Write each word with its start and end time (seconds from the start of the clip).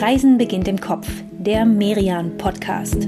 Reisen 0.00 0.38
beginnt 0.38 0.66
im 0.66 0.80
Kopf, 0.80 1.06
der 1.30 1.66
Merian 1.66 2.38
Podcast. 2.38 3.06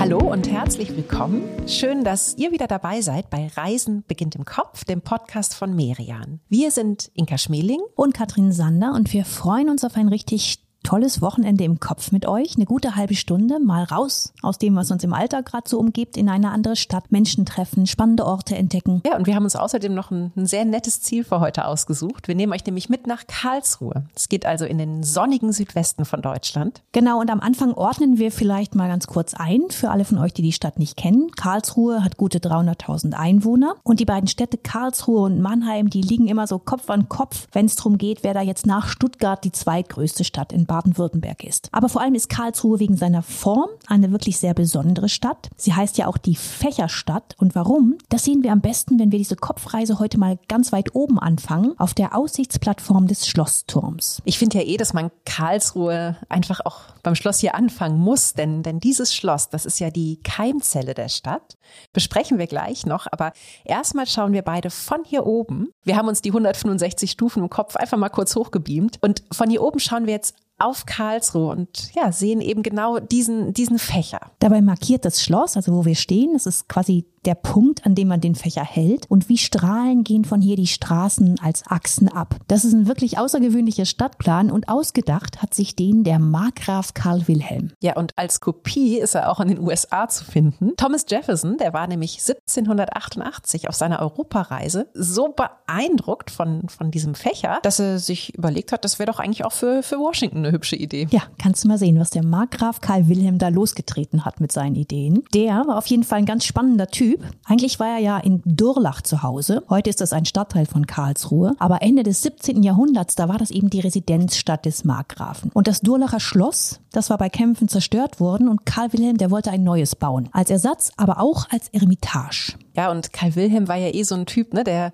Hallo 0.00 0.18
und 0.18 0.50
herzlich 0.50 0.96
willkommen. 0.96 1.44
Schön, 1.68 2.02
dass 2.02 2.36
ihr 2.36 2.50
wieder 2.50 2.66
dabei 2.66 3.02
seid 3.02 3.30
bei 3.30 3.52
Reisen 3.54 4.02
beginnt 4.08 4.34
im 4.34 4.44
Kopf, 4.44 4.84
dem 4.84 5.00
Podcast 5.00 5.54
von 5.54 5.76
Merian. 5.76 6.40
Wir 6.48 6.72
sind 6.72 7.12
Inka 7.14 7.38
Schmeling 7.38 7.82
und 7.94 8.14
Katrin 8.14 8.50
Sander 8.50 8.94
und 8.94 9.12
wir 9.12 9.24
freuen 9.24 9.68
uns 9.68 9.84
auf 9.84 9.94
ein 9.94 10.08
richtig 10.08 10.65
tolles 10.86 11.20
Wochenende 11.20 11.64
im 11.64 11.80
Kopf 11.80 12.12
mit 12.12 12.26
euch. 12.26 12.54
Eine 12.54 12.64
gute 12.64 12.94
halbe 12.94 13.16
Stunde 13.16 13.58
mal 13.58 13.82
raus 13.82 14.32
aus 14.40 14.56
dem, 14.56 14.76
was 14.76 14.92
uns 14.92 15.02
im 15.02 15.12
Alltag 15.12 15.46
gerade 15.46 15.68
so 15.68 15.80
umgibt, 15.80 16.16
in 16.16 16.28
eine 16.28 16.52
andere 16.52 16.76
Stadt, 16.76 17.10
Menschen 17.10 17.44
treffen, 17.44 17.88
spannende 17.88 18.24
Orte 18.24 18.54
entdecken. 18.54 19.02
Ja, 19.04 19.16
und 19.16 19.26
wir 19.26 19.34
haben 19.34 19.42
uns 19.42 19.56
außerdem 19.56 19.92
noch 19.92 20.12
ein, 20.12 20.30
ein 20.36 20.46
sehr 20.46 20.64
nettes 20.64 21.00
Ziel 21.00 21.24
für 21.24 21.40
heute 21.40 21.64
ausgesucht. 21.64 22.28
Wir 22.28 22.36
nehmen 22.36 22.52
euch 22.52 22.64
nämlich 22.64 22.88
mit 22.88 23.08
nach 23.08 23.26
Karlsruhe. 23.26 24.04
Es 24.14 24.28
geht 24.28 24.46
also 24.46 24.64
in 24.64 24.78
den 24.78 25.02
sonnigen 25.02 25.52
Südwesten 25.52 26.04
von 26.04 26.22
Deutschland. 26.22 26.82
Genau, 26.92 27.20
und 27.20 27.32
am 27.32 27.40
Anfang 27.40 27.74
ordnen 27.74 28.18
wir 28.18 28.30
vielleicht 28.30 28.76
mal 28.76 28.86
ganz 28.86 29.08
kurz 29.08 29.34
ein 29.34 29.62
für 29.70 29.90
alle 29.90 30.04
von 30.04 30.18
euch, 30.18 30.34
die 30.34 30.42
die 30.42 30.52
Stadt 30.52 30.78
nicht 30.78 30.96
kennen. 30.96 31.32
Karlsruhe 31.32 32.04
hat 32.04 32.16
gute 32.16 32.38
300.000 32.38 33.14
Einwohner 33.14 33.74
und 33.82 33.98
die 33.98 34.04
beiden 34.04 34.28
Städte 34.28 34.56
Karlsruhe 34.56 35.22
und 35.22 35.40
Mannheim, 35.40 35.90
die 35.90 36.02
liegen 36.02 36.28
immer 36.28 36.46
so 36.46 36.60
Kopf 36.60 36.90
an 36.90 37.08
Kopf, 37.08 37.48
wenn 37.50 37.66
es 37.66 37.74
darum 37.74 37.98
geht, 37.98 38.22
wer 38.22 38.34
da 38.34 38.40
jetzt 38.40 38.66
nach 38.66 38.86
Stuttgart 38.86 39.42
die 39.42 39.50
zweitgrößte 39.50 40.22
Stadt 40.22 40.52
in 40.52 40.64
Baden 40.64 40.75
Baden-Württemberg 40.76 41.42
ist. 41.42 41.68
Aber 41.72 41.88
vor 41.88 42.02
allem 42.02 42.14
ist 42.14 42.28
Karlsruhe 42.28 42.78
wegen 42.80 42.96
seiner 42.96 43.22
Form 43.22 43.70
eine 43.86 44.12
wirklich 44.12 44.38
sehr 44.38 44.52
besondere 44.52 45.08
Stadt. 45.08 45.48
Sie 45.56 45.72
heißt 45.72 45.96
ja 45.96 46.06
auch 46.06 46.18
die 46.18 46.36
Fächerstadt. 46.36 47.34
Und 47.38 47.54
warum? 47.54 47.96
Das 48.10 48.24
sehen 48.24 48.42
wir 48.42 48.52
am 48.52 48.60
besten, 48.60 48.98
wenn 48.98 49.10
wir 49.10 49.18
diese 49.18 49.36
Kopfreise 49.36 49.98
heute 49.98 50.18
mal 50.18 50.38
ganz 50.48 50.72
weit 50.72 50.94
oben 50.94 51.18
anfangen, 51.18 51.72
auf 51.78 51.94
der 51.94 52.14
Aussichtsplattform 52.14 53.06
des 53.06 53.26
Schlossturms. 53.26 54.20
Ich 54.24 54.38
finde 54.38 54.58
ja 54.58 54.64
eh, 54.64 54.76
dass 54.76 54.92
man 54.92 55.10
Karlsruhe 55.24 56.16
einfach 56.28 56.60
auch 56.64 56.80
beim 57.02 57.14
Schloss 57.14 57.38
hier 57.38 57.54
anfangen 57.54 57.98
muss, 57.98 58.34
denn, 58.34 58.62
denn 58.62 58.78
dieses 58.78 59.14
Schloss, 59.14 59.48
das 59.48 59.64
ist 59.64 59.78
ja 59.78 59.90
die 59.90 60.20
Keimzelle 60.22 60.92
der 60.92 61.08
Stadt. 61.08 61.56
Besprechen 61.94 62.38
wir 62.38 62.46
gleich 62.46 62.84
noch, 62.84 63.06
aber 63.10 63.32
erstmal 63.64 64.06
schauen 64.06 64.32
wir 64.32 64.42
beide 64.42 64.70
von 64.70 65.04
hier 65.04 65.24
oben. 65.24 65.68
Wir 65.84 65.96
haben 65.96 66.08
uns 66.08 66.20
die 66.20 66.30
165 66.30 67.10
Stufen 67.10 67.42
im 67.42 67.50
Kopf 67.50 67.76
einfach 67.76 67.96
mal 67.96 68.08
kurz 68.10 68.36
hochgebeamt 68.36 68.98
und 69.00 69.22
von 69.32 69.48
hier 69.48 69.62
oben 69.62 69.78
schauen 69.78 70.06
wir 70.06 70.12
jetzt 70.12 70.34
auf 70.58 70.86
Karlsruhe 70.86 71.50
und 71.50 71.94
ja, 71.94 72.12
sehen 72.12 72.40
eben 72.40 72.62
genau 72.62 72.98
diesen, 72.98 73.52
diesen 73.52 73.78
Fächer. 73.78 74.20
Dabei 74.38 74.62
markiert 74.62 75.04
das 75.04 75.22
Schloss, 75.22 75.56
also 75.56 75.74
wo 75.74 75.84
wir 75.84 75.94
stehen, 75.94 76.32
das 76.32 76.46
ist 76.46 76.68
quasi 76.68 77.04
der 77.26 77.34
Punkt, 77.34 77.84
an 77.84 77.94
dem 77.94 78.08
man 78.08 78.20
den 78.20 78.34
Fächer 78.34 78.64
hält. 78.64 79.10
Und 79.10 79.28
wie 79.28 79.38
Strahlen 79.38 80.04
gehen 80.04 80.24
von 80.24 80.40
hier 80.40 80.56
die 80.56 80.66
Straßen 80.66 81.38
als 81.40 81.64
Achsen 81.66 82.08
ab. 82.08 82.36
Das 82.48 82.64
ist 82.64 82.72
ein 82.72 82.86
wirklich 82.86 83.18
außergewöhnlicher 83.18 83.84
Stadtplan 83.84 84.50
und 84.50 84.68
ausgedacht 84.68 85.42
hat 85.42 85.54
sich 85.54 85.76
den 85.76 86.04
der 86.04 86.18
Markgraf 86.18 86.94
Karl 86.94 87.26
Wilhelm. 87.28 87.72
Ja, 87.82 87.96
und 87.96 88.12
als 88.16 88.40
Kopie 88.40 88.98
ist 88.98 89.14
er 89.14 89.30
auch 89.30 89.40
in 89.40 89.48
den 89.48 89.60
USA 89.60 90.08
zu 90.08 90.24
finden. 90.24 90.72
Thomas 90.76 91.06
Jefferson, 91.08 91.56
der 91.58 91.72
war 91.72 91.86
nämlich 91.86 92.18
1788 92.20 93.68
auf 93.68 93.74
seiner 93.74 94.00
Europareise 94.00 94.88
so 94.94 95.34
beeindruckt 95.34 96.30
von, 96.30 96.68
von 96.68 96.90
diesem 96.90 97.14
Fächer, 97.14 97.58
dass 97.62 97.80
er 97.80 97.98
sich 97.98 98.34
überlegt 98.34 98.72
hat, 98.72 98.84
das 98.84 98.98
wäre 98.98 99.10
doch 99.10 99.18
eigentlich 99.18 99.44
auch 99.44 99.52
für, 99.52 99.82
für 99.82 99.98
Washington 99.98 100.38
eine 100.38 100.52
hübsche 100.52 100.76
Idee. 100.76 101.08
Ja, 101.10 101.22
kannst 101.38 101.64
du 101.64 101.68
mal 101.68 101.78
sehen, 101.78 101.98
was 101.98 102.10
der 102.10 102.24
Markgraf 102.24 102.80
Karl 102.80 103.08
Wilhelm 103.08 103.38
da 103.38 103.48
losgetreten 103.48 104.24
hat 104.24 104.40
mit 104.40 104.52
seinen 104.52 104.76
Ideen. 104.76 105.24
Der 105.34 105.64
war 105.66 105.78
auf 105.78 105.86
jeden 105.86 106.04
Fall 106.04 106.18
ein 106.18 106.26
ganz 106.26 106.44
spannender 106.44 106.86
Typ 106.88 107.15
Typ. 107.16 107.26
Eigentlich 107.44 107.78
war 107.80 107.88
er 107.88 107.98
ja 107.98 108.18
in 108.18 108.42
Durlach 108.44 109.02
zu 109.02 109.22
Hause. 109.22 109.62
Heute 109.68 109.90
ist 109.90 110.00
das 110.00 110.12
ein 110.12 110.24
Stadtteil 110.24 110.66
von 110.66 110.86
Karlsruhe. 110.86 111.54
Aber 111.58 111.82
Ende 111.82 112.02
des 112.02 112.22
17. 112.22 112.62
Jahrhunderts, 112.62 113.14
da 113.14 113.28
war 113.28 113.38
das 113.38 113.50
eben 113.50 113.70
die 113.70 113.80
Residenzstadt 113.80 114.64
des 114.64 114.84
Markgrafen. 114.84 115.50
Und 115.52 115.68
das 115.68 115.80
Durlacher 115.80 116.20
Schloss, 116.20 116.80
das 116.92 117.10
war 117.10 117.18
bei 117.18 117.28
Kämpfen 117.28 117.68
zerstört 117.68 118.20
worden 118.20 118.48
und 118.48 118.66
Karl 118.66 118.92
Wilhelm, 118.92 119.16
der 119.16 119.30
wollte 119.30 119.50
ein 119.50 119.64
neues 119.64 119.96
bauen. 119.96 120.28
Als 120.32 120.50
Ersatz, 120.50 120.92
aber 120.96 121.20
auch 121.20 121.48
als 121.50 121.68
Eremitage. 121.68 122.54
Ja, 122.74 122.90
und 122.90 123.12
Karl 123.12 123.34
Wilhelm 123.34 123.68
war 123.68 123.76
ja 123.76 123.94
eh 123.94 124.02
so 124.02 124.14
ein 124.14 124.26
Typ, 124.26 124.52
ne, 124.52 124.64
der 124.64 124.92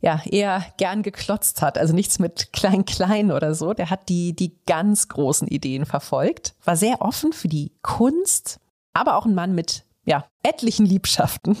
ja, 0.00 0.20
eher 0.26 0.62
gern 0.76 1.02
geklotzt 1.02 1.62
hat, 1.62 1.78
also 1.78 1.94
nichts 1.94 2.18
mit 2.18 2.52
klein-klein 2.52 3.32
oder 3.32 3.54
so. 3.54 3.72
Der 3.72 3.88
hat 3.88 4.10
die, 4.10 4.36
die 4.36 4.54
ganz 4.66 5.08
großen 5.08 5.48
Ideen 5.48 5.86
verfolgt, 5.86 6.54
war 6.62 6.76
sehr 6.76 7.00
offen 7.00 7.32
für 7.32 7.48
die 7.48 7.72
Kunst, 7.80 8.60
aber 8.92 9.16
auch 9.16 9.24
ein 9.24 9.34
Mann 9.34 9.54
mit 9.54 9.84
ja, 10.04 10.26
etlichen 10.44 10.86
Liebschaften. 10.86 11.56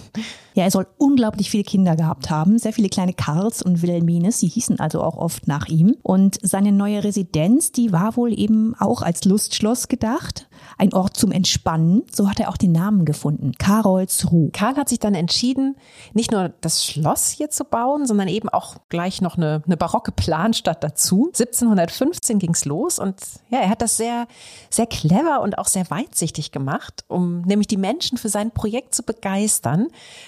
Ja, 0.56 0.62
er 0.62 0.70
soll 0.70 0.86
unglaublich 0.98 1.50
viele 1.50 1.64
Kinder 1.64 1.96
gehabt 1.96 2.30
haben, 2.30 2.58
sehr 2.58 2.72
viele 2.72 2.88
kleine 2.88 3.12
Karls 3.12 3.60
und 3.60 3.82
Wilhelmines, 3.82 4.38
sie 4.38 4.46
hießen 4.46 4.78
also 4.78 5.02
auch 5.02 5.16
oft 5.16 5.48
nach 5.48 5.66
ihm. 5.66 5.96
Und 6.02 6.38
seine 6.42 6.70
neue 6.70 7.02
Residenz, 7.02 7.72
die 7.72 7.90
war 7.90 8.16
wohl 8.16 8.38
eben 8.38 8.76
auch 8.78 9.02
als 9.02 9.24
Lustschloss 9.24 9.88
gedacht, 9.88 10.46
ein 10.78 10.92
Ort 10.92 11.16
zum 11.16 11.32
Entspannen. 11.32 12.04
So 12.12 12.30
hat 12.30 12.38
er 12.38 12.50
auch 12.50 12.56
den 12.56 12.70
Namen 12.70 13.04
gefunden, 13.04 13.52
Karolsruh. 13.58 14.50
Karl 14.52 14.76
hat 14.76 14.88
sich 14.88 15.00
dann 15.00 15.14
entschieden, 15.14 15.76
nicht 16.12 16.30
nur 16.30 16.50
das 16.60 16.84
Schloss 16.84 17.30
hier 17.30 17.50
zu 17.50 17.64
bauen, 17.64 18.06
sondern 18.06 18.28
eben 18.28 18.48
auch 18.48 18.76
gleich 18.90 19.20
noch 19.20 19.36
eine, 19.36 19.62
eine 19.66 19.76
barocke 19.76 20.12
Planstadt 20.12 20.84
dazu. 20.84 21.30
1715 21.32 22.38
ging's 22.38 22.64
los 22.64 23.00
und 23.00 23.16
ja, 23.50 23.58
er 23.58 23.70
hat 23.70 23.82
das 23.82 23.96
sehr, 23.96 24.28
sehr 24.70 24.86
clever 24.86 25.40
und 25.42 25.58
auch 25.58 25.66
sehr 25.66 25.90
weitsichtig 25.90 26.52
gemacht, 26.52 27.04
um 27.08 27.42
nämlich 27.42 27.66
die 27.66 27.76
Menschen 27.76 28.18
für 28.18 28.28
sein 28.28 28.52
Projekt 28.52 28.73
Projekt 28.74 28.94
zu 28.96 29.04
begeistern, 29.04 29.86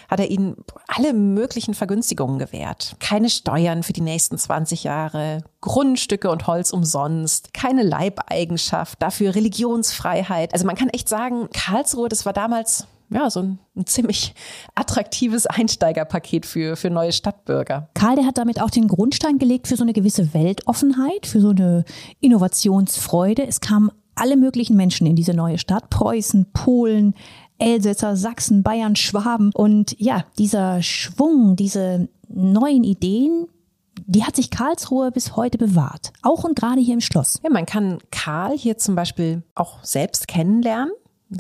hat 0.09 0.21
er 0.21 0.31
ihnen 0.31 0.55
alle 0.87 1.15
möglichen 1.15 1.75
Vergünstigungen 1.75 2.39
gewährt. 2.39 2.95
Keine 3.01 3.29
Steuern 3.29 3.83
für 3.83 3.93
die 3.93 4.03
nächsten 4.03 4.39
20 4.39 4.85
Jahre, 4.85 5.43
Grundstücke 5.61 6.31
und 6.31 6.47
Holz 6.47 6.71
umsonst, 6.73 7.53
keine 7.53 7.83
Leibeigenschaft, 7.83 9.03
dafür 9.03 9.35
Religionsfreiheit. 9.35 10.53
Also 10.53 10.65
man 10.65 10.77
kann 10.77 10.91
echt 10.91 11.09
sagen, 11.09 11.49
Karlsruhe, 11.53 12.09
das 12.09 12.25
war 12.25 12.33
damals 12.33 12.87
ja, 13.11 13.31
so 13.31 13.41
ein, 13.41 13.59
ein, 13.75 13.87
ziemlich 13.87 14.33
attraktives 14.77 15.47
Einsteigerpaket 15.47 16.47
für, 16.47 16.77
für 16.77 16.91
neue 16.91 17.13
Stadtbürger. 17.13 17.89
Karl, 17.95 18.15
der 18.15 18.27
hat 18.27 18.39
damit 18.39 18.61
auch 18.63 18.71
den 18.71 18.87
Grundstein 18.87 19.39
gelegt 19.39 19.67
für 19.67 19.77
so 19.77 19.83
eine 19.83 19.93
gewisse 19.93 20.35
Weltoffenheit, 20.35 21.27
für 21.27 21.41
so 21.41 21.51
eine 21.51 21.85
Innovationsfreude. 22.21 23.45
Es 23.45 23.61
kamen 23.61 23.91
alle 24.17 24.37
möglichen 24.37 24.77
Menschen 24.77 25.07
in 25.07 25.15
diese 25.15 25.35
neue 25.35 25.59
Stadt. 25.59 25.91
Preußen, 25.91 26.47
Polen, 26.53 27.15
Elsässer, 27.59 28.17
Sachsen, 28.17 28.63
Bayern, 28.63 28.97
Schwaben. 28.97 29.51
Und 29.55 29.99
ja, 29.99 30.25
dieser 30.39 30.83
Schwung, 30.83 31.57
diese 31.57 32.09
neuen 32.29 32.85
Ideen, 32.85 33.47
die 34.07 34.25
hat 34.25 34.37
sich 34.37 34.51
Karlsruhe 34.51 35.11
bis 35.11 35.37
heute 35.37 35.59
bewahrt. 35.59 36.13
Auch 36.23 36.45
und 36.45 36.57
gerade 36.57 36.81
hier 36.81 36.95
im 36.95 37.01
Schloss. 37.01 37.41
Ja, 37.43 37.51
man 37.51 37.67
kann 37.67 37.99
Karl 38.11 38.57
hier 38.57 38.79
zum 38.79 38.95
Beispiel 38.95 39.43
auch 39.55 39.83
selbst 39.83 40.29
kennenlernen. 40.29 40.93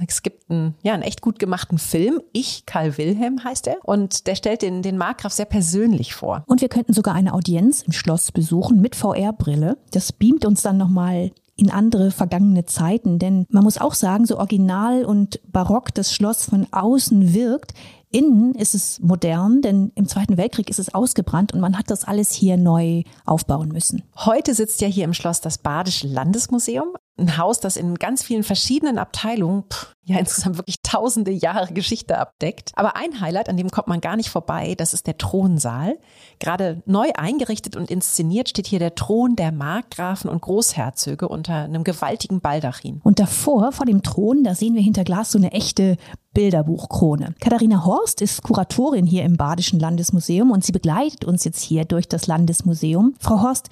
Es 0.08 0.22
gibt 0.22 0.50
einen, 0.50 0.74
ja, 0.82 0.94
einen 0.94 1.04
echt 1.04 1.20
gut 1.20 1.38
gemachten 1.38 1.78
Film. 1.78 2.20
Ich, 2.32 2.66
Karl 2.66 2.98
Wilhelm 2.98 3.44
heißt 3.44 3.68
er. 3.68 3.76
Und 3.84 4.26
der 4.26 4.34
stellt 4.34 4.62
den, 4.62 4.82
den 4.82 4.98
Markgraf 4.98 5.32
sehr 5.32 5.44
persönlich 5.44 6.14
vor. 6.14 6.42
Und 6.46 6.60
wir 6.60 6.68
könnten 6.68 6.92
sogar 6.92 7.14
eine 7.14 7.34
Audienz 7.34 7.82
im 7.82 7.92
Schloss 7.92 8.32
besuchen 8.32 8.80
mit 8.80 8.96
VR-Brille. 8.96 9.78
Das 9.92 10.12
beamt 10.12 10.44
uns 10.44 10.62
dann 10.62 10.76
nochmal 10.76 11.30
in 11.56 11.70
andere 11.70 12.10
vergangene 12.10 12.66
Zeiten. 12.66 13.18
Denn 13.18 13.46
man 13.48 13.64
muss 13.64 13.78
auch 13.78 13.94
sagen, 13.94 14.26
so 14.26 14.38
original 14.38 15.04
und 15.04 15.40
barock 15.50 15.94
das 15.94 16.12
Schloss 16.12 16.44
von 16.44 16.66
außen 16.70 17.34
wirkt, 17.34 17.72
Innen 18.16 18.54
ist 18.54 18.74
es 18.74 19.00
modern, 19.00 19.62
denn 19.62 19.90
im 19.94 20.06
Zweiten 20.06 20.36
Weltkrieg 20.36 20.70
ist 20.70 20.78
es 20.78 20.94
ausgebrannt 20.94 21.52
und 21.52 21.60
man 21.60 21.76
hat 21.76 21.90
das 21.90 22.04
alles 22.04 22.32
hier 22.32 22.56
neu 22.56 23.02
aufbauen 23.24 23.68
müssen. 23.68 24.04
Heute 24.16 24.54
sitzt 24.54 24.80
ja 24.80 24.88
hier 24.88 25.04
im 25.04 25.12
Schloss 25.12 25.40
das 25.40 25.58
Badische 25.58 26.06
Landesmuseum, 26.06 26.96
ein 27.18 27.36
Haus, 27.36 27.60
das 27.60 27.76
in 27.76 27.96
ganz 27.96 28.22
vielen 28.22 28.44
verschiedenen 28.44 28.98
Abteilungen 28.98 29.64
pff, 29.64 29.94
ja 30.04 30.18
insgesamt 30.18 30.56
wirklich 30.56 30.75
tausende 30.86 31.32
Jahre 31.32 31.72
Geschichte 31.74 32.16
abdeckt. 32.16 32.70
Aber 32.76 32.96
ein 32.96 33.20
Highlight, 33.20 33.48
an 33.48 33.56
dem 33.56 33.70
kommt 33.70 33.88
man 33.88 34.00
gar 34.00 34.16
nicht 34.16 34.28
vorbei, 34.28 34.74
das 34.76 34.94
ist 34.94 35.08
der 35.08 35.18
Thronsaal. 35.18 35.98
Gerade 36.38 36.82
neu 36.86 37.10
eingerichtet 37.16 37.74
und 37.76 37.90
inszeniert 37.90 38.48
steht 38.48 38.68
hier 38.68 38.78
der 38.78 38.94
Thron 38.94 39.34
der 39.34 39.50
Markgrafen 39.50 40.30
und 40.30 40.42
Großherzöge 40.42 41.28
unter 41.28 41.54
einem 41.64 41.82
gewaltigen 41.82 42.40
Baldachin. 42.40 43.00
Und 43.02 43.18
davor, 43.18 43.72
vor 43.72 43.84
dem 43.84 44.02
Thron, 44.02 44.44
da 44.44 44.54
sehen 44.54 44.74
wir 44.74 44.82
hinter 44.82 45.02
Glas 45.02 45.32
so 45.32 45.38
eine 45.38 45.50
echte 45.52 45.96
Bilderbuchkrone. 46.34 47.34
Katharina 47.40 47.84
Horst 47.84 48.22
ist 48.22 48.42
Kuratorin 48.42 49.06
hier 49.06 49.24
im 49.24 49.36
Badischen 49.36 49.80
Landesmuseum 49.80 50.52
und 50.52 50.64
sie 50.64 50.72
begleitet 50.72 51.24
uns 51.24 51.44
jetzt 51.44 51.62
hier 51.62 51.84
durch 51.84 52.08
das 52.08 52.26
Landesmuseum. 52.26 53.14
Frau 53.18 53.42
Horst, 53.42 53.70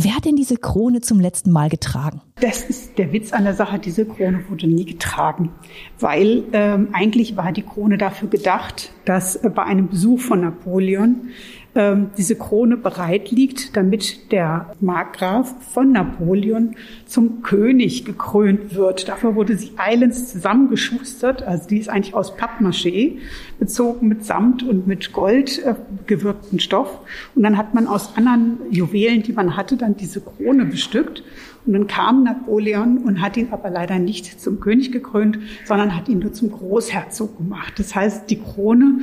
Wer 0.00 0.14
hat 0.14 0.26
denn 0.26 0.36
diese 0.36 0.56
Krone 0.56 1.00
zum 1.00 1.18
letzten 1.18 1.50
Mal 1.50 1.68
getragen? 1.68 2.20
Das 2.40 2.62
ist 2.62 2.98
der 2.98 3.12
Witz 3.12 3.32
an 3.32 3.42
der 3.42 3.54
Sache. 3.54 3.80
Diese 3.80 4.04
Krone 4.06 4.44
wurde 4.48 4.68
nie 4.68 4.84
getragen, 4.84 5.50
weil 5.98 6.44
ähm, 6.52 6.90
eigentlich 6.92 7.36
war 7.36 7.50
die 7.50 7.62
Krone 7.62 7.98
dafür 7.98 8.28
gedacht, 8.28 8.92
dass 9.06 9.34
äh, 9.34 9.50
bei 9.50 9.64
einem 9.64 9.88
Besuch 9.88 10.20
von 10.20 10.42
Napoleon 10.42 11.30
ähm, 11.78 12.10
diese 12.18 12.34
Krone 12.34 12.76
bereit 12.76 13.30
liegt, 13.30 13.76
damit 13.76 14.32
der 14.32 14.74
Markgraf 14.80 15.54
von 15.72 15.92
Napoleon 15.92 16.74
zum 17.06 17.42
König 17.42 18.04
gekrönt 18.04 18.74
wird. 18.74 19.08
Dafür 19.08 19.36
wurde 19.36 19.56
sie 19.56 19.70
eilends 19.76 20.32
zusammengeschustert. 20.32 21.44
Also 21.44 21.68
die 21.68 21.78
ist 21.78 21.88
eigentlich 21.88 22.14
aus 22.14 22.36
Pappmaché, 22.36 23.18
bezogen 23.60 24.08
mit 24.08 24.24
Samt 24.24 24.64
und 24.64 24.88
mit 24.88 25.12
Gold 25.12 25.64
äh, 25.64 25.76
gewirkten 26.08 26.58
Stoff. 26.58 26.98
Und 27.36 27.44
dann 27.44 27.56
hat 27.56 27.74
man 27.74 27.86
aus 27.86 28.16
anderen 28.16 28.58
Juwelen, 28.70 29.22
die 29.22 29.32
man 29.32 29.56
hatte, 29.56 29.76
dann 29.76 29.96
diese 29.96 30.20
Krone 30.20 30.64
bestückt. 30.64 31.22
Und 31.64 31.74
dann 31.74 31.86
kam 31.86 32.24
Napoleon 32.24 32.98
und 32.98 33.20
hat 33.20 33.36
ihn 33.36 33.48
aber 33.52 33.70
leider 33.70 34.00
nicht 34.00 34.40
zum 34.40 34.58
König 34.58 34.90
gekrönt, 34.90 35.38
sondern 35.64 35.94
hat 35.94 36.08
ihn 36.08 36.18
nur 36.18 36.32
zum 36.32 36.50
Großherzog 36.50 37.36
gemacht. 37.36 37.74
Das 37.76 37.94
heißt, 37.94 38.28
die 38.30 38.40
Krone 38.40 39.00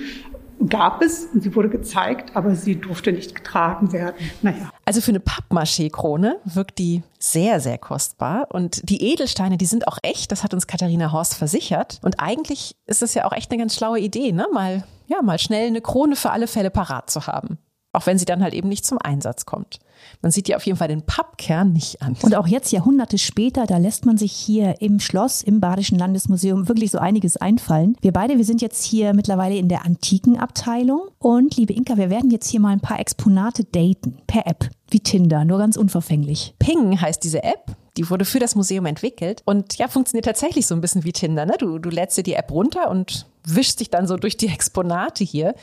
gab 0.69 1.01
es 1.01 1.25
und 1.25 1.41
sie 1.41 1.55
wurde 1.55 1.69
gezeigt, 1.69 2.35
aber 2.35 2.55
sie 2.55 2.75
durfte 2.79 3.11
nicht 3.11 3.35
getragen 3.35 3.91
werden. 3.91 4.15
Naja. 4.41 4.71
Also 4.85 5.01
für 5.01 5.11
eine 5.11 5.19
Pappmaché-Krone 5.19 6.37
wirkt 6.45 6.79
die 6.79 7.03
sehr, 7.19 7.59
sehr 7.59 7.77
kostbar. 7.77 8.47
Und 8.51 8.87
die 8.89 9.01
Edelsteine, 9.11 9.57
die 9.57 9.65
sind 9.65 9.87
auch 9.87 9.97
echt. 10.01 10.31
Das 10.31 10.43
hat 10.43 10.53
uns 10.53 10.67
Katharina 10.67 11.11
Horst 11.11 11.35
versichert. 11.35 11.99
Und 12.03 12.19
eigentlich 12.19 12.75
ist 12.85 13.01
das 13.01 13.13
ja 13.13 13.25
auch 13.25 13.33
echt 13.33 13.51
eine 13.51 13.59
ganz 13.59 13.75
schlaue 13.75 13.99
Idee, 13.99 14.31
ne? 14.31 14.47
Mal, 14.53 14.83
ja, 15.07 15.21
mal 15.21 15.39
schnell 15.39 15.67
eine 15.67 15.81
Krone 15.81 16.15
für 16.15 16.31
alle 16.31 16.47
Fälle 16.47 16.71
parat 16.71 17.09
zu 17.09 17.27
haben. 17.27 17.57
Auch 17.95 18.05
wenn 18.07 18.17
sie 18.17 18.25
dann 18.25 18.43
halt 18.43 18.53
eben 18.53 18.67
nicht 18.67 18.85
zum 18.85 18.97
Einsatz 18.97 19.45
kommt. 19.45 19.79
Man 20.21 20.31
sieht 20.31 20.49
ja 20.49 20.57
auf 20.57 20.65
jeden 20.65 20.77
Fall 20.77 20.89
den 20.89 21.03
Pappkern 21.03 21.71
nicht 21.71 22.01
an. 22.01 22.17
Und 22.21 22.35
auch 22.35 22.45
jetzt, 22.45 22.71
Jahrhunderte 22.71 23.17
später, 23.17 23.65
da 23.65 23.77
lässt 23.77 24.05
man 24.05 24.17
sich 24.17 24.33
hier 24.33 24.81
im 24.81 24.99
Schloss, 24.99 25.41
im 25.41 25.61
Badischen 25.61 25.97
Landesmuseum 25.97 26.67
wirklich 26.67 26.91
so 26.91 26.97
einiges 26.97 27.37
einfallen. 27.37 27.95
Wir 28.01 28.11
beide, 28.11 28.37
wir 28.37 28.43
sind 28.43 28.61
jetzt 28.61 28.83
hier 28.83 29.13
mittlerweile 29.13 29.55
in 29.55 29.69
der 29.69 29.85
antiken 29.85 30.37
Abteilung. 30.37 31.07
Und 31.19 31.55
liebe 31.55 31.73
Inka, 31.73 31.95
wir 31.95 32.09
werden 32.09 32.31
jetzt 32.31 32.49
hier 32.49 32.59
mal 32.59 32.73
ein 32.73 32.81
paar 32.81 32.99
Exponate 32.99 33.63
daten. 33.63 34.17
Per 34.27 34.45
App. 34.45 34.69
Wie 34.89 34.99
Tinder, 34.99 35.45
nur 35.45 35.57
ganz 35.57 35.77
unverfänglich. 35.77 36.53
Ping 36.59 36.99
heißt 36.99 37.23
diese 37.23 37.43
App. 37.43 37.75
Die 37.95 38.09
wurde 38.09 38.25
für 38.25 38.39
das 38.39 38.55
Museum 38.55 38.85
entwickelt 38.87 39.41
und 39.45 39.77
ja, 39.77 39.87
funktioniert 39.87 40.25
tatsächlich 40.25 40.67
so 40.67 40.75
ein 40.75 40.81
bisschen 40.81 41.05
wie 41.05 41.13
Tinder. 41.13 41.45
Ne? 41.45 41.55
Du, 41.57 41.79
du 41.79 41.89
lädst 41.89 42.17
dir 42.17 42.23
die 42.23 42.33
App 42.33 42.51
runter 42.51 42.91
und 42.91 43.25
wischst 43.45 43.79
dich 43.79 43.89
dann 43.89 44.05
so 44.05 44.17
durch 44.17 44.35
die 44.35 44.47
Exponate 44.47 45.23
hier. 45.23 45.55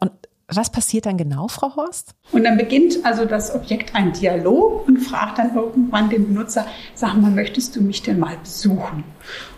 Und 0.00 0.12
was 0.50 0.70
passiert 0.70 1.04
dann 1.04 1.18
genau, 1.18 1.46
Frau 1.48 1.76
Horst? 1.76 2.14
Und 2.32 2.44
dann 2.44 2.56
beginnt 2.56 3.04
also 3.04 3.26
das 3.26 3.54
Objekt 3.54 3.94
einen 3.94 4.12
Dialog 4.12 4.88
und 4.88 4.98
fragt 4.98 5.38
dann 5.38 5.54
irgendwann 5.54 6.08
den 6.08 6.26
Benutzer, 6.26 6.66
sag 6.94 7.16
mal, 7.16 7.30
möchtest 7.30 7.76
du 7.76 7.82
mich 7.82 8.02
denn 8.02 8.18
mal 8.18 8.36
besuchen? 8.42 9.04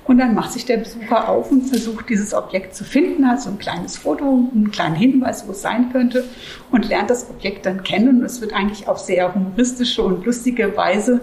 Und 0.04 0.18
dann 0.18 0.34
macht 0.34 0.52
sich 0.52 0.64
der 0.64 0.78
Besucher 0.78 1.28
auf 1.28 1.52
und 1.52 1.68
versucht, 1.68 2.08
dieses 2.08 2.34
Objekt 2.34 2.74
zu 2.74 2.82
finden, 2.82 3.28
hat 3.28 3.40
so 3.40 3.50
ein 3.50 3.58
kleines 3.58 3.96
Foto, 3.96 4.50
einen 4.52 4.72
kleinen 4.72 4.96
Hinweis, 4.96 5.46
wo 5.46 5.52
es 5.52 5.62
sein 5.62 5.92
könnte 5.92 6.24
und 6.72 6.88
lernt 6.88 7.10
das 7.10 7.30
Objekt 7.30 7.66
dann 7.66 7.84
kennen. 7.84 8.18
Und 8.18 8.24
es 8.24 8.40
wird 8.40 8.52
eigentlich 8.52 8.88
auf 8.88 8.98
sehr 8.98 9.32
humoristische 9.32 10.02
und 10.02 10.26
lustige 10.26 10.76
Weise 10.76 11.20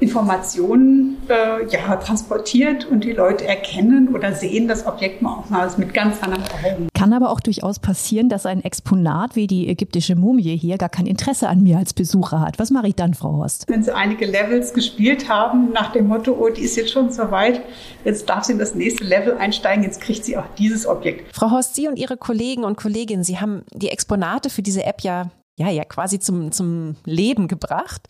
Informationen 0.00 1.18
äh, 1.28 1.66
ja, 1.70 1.96
transportiert 1.96 2.84
und 2.86 3.04
die 3.04 3.12
Leute 3.12 3.46
erkennen 3.46 4.14
oder 4.14 4.32
sehen 4.32 4.68
das 4.68 4.86
Objekt 4.86 5.22
mal 5.22 5.38
auch 5.38 5.48
mal 5.48 5.70
mit 5.76 5.94
ganz 5.94 6.22
anderen 6.22 6.42
Augen. 6.42 6.88
Kann 6.94 7.12
aber 7.12 7.30
auch 7.30 7.40
durchaus 7.40 7.78
passieren, 7.78 8.28
dass 8.28 8.44
ein 8.44 8.62
Exponat 8.62 9.36
wie 9.36 9.46
die 9.46 9.68
ägyptische 9.68 10.16
Mumie 10.16 10.56
hier 10.56 10.78
gar 10.78 10.88
kein 10.88 11.06
Interesse 11.06 11.48
an 11.48 11.62
mir 11.62 11.78
als 11.78 11.94
Besucher 11.94 12.40
hat. 12.40 12.58
Was 12.58 12.70
mache 12.70 12.88
ich 12.88 12.94
dann, 12.96 13.14
Frau 13.14 13.32
Horst? 13.34 13.64
Wenn 13.68 13.82
Sie 13.82 13.94
einige 13.94 14.26
Levels 14.26 14.74
gespielt 14.74 15.28
haben, 15.28 15.72
nach 15.72 15.92
dem 15.92 16.08
Motto, 16.08 16.36
oh, 16.38 16.48
die 16.48 16.62
ist 16.62 16.76
jetzt 16.76 16.90
schon 16.90 17.12
so 17.12 17.30
weit, 17.30 17.60
jetzt 18.04 18.28
darf 18.28 18.44
sie 18.44 18.52
in 18.52 18.58
das 18.58 18.74
nächste 18.74 19.04
Level 19.04 19.36
einsteigen, 19.36 19.84
jetzt 19.84 20.00
kriegt 20.00 20.24
sie 20.24 20.36
auch 20.36 20.46
dieses 20.58 20.86
Objekt. 20.86 21.34
Frau 21.34 21.50
Horst, 21.50 21.74
Sie 21.74 21.88
und 21.88 21.98
Ihre 21.98 22.16
Kollegen 22.16 22.64
und 22.64 22.76
Kolleginnen, 22.76 23.24
Sie 23.24 23.38
haben 23.38 23.62
die 23.72 23.88
Exponate 23.88 24.50
für 24.50 24.62
diese 24.62 24.84
App 24.84 25.02
ja, 25.02 25.30
ja, 25.56 25.70
ja 25.70 25.84
quasi 25.84 26.18
zum, 26.18 26.52
zum 26.52 26.96
Leben 27.04 27.48
gebracht. 27.48 28.08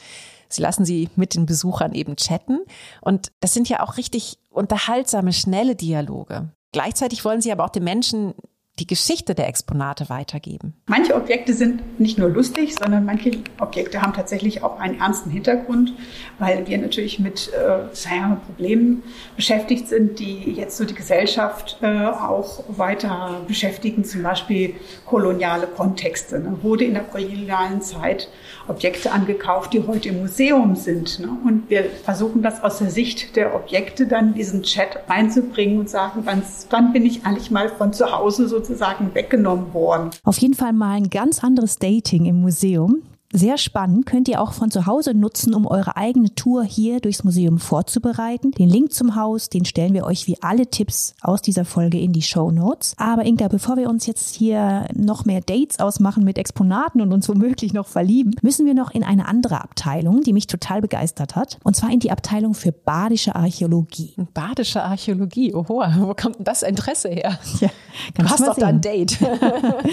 Sie 0.48 0.62
lassen 0.62 0.84
sie 0.84 1.08
mit 1.16 1.34
den 1.34 1.46
Besuchern 1.46 1.94
eben 1.94 2.16
chatten. 2.16 2.60
Und 3.00 3.32
das 3.40 3.54
sind 3.54 3.68
ja 3.68 3.82
auch 3.82 3.96
richtig 3.96 4.38
unterhaltsame, 4.50 5.32
schnelle 5.32 5.76
Dialoge. 5.76 6.50
Gleichzeitig 6.72 7.24
wollen 7.24 7.40
sie 7.40 7.52
aber 7.52 7.64
auch 7.64 7.70
den 7.70 7.84
Menschen 7.84 8.34
die 8.80 8.86
Geschichte 8.88 9.36
der 9.36 9.48
Exponate 9.48 10.08
weitergeben. 10.08 10.74
Manche 10.86 11.14
Objekte 11.14 11.54
sind 11.54 12.00
nicht 12.00 12.18
nur 12.18 12.28
lustig, 12.28 12.74
sondern 12.74 13.04
manche 13.04 13.30
Objekte 13.60 14.02
haben 14.02 14.12
tatsächlich 14.12 14.64
auch 14.64 14.80
einen 14.80 14.98
ernsten 14.98 15.30
Hintergrund, 15.30 15.94
weil 16.40 16.66
wir 16.66 16.78
natürlich 16.78 17.20
mit 17.20 17.52
äh, 17.52 18.34
Problemen 18.46 19.04
beschäftigt 19.36 19.88
sind, 19.88 20.18
die 20.18 20.52
jetzt 20.52 20.76
so 20.76 20.84
die 20.84 20.94
Gesellschaft 20.94 21.78
äh, 21.82 22.06
auch 22.06 22.64
weiter 22.68 23.42
beschäftigen, 23.46 24.04
zum 24.04 24.24
Beispiel 24.24 24.74
koloniale 25.06 25.68
Kontexte. 25.68 26.40
Ne? 26.40 26.58
Wurde 26.62 26.84
in 26.84 26.94
der 26.94 27.04
kolonialen 27.04 27.80
Zeit 27.80 28.28
Objekte 28.66 29.12
angekauft, 29.12 29.72
die 29.72 29.86
heute 29.86 30.08
im 30.08 30.20
Museum 30.20 30.74
sind. 30.74 31.20
Ne? 31.20 31.28
Und 31.44 31.70
wir 31.70 31.84
versuchen 32.02 32.42
das 32.42 32.62
aus 32.62 32.78
der 32.78 32.90
Sicht 32.90 33.36
der 33.36 33.54
Objekte 33.54 34.06
dann 34.06 34.28
in 34.28 34.34
diesen 34.34 34.62
Chat 34.62 34.98
reinzubringen 35.08 35.78
und 35.78 35.90
sagen, 35.90 36.22
wann, 36.24 36.42
wann 36.70 36.92
bin 36.92 37.06
ich 37.06 37.24
eigentlich 37.24 37.50
mal 37.50 37.68
von 37.68 37.92
zu 37.92 38.10
Hause 38.10 38.48
sozusagen 38.64 39.14
weggenommen 39.14 39.72
worden. 39.74 40.10
Auf 40.24 40.38
jeden 40.38 40.54
Fall 40.54 40.72
mal 40.72 40.96
ein 40.96 41.10
ganz 41.10 41.44
anderes 41.44 41.78
Dating 41.78 42.24
im 42.24 42.40
Museum. 42.40 43.02
Sehr 43.36 43.58
spannend, 43.58 44.06
könnt 44.06 44.28
ihr 44.28 44.40
auch 44.40 44.52
von 44.52 44.70
zu 44.70 44.86
Hause 44.86 45.12
nutzen, 45.12 45.54
um 45.54 45.66
eure 45.66 45.96
eigene 45.96 46.32
Tour 46.36 46.62
hier 46.62 47.00
durchs 47.00 47.24
Museum 47.24 47.58
vorzubereiten. 47.58 48.52
Den 48.52 48.68
Link 48.68 48.92
zum 48.92 49.16
Haus, 49.16 49.48
den 49.48 49.64
stellen 49.64 49.92
wir 49.92 50.04
euch 50.04 50.28
wie 50.28 50.40
alle 50.40 50.68
Tipps 50.68 51.16
aus 51.20 51.42
dieser 51.42 51.64
Folge 51.64 51.98
in 51.98 52.12
die 52.12 52.22
Show 52.22 52.52
Notes. 52.52 52.94
Aber 52.96 53.24
Inka, 53.24 53.48
bevor 53.48 53.76
wir 53.76 53.90
uns 53.90 54.06
jetzt 54.06 54.36
hier 54.36 54.86
noch 54.94 55.24
mehr 55.24 55.40
Dates 55.40 55.80
ausmachen 55.80 56.22
mit 56.22 56.38
Exponaten 56.38 57.00
und 57.00 57.12
uns 57.12 57.28
womöglich 57.28 57.72
noch 57.72 57.88
verlieben, 57.88 58.36
müssen 58.40 58.66
wir 58.66 58.74
noch 58.74 58.92
in 58.92 59.02
eine 59.02 59.26
andere 59.26 59.64
Abteilung, 59.64 60.20
die 60.20 60.32
mich 60.32 60.46
total 60.46 60.80
begeistert 60.80 61.34
hat. 61.34 61.58
Und 61.64 61.74
zwar 61.74 61.90
in 61.90 61.98
die 61.98 62.12
Abteilung 62.12 62.54
für 62.54 62.70
badische 62.70 63.34
Archäologie. 63.34 64.14
Badische 64.32 64.84
Archäologie, 64.84 65.52
oho, 65.52 65.82
wo 65.98 66.14
kommt 66.14 66.38
denn 66.38 66.44
das 66.44 66.62
Interesse 66.62 67.08
her? 67.08 67.36
Ja, 67.60 67.68
du 68.16 68.30
hast 68.30 68.46
doch 68.46 68.54
da 68.54 68.68
ein 68.68 68.80
Date. 68.80 69.18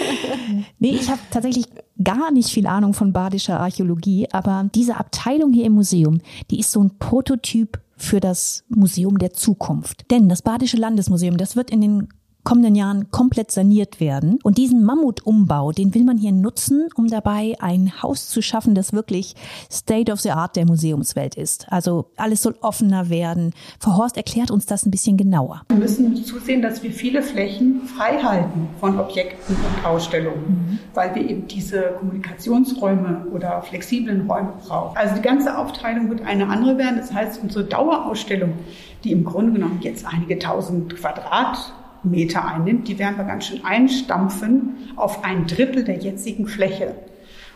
nee, 0.78 0.90
ich 0.90 1.10
habe 1.10 1.18
tatsächlich 1.32 1.66
gar 2.02 2.30
nicht 2.30 2.48
viel 2.48 2.66
Ahnung 2.66 2.94
von 2.94 3.12
badischer 3.32 3.60
Archäologie, 3.60 4.28
aber 4.30 4.68
diese 4.74 4.98
Abteilung 4.98 5.54
hier 5.54 5.64
im 5.64 5.72
Museum, 5.72 6.20
die 6.50 6.60
ist 6.60 6.70
so 6.70 6.82
ein 6.82 6.98
Prototyp 6.98 7.80
für 7.96 8.20
das 8.20 8.64
Museum 8.68 9.18
der 9.18 9.32
Zukunft. 9.32 10.10
Denn 10.10 10.28
das 10.28 10.42
Badische 10.42 10.76
Landesmuseum, 10.76 11.38
das 11.38 11.56
wird 11.56 11.70
in 11.70 11.80
den 11.80 12.08
kommenden 12.44 12.74
Jahren 12.74 13.10
komplett 13.10 13.50
saniert 13.50 14.00
werden. 14.00 14.38
Und 14.42 14.58
diesen 14.58 14.84
Mammutumbau, 14.84 15.72
den 15.72 15.94
will 15.94 16.04
man 16.04 16.18
hier 16.18 16.32
nutzen, 16.32 16.88
um 16.96 17.06
dabei 17.06 17.54
ein 17.60 18.02
Haus 18.02 18.28
zu 18.28 18.42
schaffen, 18.42 18.74
das 18.74 18.92
wirklich 18.92 19.34
State 19.70 20.10
of 20.12 20.20
the 20.20 20.30
Art 20.30 20.56
der 20.56 20.66
Museumswelt 20.66 21.34
ist. 21.36 21.70
Also 21.70 22.06
alles 22.16 22.42
soll 22.42 22.56
offener 22.60 23.08
werden. 23.10 23.52
Frau 23.78 23.96
Horst 23.96 24.16
erklärt 24.16 24.50
uns 24.50 24.66
das 24.66 24.84
ein 24.84 24.90
bisschen 24.90 25.16
genauer. 25.16 25.62
Wir 25.68 25.78
müssen 25.78 26.16
zusehen, 26.24 26.62
dass 26.62 26.82
wir 26.82 26.90
viele 26.90 27.22
Flächen 27.22 27.82
frei 27.82 28.18
halten 28.22 28.68
von 28.80 28.98
Objekten 28.98 29.56
und 29.56 29.86
Ausstellungen, 29.86 30.44
mhm. 30.46 30.78
weil 30.94 31.14
wir 31.14 31.28
eben 31.28 31.46
diese 31.46 31.94
Kommunikationsräume 31.98 33.26
oder 33.32 33.62
flexiblen 33.62 34.28
Räume 34.28 34.54
brauchen. 34.66 34.96
Also 34.96 35.14
die 35.14 35.22
ganze 35.22 35.56
Aufteilung 35.56 36.10
wird 36.10 36.22
eine 36.22 36.48
andere 36.48 36.78
werden. 36.78 36.96
Das 36.96 37.12
heißt, 37.12 37.40
unsere 37.42 37.64
Dauerausstellung, 37.64 38.54
die 39.04 39.12
im 39.12 39.24
Grunde 39.24 39.52
genommen 39.52 39.78
jetzt 39.82 40.04
einige 40.06 40.38
tausend 40.38 40.96
Quadrat 40.96 41.72
Meter 42.04 42.46
einnimmt, 42.46 42.88
die 42.88 42.98
werden 42.98 43.16
wir 43.16 43.24
ganz 43.24 43.46
schön 43.46 43.64
einstampfen 43.64 44.74
auf 44.96 45.24
ein 45.24 45.46
Drittel 45.46 45.84
der 45.84 45.96
jetzigen 45.96 46.46
Fläche 46.46 46.94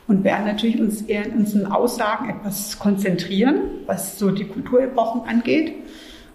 und 0.08 0.24
werden 0.24 0.46
natürlich 0.46 0.80
uns 0.80 1.02
eher 1.02 1.26
in 1.26 1.38
unseren 1.38 1.66
Aussagen 1.66 2.30
etwas 2.30 2.78
konzentrieren, 2.78 3.56
was 3.86 4.18
so 4.18 4.30
die 4.30 4.44
Kulturepochen 4.44 5.22
angeht, 5.22 5.74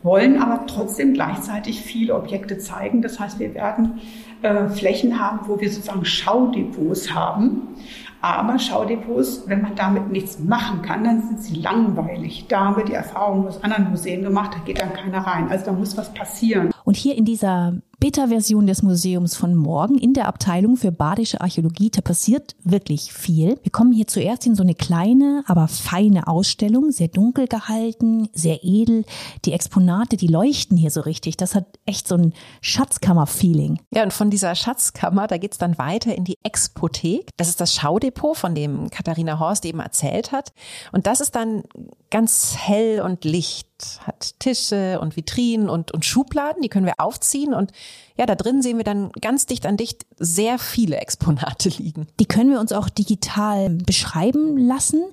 wollen 0.03 0.41
aber 0.41 0.65
trotzdem 0.65 1.13
gleichzeitig 1.13 1.81
viele 1.81 2.15
Objekte 2.15 2.57
zeigen. 2.57 3.01
Das 3.01 3.19
heißt, 3.19 3.39
wir 3.39 3.53
werden 3.53 4.01
äh, 4.41 4.67
Flächen 4.67 5.19
haben, 5.19 5.47
wo 5.47 5.59
wir 5.59 5.69
sozusagen 5.69 6.05
Schaudepots 6.05 7.13
haben. 7.13 7.75
Aber 8.19 8.59
Schaudepots, 8.59 9.43
wenn 9.47 9.61
man 9.61 9.75
damit 9.75 10.11
nichts 10.11 10.39
machen 10.39 10.81
kann, 10.81 11.03
dann 11.03 11.21
sind 11.21 11.41
sie 11.41 11.55
langweilig. 11.55 12.45
Da 12.47 12.65
haben 12.65 12.77
wir 12.77 12.85
die 12.85 12.93
Erfahrung 12.93 13.47
aus 13.47 13.63
anderen 13.63 13.89
Museen 13.89 14.23
gemacht, 14.23 14.51
da 14.53 14.59
geht 14.63 14.81
dann 14.81 14.93
keiner 14.93 15.19
rein. 15.19 15.49
Also 15.49 15.65
da 15.65 15.71
muss 15.71 15.97
was 15.97 16.13
passieren. 16.13 16.71
Und 16.83 16.97
hier 16.97 17.15
in 17.15 17.25
dieser 17.25 17.73
Beta-Version 18.01 18.65
des 18.65 18.81
Museums 18.81 19.35
von 19.35 19.55
morgen 19.55 19.95
in 19.99 20.13
der 20.13 20.27
Abteilung 20.27 20.75
für 20.75 20.91
badische 20.91 21.39
Archäologie. 21.39 21.91
Da 21.91 22.01
passiert 22.01 22.55
wirklich 22.63 23.13
viel. 23.13 23.59
Wir 23.61 23.71
kommen 23.71 23.93
hier 23.93 24.07
zuerst 24.07 24.47
in 24.47 24.55
so 24.55 24.63
eine 24.63 24.73
kleine, 24.73 25.43
aber 25.45 25.67
feine 25.67 26.27
Ausstellung, 26.27 26.91
sehr 26.91 27.09
dunkel 27.09 27.47
gehalten, 27.47 28.27
sehr 28.33 28.63
edel. 28.63 29.05
Die 29.45 29.53
Exponate, 29.53 30.17
die 30.17 30.25
leuchten 30.25 30.77
hier 30.77 30.89
so 30.89 31.01
richtig. 31.01 31.37
Das 31.37 31.53
hat 31.53 31.67
echt 31.85 32.07
so 32.07 32.15
ein 32.15 32.33
Schatzkammer-Feeling. 32.61 33.79
Ja, 33.93 34.01
und 34.01 34.13
von 34.13 34.31
dieser 34.31 34.55
Schatzkammer, 34.55 35.27
da 35.27 35.37
geht's 35.37 35.59
dann 35.59 35.77
weiter 35.77 36.15
in 36.15 36.23
die 36.23 36.39
Expothek. 36.41 37.29
Das 37.37 37.49
ist 37.49 37.61
das 37.61 37.75
Schaudepot, 37.75 38.35
von 38.35 38.55
dem 38.55 38.89
Katharina 38.89 39.37
Horst 39.37 39.63
eben 39.63 39.79
erzählt 39.79 40.31
hat. 40.31 40.53
Und 40.91 41.05
das 41.05 41.21
ist 41.21 41.35
dann 41.35 41.61
ganz 42.11 42.55
hell 42.57 43.01
und 43.01 43.25
licht 43.25 43.67
hat 44.05 44.39
Tische 44.39 44.99
und 44.99 45.15
Vitrinen 45.15 45.69
und, 45.69 45.91
und 45.91 46.05
Schubladen, 46.05 46.61
die 46.61 46.69
können 46.69 46.85
wir 46.85 46.99
aufziehen 46.99 47.53
und 47.53 47.71
ja, 48.17 48.25
da 48.25 48.35
drin 48.35 48.61
sehen 48.61 48.77
wir 48.77 48.83
dann 48.83 49.11
ganz 49.13 49.47
dicht 49.47 49.65
an 49.65 49.77
dicht 49.77 50.05
sehr 50.19 50.59
viele 50.59 50.97
Exponate 50.97 51.69
liegen. 51.77 52.07
Die 52.19 52.25
können 52.25 52.51
wir 52.51 52.59
uns 52.59 52.71
auch 52.71 52.89
digital 52.89 53.69
beschreiben 53.69 54.57
lassen. 54.57 55.03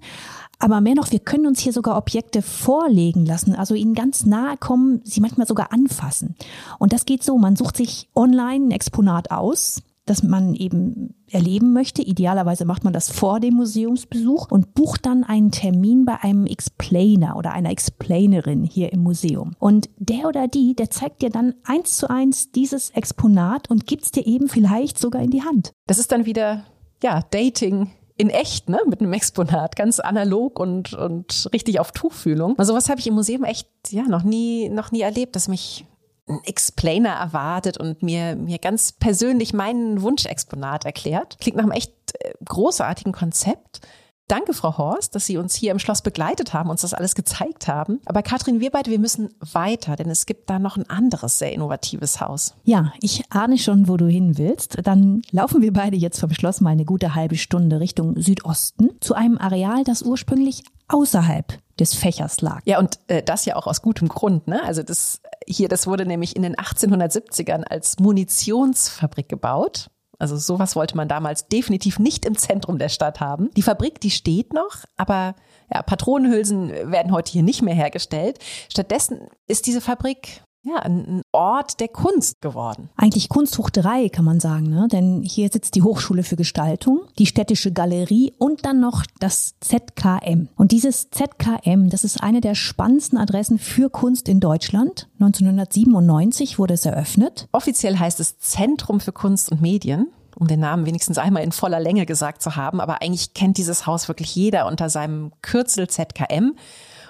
Aber 0.61 0.81
mehr 0.81 0.97
noch, 0.97 1.13
wir 1.13 1.21
können 1.21 1.47
uns 1.47 1.61
hier 1.61 1.73
sogar 1.73 1.97
Objekte 1.97 2.43
vorlegen 2.43 3.25
lassen, 3.25 3.55
also 3.55 3.75
ihnen 3.75 3.95
ganz 3.95 4.27
nahe 4.27 4.57
kommen, 4.57 5.01
sie 5.05 5.21
manchmal 5.21 5.47
sogar 5.47 5.73
anfassen. 5.73 6.35
Und 6.81 6.93
das 6.93 7.07
geht 7.07 7.23
so, 7.23 7.39
man 7.39 7.55
sucht 7.55 7.77
sich 7.77 8.09
online 8.17 8.67
ein 8.67 8.71
Exponat 8.73 9.31
aus, 9.31 9.83
das 10.09 10.23
man 10.23 10.55
eben 10.55 11.15
erleben 11.31 11.73
möchte. 11.73 12.03
Idealerweise 12.03 12.65
macht 12.65 12.85
man 12.85 12.93
das 12.93 13.11
vor 13.11 13.41
dem 13.41 13.55
Museumsbesuch 13.55 14.51
und 14.51 14.75
bucht 14.75 15.07
dann 15.07 15.25
einen 15.25 15.51
Termin 15.51 16.05
bei 16.05 16.17
einem 16.23 16.47
Explainer 16.47 17.37
oder 17.37 17.53
einer 17.53 17.71
Explainerin 17.71 18.65
hier 18.65 18.93
im 18.93 19.03
Museum. 19.03 19.55
Und 19.59 19.89
der 19.99 20.27
oder 20.27 20.49
die, 20.49 20.75
der 20.75 20.91
zeigt 20.91 21.23
dir 21.23 21.31
dann 21.31 21.55
eins 21.65 21.97
zu 21.97 22.11
eins 22.11 22.51
dieses 22.53 22.91
Exponat 22.91 23.71
und 23.71 23.87
gibt's 23.87 24.11
dir 24.11 24.27
eben 24.27 24.49
vielleicht 24.49 24.99
sogar 24.99 25.23
in 25.23 25.31
die 25.31 25.43
Hand. 25.43 25.73
Das 25.87 25.99
ist 25.99 26.13
dann 26.13 26.27
wieder, 26.27 26.65
ja, 27.03 27.23
Dating 27.31 27.91
in 28.17 28.31
echt, 28.31 28.69
ne, 28.69 28.81
mit 28.87 29.01
einem 29.01 29.13
Exponat, 29.13 29.77
ganz 29.77 30.01
analog 30.01 30.59
und, 30.59 30.93
und 30.93 31.49
richtig 31.53 31.79
auf 31.79 31.93
Tuchfühlung. 31.93 32.59
Also 32.59 32.75
was 32.75 32.89
habe 32.89 33.01
ich 33.01 33.07
im 33.07 33.15
Museum 33.15 33.45
echt, 33.45 33.69
ja, 33.91 34.03
noch 34.03 34.25
nie, 34.25 34.69
noch 34.69 34.91
nie 34.91 35.03
erlebt, 35.03 35.37
dass 35.37 35.47
mich 35.47 35.87
ein 36.29 36.41
Explainer 36.45 37.11
erwartet 37.11 37.79
und 37.79 38.03
mir, 38.03 38.37
mir 38.37 38.59
ganz 38.59 38.93
persönlich 38.93 39.53
meinen 39.53 40.03
Wunschexponat 40.03 40.85
erklärt. 40.85 41.39
Klingt 41.41 41.57
nach 41.57 41.65
einem 41.65 41.73
echt 41.73 41.93
äh, 42.21 42.33
großartigen 42.45 43.13
Konzept. 43.13 43.81
Danke, 44.29 44.53
Frau 44.53 44.77
Horst, 44.77 45.15
dass 45.15 45.25
Sie 45.25 45.39
uns 45.39 45.55
hier 45.55 45.73
im 45.73 45.79
Schloss 45.79 46.03
begleitet 46.03 46.53
haben, 46.53 46.69
uns 46.69 46.83
das 46.83 46.93
alles 46.93 47.15
gezeigt 47.15 47.67
haben. 47.67 47.99
Aber 48.05 48.23
Katrin, 48.23 48.61
wir 48.61 48.71
beide, 48.71 48.91
wir 48.91 48.99
müssen 48.99 49.31
weiter, 49.41 49.97
denn 49.97 50.11
es 50.11 50.27
gibt 50.27 50.51
da 50.51 50.59
noch 50.59 50.77
ein 50.77 50.89
anderes 50.91 51.39
sehr 51.39 51.53
innovatives 51.53 52.21
Haus. 52.21 52.55
Ja, 52.65 52.93
ich 53.01 53.25
ahne 53.31 53.57
schon, 53.57 53.89
wo 53.89 53.97
du 53.97 54.07
hin 54.07 54.37
willst. 54.37 54.77
Dann 54.87 55.23
laufen 55.31 55.63
wir 55.63 55.73
beide 55.73 55.97
jetzt 55.97 56.21
vom 56.21 56.31
Schloss 56.35 56.61
mal 56.61 56.71
eine 56.71 56.85
gute 56.85 57.15
halbe 57.15 57.37
Stunde 57.37 57.81
Richtung 57.81 58.21
Südosten 58.21 58.91
zu 59.01 59.15
einem 59.15 59.39
Areal, 59.39 59.83
das 59.85 60.03
ursprünglich 60.03 60.63
außerhalb 60.89 61.59
des 61.79 61.95
Fächers 61.95 62.43
lag. 62.43 62.61
Ja, 62.67 62.79
und 62.79 62.99
äh, 63.07 63.23
das 63.23 63.47
ja 63.47 63.57
auch 63.57 63.67
aus 63.67 63.81
gutem 63.81 64.09
Grund. 64.09 64.47
Ne? 64.47 64.63
Also 64.63 64.83
das 64.83 65.23
hier, 65.47 65.69
das 65.69 65.87
wurde 65.87 66.07
nämlich 66.07 66.37
in 66.37 66.43
den 66.43 66.57
1870ern 66.57 67.65
als 67.65 67.99
Munitionsfabrik 67.99 69.29
gebaut. 69.29 69.91
Also 70.19 70.37
sowas 70.37 70.75
wollte 70.75 70.97
man 70.97 71.09
damals 71.09 71.47
definitiv 71.47 71.99
nicht 71.99 72.25
im 72.25 72.37
Zentrum 72.37 72.79
der 72.79 72.89
Stadt 72.89 73.21
haben. 73.21 73.51
Die 73.57 73.63
Fabrik, 73.63 74.01
die 74.01 74.11
steht 74.11 74.53
noch, 74.53 74.85
aber 74.97 75.37
ja, 75.73 75.83
Patronenhülsen 75.83 76.71
werden 76.91 77.13
heute 77.13 77.31
hier 77.31 77.45
nicht 77.45 77.63
mehr 77.63 77.75
hergestellt. 77.75 78.39
Stattdessen 78.69 79.29
ist 79.47 79.67
diese 79.67 79.81
Fabrik 79.81 80.43
ja, 80.69 80.77
ein 80.81 81.23
Ort 81.33 81.81
der 81.81 81.89
Kunst 81.89 82.41
geworden. 82.41 82.91
Eigentlich 82.97 83.29
Kunst 83.29 83.59
hoch 83.59 83.71
drei, 83.71 84.09
kann 84.09 84.25
man 84.25 84.41
sagen, 84.41 84.69
ne? 84.69 84.89
denn 84.91 85.23
hier 85.23 85.49
sitzt 85.53 85.75
die 85.75 85.83
Hochschule 85.83 86.23
für 86.23 86.37
Gestaltung, 86.37 87.01
die 87.19 87.27
Städtische 87.27 87.73
Galerie 87.73 88.33
und 88.39 88.65
dann 88.65 88.81
noch 88.81 89.05
das 89.21 89.55
ZKM. 89.61 90.49
Und 90.57 90.73
dieses 90.73 91.11
ZKM, 91.11 91.89
das 91.89 92.05
ist 92.05 92.23
eine 92.23 92.41
der 92.41 92.55
spannendsten 92.55 93.19
Adressen 93.19 93.59
für 93.59 93.91
Kunst 93.91 94.29
in 94.29 94.41
Deutschland. 94.41 95.09
1997 95.21 96.59
wurde 96.59 96.75
es 96.75 96.85
eröffnet. 96.85 97.49
Offiziell 97.53 97.99
heißt 97.99 98.21
es 98.21 98.39
Zentrum 98.39 99.01
für 99.01 99.13
Kunst 99.13 99.51
und 99.51 99.61
Medien 99.61 100.09
um 100.39 100.47
den 100.47 100.61
Namen 100.61 100.87
wenigstens 100.87 101.19
einmal 101.19 101.43
in 101.43 101.51
voller 101.51 101.81
Länge 101.81 102.07
gesagt 102.07 102.43
zu 102.43 102.55
haben. 102.55 102.81
Aber 102.81 103.03
eigentlich 103.03 103.35
kennt 103.35 103.59
dieses 103.59 103.87
Haus 103.87 104.07
wirklich 104.07 104.33
jeder 104.37 104.67
unter 104.67 104.89
seinem 104.89 105.33
Kürzel 105.43 105.89
ZKM. 105.89 106.55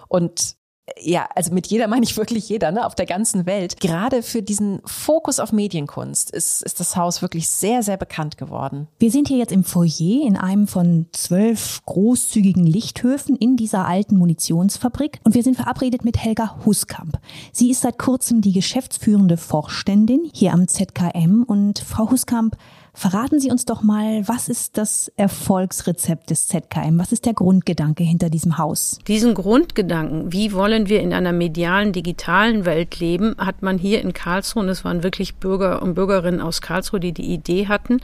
Und 0.09 0.57
ja, 1.01 1.29
also 1.35 1.53
mit 1.53 1.67
jeder 1.67 1.89
meine 1.89 2.05
ich 2.05 2.17
wirklich 2.17 2.49
jeder, 2.49 2.71
ne, 2.71 2.85
auf 2.85 2.95
der 2.95 3.07
ganzen 3.07 3.47
Welt. 3.47 3.81
Gerade 3.81 4.23
für 4.23 4.43
diesen 4.43 4.81
Fokus 4.85 5.41
auf 5.41 5.53
Medienkunst 5.53 6.31
ist, 6.31 6.63
ist 6.63 6.81
das 6.81 6.97
Haus 6.97 7.23
wirklich 7.23 7.49
sehr, 7.49 7.83
sehr 7.83 7.97
bekannt 7.97 8.39
geworden. 8.39 8.89
Wir 8.99 9.11
sind 9.11 9.29
hier 9.29 9.39
jetzt 9.39 9.53
im 9.53 9.65
Foyer 9.65 10.27
in 10.27 10.37
einem 10.37 10.67
von 10.67 11.07
zwölf 11.13 11.83
großzügigen 11.87 12.67
Lichthöfen 12.67 13.37
in 13.37 13.57
dieser 13.57 13.87
alten 13.87 14.17
Munitionsfabrik 14.17 15.21
und 15.25 15.35
wir 15.35 15.43
sind 15.43 15.57
verabredet 15.57 16.05
mit 16.05 16.17
Helga 16.19 16.65
Huskamp. 16.65 17.19
Sie 17.53 17.71
ist 17.71 17.83
seit 17.83 17.99
kurzem 17.99 18.41
die 18.41 18.53
geschäftsführende 18.53 19.37
Vorständin 19.37 20.31
hier 20.33 20.53
am 20.53 20.69
ZKM 20.69 21.43
und 21.43 21.79
Frau 21.79 22.11
Huskamp, 22.11 22.57
Verraten 22.99 23.39
Sie 23.39 23.53
uns 23.53 23.65
doch 23.65 23.83
mal, 23.83 24.27
was 24.27 24.49
ist 24.49 24.77
das 24.77 25.13
Erfolgsrezept 25.15 26.31
des 26.31 26.49
ZKM? 26.49 26.99
Was 26.99 27.13
ist 27.13 27.27
der 27.27 27.33
Grundgedanke 27.33 28.03
hinter 28.03 28.29
diesem 28.29 28.59
Haus? 28.59 28.99
Diesen 29.07 29.35
Grundgedanken, 29.35 30.33
wie 30.33 30.53
wollen 30.53 30.89
wir 30.89 31.01
in 31.01 31.13
einer 31.13 31.31
medialen, 31.31 31.93
digitalen 31.93 32.65
Welt 32.65 32.99
leben, 32.99 33.37
hat 33.39 33.63
man 33.63 33.79
hier 33.79 34.01
in 34.03 34.15
Karlsruhe, 34.15 34.65
und 34.65 34.69
es 34.69 34.85
waren 34.85 35.05
wirklich 35.05 35.37
Bürger 35.37 35.81
und 35.81 35.95
Bürgerinnen 35.95 36.41
aus 36.41 36.61
Karlsruhe, 36.61 36.99
die 36.99 37.13
die 37.13 37.33
Idee 37.33 37.69
hatten, 37.69 37.99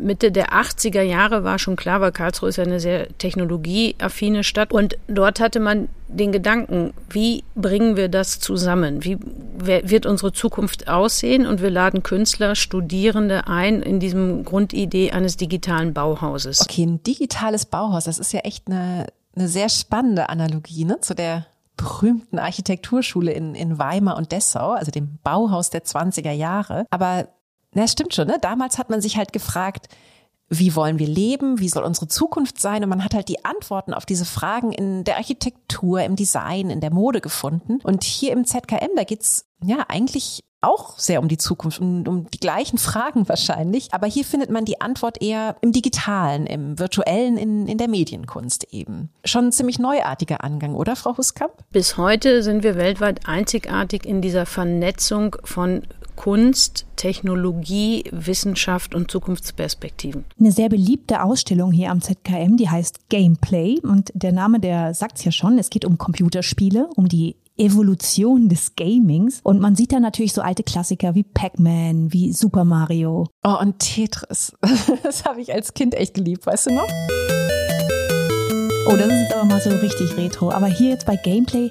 Mitte 0.00 0.32
der 0.32 0.48
80er 0.52 1.02
Jahre 1.02 1.44
war 1.44 1.58
schon 1.58 1.76
klar, 1.76 2.00
weil 2.00 2.12
Karlsruhe 2.12 2.48
ist 2.48 2.56
ja 2.56 2.64
eine 2.64 2.80
sehr 2.80 3.08
technologieaffine 3.18 4.44
Stadt. 4.44 4.72
Und 4.72 4.98
dort 5.08 5.40
hatte 5.40 5.60
man 5.60 5.88
den 6.08 6.32
Gedanken, 6.32 6.92
wie 7.08 7.44
bringen 7.54 7.96
wir 7.96 8.08
das 8.08 8.40
zusammen? 8.40 9.04
Wie 9.04 9.18
wird 9.58 10.06
unsere 10.06 10.32
Zukunft 10.32 10.88
aussehen? 10.88 11.46
Und 11.46 11.62
wir 11.62 11.70
laden 11.70 12.02
Künstler, 12.02 12.54
Studierende 12.54 13.46
ein 13.46 13.82
in 13.82 14.00
diesem 14.00 14.44
Grundidee 14.44 15.12
eines 15.12 15.36
digitalen 15.36 15.94
Bauhauses. 15.94 16.62
Okay, 16.62 16.84
ein 16.84 17.02
digitales 17.02 17.66
Bauhaus, 17.66 18.04
das 18.04 18.18
ist 18.18 18.32
ja 18.32 18.40
echt 18.40 18.66
eine, 18.66 19.06
eine 19.36 19.48
sehr 19.48 19.68
spannende 19.68 20.28
Analogie 20.28 20.84
ne, 20.84 21.00
zu 21.00 21.14
der 21.14 21.46
berühmten 21.76 22.38
Architekturschule 22.38 23.32
in, 23.32 23.54
in 23.54 23.78
Weimar 23.78 24.16
und 24.16 24.32
Dessau, 24.32 24.72
also 24.72 24.90
dem 24.90 25.18
Bauhaus 25.22 25.70
der 25.70 25.82
20er 25.84 26.32
Jahre. 26.32 26.84
Aber 26.90 27.28
na, 27.74 27.86
stimmt 27.86 28.14
schon, 28.14 28.28
ne? 28.28 28.38
Damals 28.40 28.78
hat 28.78 28.90
man 28.90 29.00
sich 29.00 29.16
halt 29.16 29.32
gefragt, 29.32 29.88
wie 30.48 30.74
wollen 30.74 30.98
wir 30.98 31.06
leben, 31.06 31.60
wie 31.60 31.68
soll 31.68 31.84
unsere 31.84 32.08
Zukunft 32.08 32.60
sein? 32.60 32.82
Und 32.82 32.90
man 32.90 33.04
hat 33.04 33.14
halt 33.14 33.28
die 33.28 33.44
Antworten 33.44 33.94
auf 33.94 34.04
diese 34.04 34.24
Fragen 34.24 34.72
in 34.72 35.04
der 35.04 35.16
Architektur, 35.16 36.02
im 36.02 36.16
Design, 36.16 36.70
in 36.70 36.80
der 36.80 36.92
Mode 36.92 37.20
gefunden. 37.20 37.78
Und 37.84 38.02
hier 38.02 38.32
im 38.32 38.44
ZKM, 38.44 38.96
da 38.96 39.04
geht's 39.04 39.46
ja 39.64 39.84
eigentlich 39.88 40.40
auch 40.60 40.98
sehr 40.98 41.20
um 41.20 41.28
die 41.28 41.38
Zukunft, 41.38 41.80
um, 41.80 42.06
um 42.06 42.30
die 42.30 42.40
gleichen 42.40 42.78
Fragen 42.78 43.28
wahrscheinlich. 43.28 43.94
Aber 43.94 44.08
hier 44.08 44.24
findet 44.24 44.50
man 44.50 44.64
die 44.64 44.80
Antwort 44.80 45.22
eher 45.22 45.56
im 45.60 45.70
Digitalen, 45.70 46.46
im 46.46 46.78
Virtuellen, 46.78 47.36
in, 47.36 47.68
in 47.68 47.78
der 47.78 47.88
Medienkunst 47.88 48.64
eben. 48.72 49.10
Schon 49.24 49.46
ein 49.46 49.52
ziemlich 49.52 49.78
neuartiger 49.78 50.42
Angang, 50.42 50.74
oder, 50.74 50.96
Frau 50.96 51.16
Huskamp? 51.16 51.52
Bis 51.70 51.96
heute 51.96 52.42
sind 52.42 52.64
wir 52.64 52.76
weltweit 52.76 53.28
einzigartig 53.28 54.04
in 54.04 54.20
dieser 54.20 54.46
Vernetzung 54.46 55.36
von 55.44 55.82
Kunst, 56.20 56.84
Technologie, 56.96 58.04
Wissenschaft 58.10 58.94
und 58.94 59.10
Zukunftsperspektiven. 59.10 60.26
Eine 60.38 60.52
sehr 60.52 60.68
beliebte 60.68 61.22
Ausstellung 61.22 61.72
hier 61.72 61.90
am 61.90 62.02
ZKM, 62.02 62.58
die 62.58 62.68
heißt 62.68 63.08
Gameplay 63.08 63.80
und 63.80 64.10
der 64.12 64.32
Name, 64.32 64.60
der 64.60 64.92
sagt's 64.92 65.24
ja 65.24 65.32
schon, 65.32 65.58
es 65.58 65.70
geht 65.70 65.86
um 65.86 65.96
Computerspiele, 65.96 66.90
um 66.94 67.08
die 67.08 67.36
Evolution 67.56 68.50
des 68.50 68.76
Gamings 68.76 69.40
und 69.42 69.62
man 69.62 69.76
sieht 69.76 69.92
da 69.92 69.98
natürlich 69.98 70.34
so 70.34 70.42
alte 70.42 70.62
Klassiker 70.62 71.14
wie 71.14 71.22
Pac-Man, 71.22 72.12
wie 72.12 72.34
Super 72.34 72.66
Mario. 72.66 73.26
Oh, 73.42 73.56
und 73.58 73.78
Tetris. 73.78 74.52
Das 75.02 75.24
habe 75.24 75.40
ich 75.40 75.54
als 75.54 75.72
Kind 75.72 75.94
echt 75.94 76.12
geliebt, 76.12 76.44
weißt 76.44 76.66
du 76.66 76.74
noch? 76.74 76.88
Oh, 78.86 78.96
das 78.96 79.06
ist 79.06 79.32
aber 79.34 79.44
mal 79.46 79.60
so 79.60 79.70
richtig 79.70 80.16
retro. 80.18 80.50
Aber 80.50 80.66
hier 80.66 80.90
jetzt 80.90 81.06
bei 81.06 81.16
Gameplay, 81.16 81.70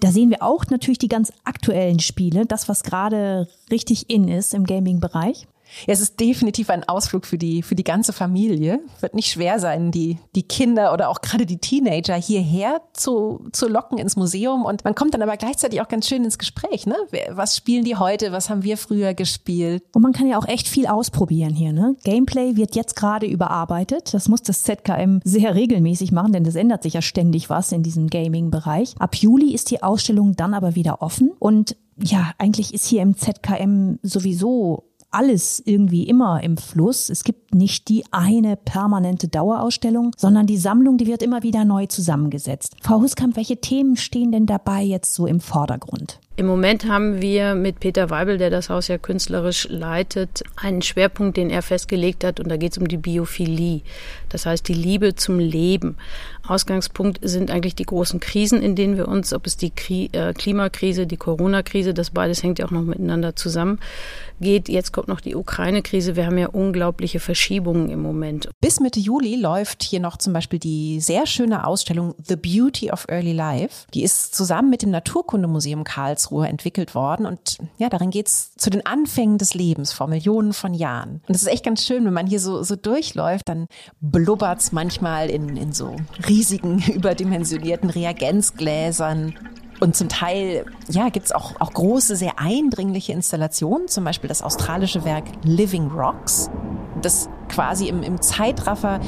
da 0.00 0.10
sehen 0.10 0.30
wir 0.30 0.42
auch 0.42 0.64
natürlich 0.66 0.98
die 0.98 1.08
ganz 1.08 1.32
aktuellen 1.44 2.00
Spiele, 2.00 2.46
das, 2.46 2.68
was 2.68 2.82
gerade 2.82 3.48
richtig 3.70 4.10
in 4.10 4.28
ist 4.28 4.54
im 4.54 4.64
Gaming-Bereich. 4.64 5.46
Ja, 5.86 5.92
es 5.92 6.00
ist 6.00 6.18
definitiv 6.20 6.70
ein 6.70 6.88
Ausflug 6.88 7.26
für 7.26 7.38
die, 7.38 7.62
für 7.62 7.74
die 7.74 7.84
ganze 7.84 8.12
Familie. 8.12 8.80
Wird 9.00 9.14
nicht 9.14 9.30
schwer 9.30 9.58
sein, 9.58 9.90
die, 9.90 10.18
die 10.34 10.42
Kinder 10.42 10.92
oder 10.92 11.08
auch 11.08 11.20
gerade 11.20 11.46
die 11.46 11.58
Teenager 11.58 12.14
hierher 12.14 12.80
zu, 12.92 13.48
zu 13.52 13.68
locken 13.68 13.98
ins 13.98 14.16
Museum. 14.16 14.64
Und 14.64 14.84
man 14.84 14.94
kommt 14.94 15.14
dann 15.14 15.22
aber 15.22 15.36
gleichzeitig 15.36 15.80
auch 15.80 15.88
ganz 15.88 16.08
schön 16.08 16.24
ins 16.24 16.38
Gespräch. 16.38 16.86
Ne? 16.86 16.96
Was 17.30 17.56
spielen 17.56 17.84
die 17.84 17.96
heute? 17.96 18.32
Was 18.32 18.50
haben 18.50 18.62
wir 18.62 18.76
früher 18.76 19.14
gespielt? 19.14 19.82
Und 19.94 20.02
man 20.02 20.12
kann 20.12 20.26
ja 20.26 20.38
auch 20.38 20.48
echt 20.48 20.68
viel 20.68 20.86
ausprobieren 20.86 21.54
hier. 21.54 21.72
Ne? 21.72 21.96
Gameplay 22.04 22.56
wird 22.56 22.74
jetzt 22.74 22.96
gerade 22.96 23.26
überarbeitet. 23.26 24.14
Das 24.14 24.28
muss 24.28 24.42
das 24.42 24.62
ZKM 24.62 25.20
sehr 25.24 25.54
regelmäßig 25.54 26.12
machen, 26.12 26.32
denn 26.32 26.46
es 26.46 26.54
ändert 26.54 26.82
sich 26.82 26.94
ja 26.94 27.02
ständig 27.02 27.50
was 27.50 27.72
in 27.72 27.82
diesem 27.82 28.08
Gaming-Bereich. 28.08 28.94
Ab 28.98 29.16
Juli 29.16 29.54
ist 29.54 29.70
die 29.70 29.82
Ausstellung 29.82 30.36
dann 30.36 30.54
aber 30.54 30.74
wieder 30.74 31.02
offen. 31.02 31.32
Und 31.38 31.76
ja, 31.98 32.32
eigentlich 32.38 32.74
ist 32.74 32.86
hier 32.86 33.02
im 33.02 33.16
ZKM 33.16 33.98
sowieso 34.02 34.84
alles 35.16 35.62
irgendwie 35.64 36.02
immer 36.02 36.42
im 36.42 36.58
Fluss. 36.58 37.08
Es 37.08 37.24
gibt 37.24 37.54
nicht 37.54 37.88
die 37.88 38.04
eine 38.10 38.56
permanente 38.56 39.28
Dauerausstellung, 39.28 40.12
sondern 40.14 40.46
die 40.46 40.58
Sammlung, 40.58 40.98
die 40.98 41.06
wird 41.06 41.22
immer 41.22 41.42
wieder 41.42 41.64
neu 41.64 41.86
zusammengesetzt. 41.86 42.76
Frau 42.82 43.00
Huskamp, 43.00 43.34
welche 43.36 43.56
Themen 43.56 43.96
stehen 43.96 44.30
denn 44.30 44.44
dabei 44.44 44.82
jetzt 44.82 45.14
so 45.14 45.26
im 45.26 45.40
Vordergrund? 45.40 46.20
Im 46.38 46.44
Moment 46.44 46.86
haben 46.86 47.22
wir 47.22 47.54
mit 47.54 47.80
Peter 47.80 48.10
Weibel, 48.10 48.36
der 48.36 48.50
das 48.50 48.68
Haus 48.68 48.88
ja 48.88 48.98
künstlerisch 48.98 49.68
leitet, 49.70 50.42
einen 50.56 50.82
Schwerpunkt, 50.82 51.38
den 51.38 51.48
er 51.48 51.62
festgelegt 51.62 52.24
hat, 52.24 52.40
und 52.40 52.50
da 52.50 52.58
geht 52.58 52.72
es 52.72 52.78
um 52.78 52.86
die 52.86 52.98
Biophilie. 52.98 53.80
Das 54.28 54.44
heißt, 54.44 54.68
die 54.68 54.74
Liebe 54.74 55.14
zum 55.14 55.38
Leben. 55.38 55.96
Ausgangspunkt 56.50 57.18
sind 57.22 57.50
eigentlich 57.50 57.74
die 57.74 57.84
großen 57.84 58.20
Krisen, 58.20 58.62
in 58.62 58.74
denen 58.74 58.96
wir 58.96 59.08
uns, 59.08 59.32
ob 59.32 59.46
es 59.46 59.56
die 59.56 59.72
äh, 60.12 60.32
Klimakrise, 60.32 61.06
die 61.06 61.16
Corona-Krise, 61.16 61.94
das 61.94 62.10
beides 62.10 62.42
hängt 62.42 62.58
ja 62.58 62.66
auch 62.66 62.70
noch 62.70 62.82
miteinander 62.82 63.36
zusammen, 63.36 63.78
geht. 64.40 64.68
Jetzt 64.68 64.92
kommt 64.92 65.08
noch 65.08 65.20
die 65.20 65.34
Ukraine-Krise. 65.34 66.16
Wir 66.16 66.26
haben 66.26 66.38
ja 66.38 66.48
unglaubliche 66.48 67.20
Verschiebungen 67.20 67.90
im 67.90 68.02
Moment. 68.02 68.48
Bis 68.60 68.80
Mitte 68.80 69.00
Juli 69.00 69.36
läuft 69.36 69.82
hier 69.82 70.00
noch 70.00 70.16
zum 70.16 70.32
Beispiel 70.32 70.58
die 70.58 71.00
sehr 71.00 71.26
schöne 71.26 71.66
Ausstellung 71.66 72.14
The 72.24 72.36
Beauty 72.36 72.90
of 72.90 73.06
Early 73.08 73.32
Life. 73.32 73.86
Die 73.94 74.02
ist 74.02 74.34
zusammen 74.34 74.70
mit 74.70 74.82
dem 74.82 74.90
Naturkundemuseum 74.90 75.84
Karlsruhe 75.84 76.48
entwickelt 76.48 76.94
worden. 76.94 77.26
Und 77.26 77.58
ja, 77.78 77.88
darin 77.88 78.10
geht 78.10 78.28
es 78.28 78.54
zu 78.54 78.70
den 78.70 78.84
Anfängen 78.84 79.38
des 79.38 79.54
Lebens 79.54 79.92
vor 79.92 80.06
Millionen 80.06 80.52
von 80.52 80.74
Jahren. 80.74 81.22
Und 81.26 81.34
es 81.34 81.42
ist 81.42 81.48
echt 81.48 81.64
ganz 81.64 81.84
schön, 81.84 82.04
wenn 82.04 82.12
man 82.12 82.26
hier 82.26 82.40
so, 82.40 82.62
so 82.62 82.76
durchläuft, 82.76 83.48
dann 83.48 83.66
blubbert 84.00 84.60
es 84.60 84.72
manchmal 84.72 85.30
in, 85.30 85.56
in 85.56 85.72
so 85.72 85.96
riesigen, 86.28 86.35
überdimensionierten 86.94 87.90
Reagenzgläsern. 87.90 89.34
Und 89.80 89.94
zum 89.94 90.08
Teil, 90.08 90.64
ja, 90.88 91.10
gibt's 91.10 91.32
auch, 91.32 91.60
auch 91.60 91.72
große, 91.72 92.16
sehr 92.16 92.38
eindringliche 92.38 93.12
Installationen, 93.12 93.88
zum 93.88 94.04
Beispiel 94.04 94.28
das 94.28 94.42
australische 94.42 95.04
Werk 95.04 95.24
Living 95.42 95.88
Rocks, 95.88 96.50
das 97.02 97.28
quasi 97.48 97.88
im, 97.88 98.02
im 98.02 98.20
Zeitraffer 98.22 99.00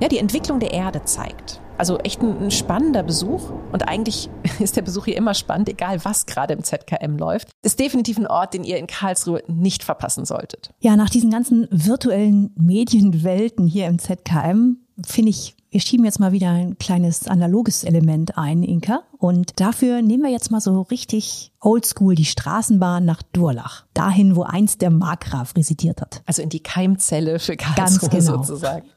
ja, 0.00 0.08
die 0.08 0.18
Entwicklung 0.18 0.60
der 0.60 0.72
Erde 0.72 1.04
zeigt. 1.04 1.60
Also 1.78 1.96
echt 2.00 2.20
ein, 2.20 2.36
ein, 2.38 2.50
spannender 2.50 3.02
Besuch. 3.02 3.50
Und 3.72 3.88
eigentlich 3.88 4.28
ist 4.58 4.76
der 4.76 4.82
Besuch 4.82 5.06
hier 5.06 5.16
immer 5.16 5.32
spannend, 5.32 5.70
egal 5.70 6.04
was 6.04 6.26
gerade 6.26 6.52
im 6.52 6.62
ZKM 6.62 7.16
läuft. 7.16 7.48
Ist 7.62 7.80
definitiv 7.80 8.18
ein 8.18 8.26
Ort, 8.26 8.52
den 8.52 8.64
ihr 8.64 8.76
in 8.76 8.86
Karlsruhe 8.86 9.42
nicht 9.46 9.82
verpassen 9.82 10.26
solltet. 10.26 10.74
Ja, 10.80 10.96
nach 10.96 11.08
diesen 11.08 11.30
ganzen 11.30 11.66
virtuellen 11.70 12.54
Medienwelten 12.60 13.66
hier 13.66 13.86
im 13.86 13.98
ZKM 13.98 14.76
finde 15.06 15.30
ich 15.30 15.54
wir 15.70 15.80
schieben 15.80 16.04
jetzt 16.04 16.18
mal 16.18 16.32
wieder 16.32 16.50
ein 16.50 16.78
kleines 16.78 17.28
analoges 17.28 17.84
Element 17.84 18.36
ein, 18.36 18.64
Inka. 18.64 19.04
Und 19.18 19.60
dafür 19.60 20.02
nehmen 20.02 20.24
wir 20.24 20.30
jetzt 20.30 20.50
mal 20.50 20.60
so 20.60 20.82
richtig 20.82 21.52
oldschool 21.60 22.16
die 22.16 22.24
Straßenbahn 22.24 23.04
nach 23.04 23.22
Durlach. 23.22 23.84
Dahin, 23.94 24.34
wo 24.34 24.42
einst 24.42 24.82
der 24.82 24.90
Markgraf 24.90 25.54
residiert 25.56 26.00
hat. 26.00 26.22
Also 26.26 26.42
in 26.42 26.48
die 26.48 26.62
Keimzelle 26.62 27.38
für 27.38 27.56
Karlsruhe 27.56 28.10
Ganz 28.10 28.10
genau. 28.10 28.42
sozusagen. 28.42 28.88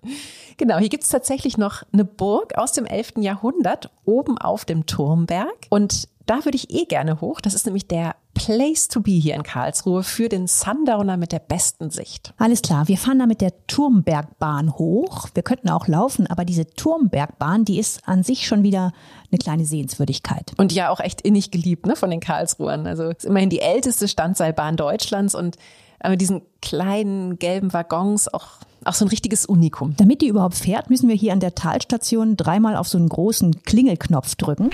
Genau, 0.58 0.78
hier 0.78 0.90
gibt's 0.90 1.10
tatsächlich 1.10 1.58
noch 1.58 1.84
eine 1.92 2.06
Burg 2.06 2.58
aus 2.58 2.72
dem 2.72 2.86
11. 2.86 3.14
Jahrhundert 3.18 3.90
oben 4.06 4.38
auf 4.38 4.66
dem 4.66 4.86
Turmberg. 4.86 5.68
Und 5.70 6.08
da 6.26 6.46
würde 6.46 6.56
ich 6.56 6.72
eh 6.72 6.86
gerne 6.86 7.22
hoch. 7.22 7.42
Das 7.42 7.54
ist 7.54 7.66
nämlich 7.66 7.88
der 7.88 8.16
Place 8.34 8.88
to 8.88 9.02
be 9.02 9.12
hier 9.12 9.36
in 9.36 9.44
Karlsruhe 9.44 10.04
für 10.04 10.30
den 10.30 10.48
Sundowner 10.48 11.18
mit 11.18 11.32
der 11.32 11.40
besten 11.40 11.90
Sicht. 11.90 12.34
Alles 12.38 12.62
klar, 12.62 12.88
wir 12.88 12.98
fahren 12.98 13.20
da 13.20 13.26
mit 13.26 13.42
der 13.42 13.52
Turmbergbahn 13.68 14.74
hoch. 14.74 15.28
Wir 15.34 15.44
könnten 15.44 15.70
auch 15.70 15.88
laufen, 15.88 16.28
aber 16.28 16.46
diese 16.46 16.66
Turmbergbahn, 16.66 17.66
die 17.66 17.78
ist 17.78 18.08
an 18.08 18.24
sich 18.24 18.48
schon 18.48 18.64
wieder 18.64 18.94
eine 19.32 19.38
kleine 19.38 19.66
Sehenswürdigkeit. 19.66 20.54
Und 20.58 20.72
ja 20.72 20.90
auch 20.90 21.00
echt 21.00 21.22
innig 21.22 21.52
geliebt 21.52 21.86
ne, 21.86 21.96
von 21.96 22.10
den 22.10 22.22
Karlsruhern. 22.22 22.88
Also 22.88 23.10
ist 23.10 23.26
immerhin 23.26 23.50
die 23.50 23.62
älteste 23.62 24.08
Standseilbahn 24.08 24.78
Deutschlands 24.78 25.36
und 25.36 25.58
mit 26.08 26.20
diesen 26.20 26.42
kleinen 26.62 27.40
gelben 27.40 27.72
Waggons 27.72 28.34
auch 28.34 28.48
auch 28.86 28.94
so 28.94 29.06
ein 29.06 29.10
richtiges 29.10 29.46
Unikum. 29.46 29.96
Damit 29.98 30.22
die 30.22 30.28
überhaupt 30.28 30.56
fährt, 30.56 30.90
müssen 30.90 31.10
wir 31.10 31.16
hier 31.16 31.34
an 31.34 31.40
der 31.40 31.56
Talstation 31.56 32.38
dreimal 32.38 32.76
auf 32.76 32.88
so 32.88 32.98
einen 32.98 33.10
großen 33.10 33.64
Klingelknopf 33.64 34.36
drücken. 34.36 34.70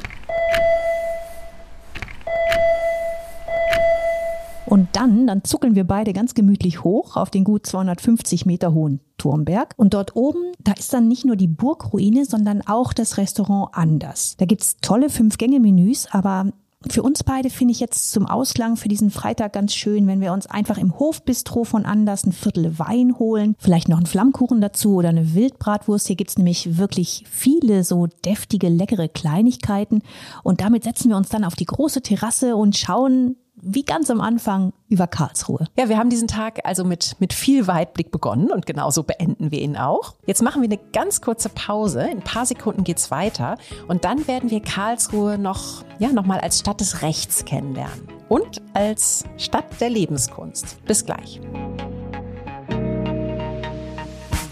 Und 4.70 4.90
dann, 4.94 5.26
dann 5.26 5.44
zuckeln 5.44 5.74
wir 5.74 5.84
beide 5.84 6.14
ganz 6.14 6.36
gemütlich 6.36 6.84
hoch 6.84 7.16
auf 7.16 7.32
den 7.32 7.44
gut 7.44 7.66
250 7.66 8.46
Meter 8.46 8.72
hohen 8.72 9.00
Turmberg. 9.18 9.74
Und 9.78 9.96
dort 9.96 10.16
oben, 10.16 10.54
da 10.60 10.74
ist 10.74 10.94
dann 10.94 11.08
nicht 11.08 11.26
nur 11.26 11.36
die 11.36 11.48
Burgruine, 11.48 12.24
sondern 12.26 12.62
auch 12.68 12.94
das 12.94 13.18
Restaurant 13.18 13.70
Anders. 13.74 14.36
Da 14.38 14.46
gibt's 14.46 14.78
tolle 14.80 15.10
Fünf-Gänge-Menüs, 15.10 16.10
aber 16.12 16.52
für 16.88 17.04
uns 17.04 17.24
beide 17.26 17.50
finde 17.50 17.74
ich 17.74 17.82
jetzt 17.82 18.12
zum 18.12 18.26
Ausklang 18.26 18.78
für 18.78 18.88
diesen 18.88 19.12
Freitag 19.12 19.52
ganz 19.52 19.74
schön, 19.74 20.08
wenn 20.08 20.22
wir 20.22 20.32
uns 20.32 20.48
einfach 20.48 20.78
im 20.78 20.98
Hofbistro 20.98 21.66
von 21.66 21.86
Anders 21.86 22.26
ein 22.26 22.32
Viertel 22.32 22.80
Wein 22.80 23.20
holen, 23.20 23.56
vielleicht 23.60 23.90
noch 23.90 23.98
einen 23.98 24.06
Flammkuchen 24.06 24.62
dazu 24.62 24.96
oder 24.96 25.10
eine 25.10 25.34
Wildbratwurst. 25.34 26.08
Hier 26.08 26.16
gibt's 26.16 26.38
nämlich 26.38 26.78
wirklich 26.78 27.26
viele 27.30 27.84
so 27.84 28.08
deftige, 28.08 28.70
leckere 28.70 29.10
Kleinigkeiten. 29.10 30.04
Und 30.44 30.62
damit 30.62 30.86
setzen 30.86 31.10
wir 31.10 31.18
uns 31.18 31.28
dann 31.28 31.44
auf 31.44 31.56
die 31.56 31.66
große 31.66 32.02
Terrasse 32.02 32.56
und 32.56 32.78
schauen 32.78 33.36
wie 33.62 33.84
ganz 33.84 34.10
am 34.10 34.22
Anfang 34.22 34.74
über 34.88 35.08
Karlsruhe. 35.08 35.66
Ja, 35.78 35.90
wir 35.90 35.98
haben 35.98 36.10
diesen 36.10 36.28
Tag 36.28 36.60
also 36.64 36.84
mit, 36.84 37.16
mit 37.20 37.34
viel 37.34 37.68
Weitblick 37.68 38.12
begonnen 38.12 38.52
und 38.52 38.66
genauso 38.66 39.04
beenden 39.04 39.52
wir 39.52 39.62
ihn 39.62 39.78
auch. 39.78 40.16
Jetzt 40.26 40.42
machen 40.42 40.62
wir 40.62 40.70
eine 40.70 40.80
ganz 40.94 41.22
kurze 41.22 41.50
Pause. 41.50 42.02
In 42.02 42.18
ein 42.18 42.24
paar 42.24 42.46
Sekunden 42.46 42.84
geht's 42.84 43.12
weiter 43.12 43.58
und 43.88 44.06
dann 44.06 44.28
werden 44.28 44.50
wir 44.50 44.62
Karlsruhe 44.62 45.38
noch, 45.38 45.84
ja, 46.00 46.10
noch 46.10 46.26
mal 46.26 46.40
als 46.40 46.60
Stadt 46.60 46.82
des 46.82 47.02
Rechts 47.02 47.46
kennenlernen 47.46 48.08
und 48.30 48.62
als 48.74 49.26
Stadt 49.38 49.66
der 49.80 49.90
Lebenskunst. 49.90 50.84
Bis 50.86 51.06
gleich. 51.06 51.40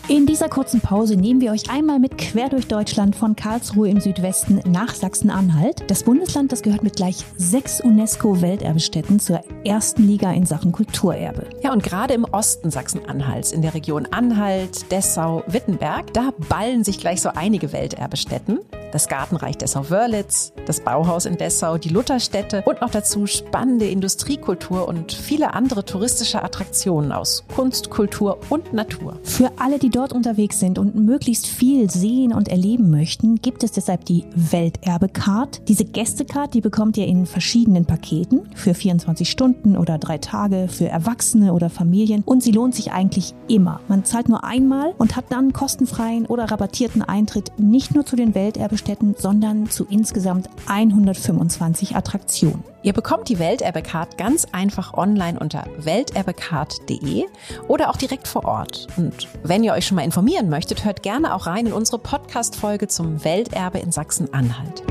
In 0.09 0.25
dieser 0.25 0.47
kurzen 0.47 0.79
Pause 0.79 1.17
nehmen 1.17 1.41
wir 1.41 1.51
euch 1.51 1.69
einmal 1.69 1.99
mit 1.99 2.17
quer 2.17 2.47
durch 2.47 2.67
Deutschland 2.67 3.13
von 3.13 3.35
Karlsruhe 3.35 3.89
im 3.89 3.99
Südwesten 3.99 4.61
nach 4.65 4.95
Sachsen-Anhalt. 4.95 5.83
Das 5.89 6.03
Bundesland, 6.03 6.53
das 6.53 6.61
gehört 6.61 6.81
mit 6.81 6.95
gleich 6.95 7.25
sechs 7.35 7.81
UNESCO-Welterbestätten 7.81 9.19
zur 9.19 9.41
ersten 9.65 10.07
Liga 10.07 10.31
in 10.31 10.45
Sachen 10.45 10.71
Kulturerbe. 10.71 11.49
Ja, 11.61 11.73
und 11.73 11.83
gerade 11.83 12.13
im 12.13 12.23
Osten 12.23 12.71
Sachsen-Anhalts, 12.71 13.51
in 13.51 13.61
der 13.61 13.73
Region 13.73 14.05
Anhalt, 14.05 14.89
Dessau, 14.93 15.43
Wittenberg, 15.47 16.13
da 16.13 16.31
ballen 16.47 16.85
sich 16.85 16.99
gleich 16.99 17.21
so 17.21 17.27
einige 17.35 17.73
Welterbestätten 17.73 18.59
das 18.91 19.07
Gartenreich 19.07 19.57
Dessau-Wörlitz, 19.57 20.53
das 20.65 20.81
Bauhaus 20.81 21.25
in 21.25 21.37
Dessau, 21.37 21.77
die 21.77 21.89
Lutherstätte 21.89 22.63
und 22.65 22.81
noch 22.81 22.89
dazu 22.89 23.25
spannende 23.25 23.87
Industriekultur 23.87 24.87
und 24.87 25.11
viele 25.11 25.53
andere 25.53 25.85
touristische 25.85 26.43
Attraktionen 26.43 27.11
aus 27.11 27.43
Kunst, 27.53 27.89
Kultur 27.89 28.39
und 28.49 28.73
Natur. 28.73 29.19
Für 29.23 29.51
alle, 29.57 29.79
die 29.79 29.89
dort 29.89 30.13
unterwegs 30.13 30.59
sind 30.59 30.79
und 30.79 30.95
möglichst 30.95 31.47
viel 31.47 31.89
sehen 31.89 32.33
und 32.33 32.47
erleben 32.47 32.89
möchten, 32.89 33.35
gibt 33.41 33.63
es 33.63 33.71
deshalb 33.71 34.05
die 34.05 34.25
Welterbe-Card. 34.35 35.67
Diese 35.67 35.85
Gästecard, 35.85 36.53
die 36.53 36.61
bekommt 36.61 36.97
ihr 36.97 37.07
in 37.07 37.25
verschiedenen 37.25 37.85
Paketen 37.85 38.49
für 38.55 38.73
24 38.73 39.29
Stunden 39.29 39.77
oder 39.77 39.97
drei 39.97 40.17
Tage 40.17 40.67
für 40.67 40.87
Erwachsene 40.87 41.53
oder 41.53 41.69
Familien 41.69 42.23
und 42.25 42.43
sie 42.43 42.51
lohnt 42.51 42.75
sich 42.75 42.91
eigentlich 42.91 43.33
immer. 43.47 43.81
Man 43.87 44.05
zahlt 44.05 44.29
nur 44.29 44.43
einmal 44.43 44.93
und 44.97 45.15
hat 45.15 45.25
dann 45.29 45.53
kostenfreien 45.53 46.25
oder 46.25 46.45
rabattierten 46.45 47.01
Eintritt 47.01 47.51
nicht 47.57 47.93
nur 47.95 48.05
zu 48.05 48.15
den 48.15 48.35
Welterbe 48.35 48.76
Welterbestätten, 48.77 49.15
sondern 49.17 49.69
zu 49.69 49.85
insgesamt 49.85 50.49
125 50.67 51.95
Attraktionen. 51.95 52.63
Ihr 52.83 52.93
bekommt 52.93 53.27
die 53.29 53.39
Welterbecard 53.39 54.17
ganz 54.17 54.45
einfach 54.51 54.93
online 54.93 55.39
unter 55.39 55.65
welterbecard.de 55.77 57.25
oder 57.67 57.89
auch 57.89 57.97
direkt 57.97 58.27
vor 58.27 58.45
Ort. 58.45 58.87
Und 58.97 59.27
wenn 59.43 59.63
ihr 59.63 59.73
euch 59.73 59.85
schon 59.85 59.95
mal 59.95 60.03
informieren 60.03 60.49
möchtet, 60.49 60.85
hört 60.85 61.03
gerne 61.03 61.33
auch 61.33 61.47
rein 61.47 61.67
in 61.67 61.73
unsere 61.73 61.99
Podcast-Folge 61.99 62.87
zum 62.87 63.23
Welterbe 63.23 63.79
in 63.79 63.91
Sachsen-Anhalt. 63.91 64.83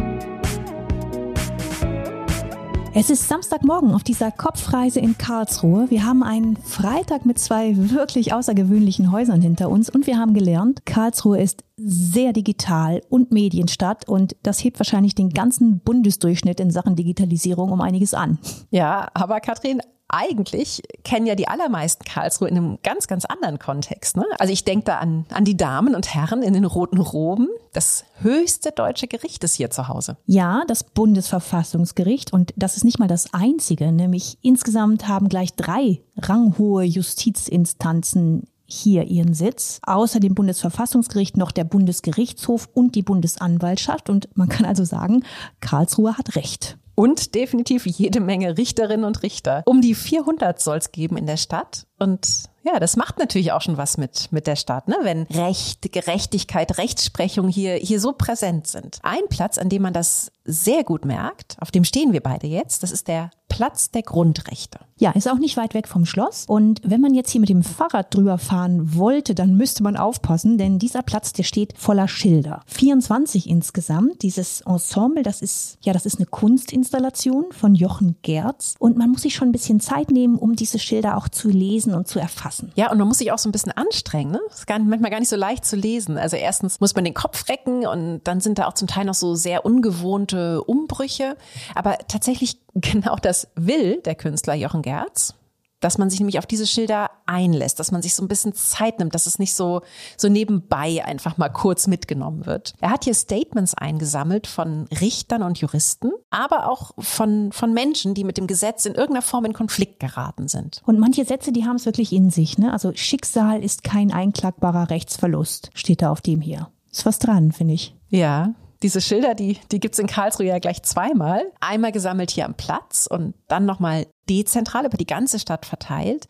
Es 2.98 3.10
ist 3.10 3.28
Samstagmorgen 3.28 3.92
auf 3.92 4.04
dieser 4.04 4.30
Kopfreise 4.30 5.00
in 5.00 5.18
Karlsruhe. 5.18 5.84
Wir 5.90 6.06
haben 6.06 6.22
einen 6.22 6.56
Freitag 6.56 7.26
mit 7.26 7.38
zwei 7.38 7.74
wirklich 7.76 8.32
außergewöhnlichen 8.32 9.12
Häusern 9.12 9.42
hinter 9.42 9.68
uns 9.68 9.90
und 9.90 10.06
wir 10.06 10.18
haben 10.18 10.32
gelernt, 10.32 10.86
Karlsruhe 10.86 11.38
ist 11.38 11.62
sehr 11.76 12.32
digital 12.32 13.02
und 13.10 13.32
Medienstadt 13.32 14.08
und 14.08 14.34
das 14.42 14.64
hebt 14.64 14.80
wahrscheinlich 14.80 15.14
den 15.14 15.28
ganzen 15.28 15.80
Bundesdurchschnitt 15.80 16.58
in 16.58 16.70
Sachen 16.70 16.96
Digitalisierung 16.96 17.70
um 17.70 17.82
einiges 17.82 18.14
an. 18.14 18.38
Ja, 18.70 19.08
aber 19.12 19.40
Katrin, 19.40 19.82
eigentlich 20.08 20.82
kennen 21.04 21.26
ja 21.26 21.34
die 21.34 21.48
allermeisten 21.48 22.04
Karlsruhe 22.04 22.48
in 22.48 22.56
einem 22.56 22.78
ganz, 22.82 23.08
ganz 23.08 23.24
anderen 23.24 23.58
Kontext. 23.58 24.16
Ne? 24.16 24.24
Also 24.38 24.52
ich 24.52 24.64
denke 24.64 24.84
da 24.84 24.98
an, 24.98 25.26
an 25.30 25.44
die 25.44 25.56
Damen 25.56 25.94
und 25.94 26.14
Herren 26.14 26.42
in 26.42 26.54
den 26.54 26.64
roten 26.64 26.98
Roben. 26.98 27.48
Das 27.72 28.04
höchste 28.20 28.70
deutsche 28.70 29.08
Gericht 29.08 29.42
ist 29.44 29.54
hier 29.54 29.70
zu 29.70 29.88
Hause. 29.88 30.16
Ja, 30.26 30.62
das 30.68 30.84
Bundesverfassungsgericht. 30.84 32.32
Und 32.32 32.52
das 32.56 32.76
ist 32.76 32.84
nicht 32.84 32.98
mal 32.98 33.08
das 33.08 33.34
einzige. 33.34 33.90
Nämlich 33.90 34.38
insgesamt 34.42 35.08
haben 35.08 35.28
gleich 35.28 35.54
drei 35.54 36.02
ranghohe 36.16 36.84
Justizinstanzen 36.84 38.44
hier 38.64 39.04
ihren 39.04 39.34
Sitz. 39.34 39.80
Außer 39.84 40.20
dem 40.20 40.34
Bundesverfassungsgericht 40.34 41.36
noch 41.36 41.52
der 41.52 41.64
Bundesgerichtshof 41.64 42.68
und 42.74 42.94
die 42.94 43.02
Bundesanwaltschaft. 43.02 44.08
Und 44.08 44.28
man 44.36 44.48
kann 44.48 44.66
also 44.66 44.84
sagen, 44.84 45.24
Karlsruhe 45.60 46.16
hat 46.16 46.36
Recht 46.36 46.78
und 46.96 47.36
definitiv 47.36 47.86
jede 47.86 48.20
Menge 48.20 48.58
Richterinnen 48.58 49.04
und 49.04 49.22
Richter. 49.22 49.62
Um 49.66 49.80
die 49.80 49.94
400 49.94 50.60
soll 50.60 50.78
es 50.78 50.90
geben 50.90 51.16
in 51.16 51.26
der 51.26 51.36
Stadt. 51.36 51.86
Und 51.98 52.48
ja, 52.66 52.80
das 52.80 52.96
macht 52.96 53.18
natürlich 53.18 53.52
auch 53.52 53.62
schon 53.62 53.76
was 53.76 53.96
mit, 53.96 54.32
mit 54.32 54.46
der 54.46 54.56
Stadt, 54.56 54.88
ne? 54.88 54.96
wenn 55.02 55.22
Recht, 55.24 55.92
Gerechtigkeit, 55.92 56.78
Rechtsprechung 56.78 57.48
hier, 57.48 57.74
hier 57.74 58.00
so 58.00 58.12
präsent 58.12 58.66
sind. 58.66 58.98
Ein 59.02 59.28
Platz, 59.28 59.56
an 59.56 59.68
dem 59.68 59.82
man 59.82 59.92
das 59.92 60.32
sehr 60.44 60.82
gut 60.82 61.04
merkt, 61.04 61.56
auf 61.60 61.70
dem 61.70 61.84
stehen 61.84 62.12
wir 62.12 62.20
beide 62.20 62.48
jetzt, 62.48 62.82
das 62.82 62.90
ist 62.90 63.06
der 63.08 63.30
Platz 63.48 63.90
der 63.90 64.02
Grundrechte. 64.02 64.80
Ja, 64.98 65.12
ist 65.12 65.30
auch 65.30 65.38
nicht 65.38 65.56
weit 65.56 65.74
weg 65.74 65.88
vom 65.88 66.06
Schloss. 66.06 66.44
Und 66.46 66.80
wenn 66.84 67.00
man 67.00 67.14
jetzt 67.14 67.30
hier 67.30 67.40
mit 67.40 67.50
dem 67.50 67.62
Fahrrad 67.62 68.14
drüber 68.14 68.38
fahren 68.38 68.96
wollte, 68.96 69.34
dann 69.34 69.56
müsste 69.56 69.82
man 69.82 69.96
aufpassen, 69.96 70.58
denn 70.58 70.78
dieser 70.78 71.02
Platz, 71.02 71.32
der 71.32 71.42
steht 71.42 71.74
voller 71.76 72.08
Schilder. 72.08 72.62
24 72.66 73.48
insgesamt. 73.48 74.22
Dieses 74.22 74.62
Ensemble, 74.62 75.22
das 75.22 75.42
ist, 75.42 75.78
ja, 75.82 75.92
das 75.92 76.06
ist 76.06 76.16
eine 76.16 76.26
Kunstinstallation 76.26 77.46
von 77.50 77.74
Jochen 77.74 78.16
Gerz. 78.22 78.74
Und 78.78 78.96
man 78.96 79.10
muss 79.10 79.22
sich 79.22 79.34
schon 79.34 79.48
ein 79.48 79.52
bisschen 79.52 79.80
Zeit 79.80 80.10
nehmen, 80.10 80.36
um 80.36 80.56
diese 80.56 80.78
Schilder 80.78 81.16
auch 81.16 81.28
zu 81.28 81.48
lesen 81.48 81.85
und 81.94 82.08
zu 82.08 82.18
erfassen. 82.18 82.72
Ja, 82.74 82.90
und 82.90 82.98
man 82.98 83.08
muss 83.08 83.18
sich 83.18 83.32
auch 83.32 83.38
so 83.38 83.48
ein 83.48 83.52
bisschen 83.52 83.72
anstrengen. 83.72 84.32
Ne? 84.32 84.40
Ist 84.50 84.66
gar, 84.66 84.78
manchmal 84.78 85.10
gar 85.10 85.20
nicht 85.20 85.28
so 85.28 85.36
leicht 85.36 85.64
zu 85.64 85.76
lesen. 85.76 86.18
Also 86.18 86.36
erstens 86.36 86.80
muss 86.80 86.94
man 86.94 87.04
den 87.04 87.14
Kopf 87.14 87.48
recken 87.48 87.86
und 87.86 88.20
dann 88.24 88.40
sind 88.40 88.58
da 88.58 88.66
auch 88.66 88.74
zum 88.74 88.88
Teil 88.88 89.04
noch 89.04 89.14
so 89.14 89.34
sehr 89.34 89.64
ungewohnte 89.64 90.62
Umbrüche. 90.62 91.36
Aber 91.74 91.98
tatsächlich 92.08 92.58
genau 92.74 93.16
das 93.16 93.48
will 93.54 94.00
der 94.02 94.14
Künstler 94.14 94.54
Jochen 94.54 94.82
Gerz 94.82 95.34
dass 95.80 95.98
man 95.98 96.10
sich 96.10 96.20
nämlich 96.20 96.38
auf 96.38 96.46
diese 96.46 96.66
Schilder 96.66 97.10
einlässt, 97.26 97.78
dass 97.80 97.92
man 97.92 98.02
sich 98.02 98.14
so 98.14 98.22
ein 98.22 98.28
bisschen 98.28 98.54
Zeit 98.54 98.98
nimmt, 98.98 99.14
dass 99.14 99.26
es 99.26 99.38
nicht 99.38 99.54
so, 99.54 99.82
so 100.16 100.28
nebenbei 100.28 101.04
einfach 101.04 101.36
mal 101.36 101.48
kurz 101.48 101.86
mitgenommen 101.86 102.46
wird. 102.46 102.74
Er 102.80 102.90
hat 102.90 103.04
hier 103.04 103.14
Statements 103.14 103.74
eingesammelt 103.74 104.46
von 104.46 104.86
Richtern 105.00 105.42
und 105.42 105.58
Juristen, 105.58 106.12
aber 106.30 106.70
auch 106.70 106.92
von, 106.98 107.52
von 107.52 107.72
Menschen, 107.72 108.14
die 108.14 108.24
mit 108.24 108.38
dem 108.38 108.46
Gesetz 108.46 108.86
in 108.86 108.94
irgendeiner 108.94 109.22
Form 109.22 109.44
in 109.44 109.52
Konflikt 109.52 110.00
geraten 110.00 110.48
sind. 110.48 110.82
Und 110.86 110.98
manche 110.98 111.24
Sätze, 111.24 111.52
die 111.52 111.64
haben 111.64 111.76
es 111.76 111.86
wirklich 111.86 112.12
in 112.12 112.30
sich. 112.30 112.58
Ne? 112.58 112.72
Also 112.72 112.92
Schicksal 112.94 113.62
ist 113.62 113.84
kein 113.84 114.12
einklagbarer 114.12 114.90
Rechtsverlust, 114.90 115.70
steht 115.74 116.02
da 116.02 116.10
auf 116.10 116.20
dem 116.20 116.40
hier. 116.40 116.70
Ist 116.90 117.06
was 117.06 117.18
dran, 117.18 117.52
finde 117.52 117.74
ich. 117.74 117.94
Ja, 118.08 118.54
diese 118.82 119.00
Schilder, 119.00 119.34
die, 119.34 119.58
die 119.72 119.80
gibt's 119.80 119.98
in 119.98 120.06
Karlsruhe 120.06 120.46
ja 120.46 120.58
gleich 120.58 120.82
zweimal. 120.82 121.42
Einmal 121.60 121.92
gesammelt 121.92 122.30
hier 122.30 122.44
am 122.44 122.54
Platz 122.54 123.06
und 123.10 123.34
dann 123.48 123.64
nochmal 123.64 124.06
dezentral 124.28 124.86
über 124.86 124.96
die 124.96 125.06
ganze 125.06 125.38
Stadt 125.38 125.66
verteilt. 125.66 126.28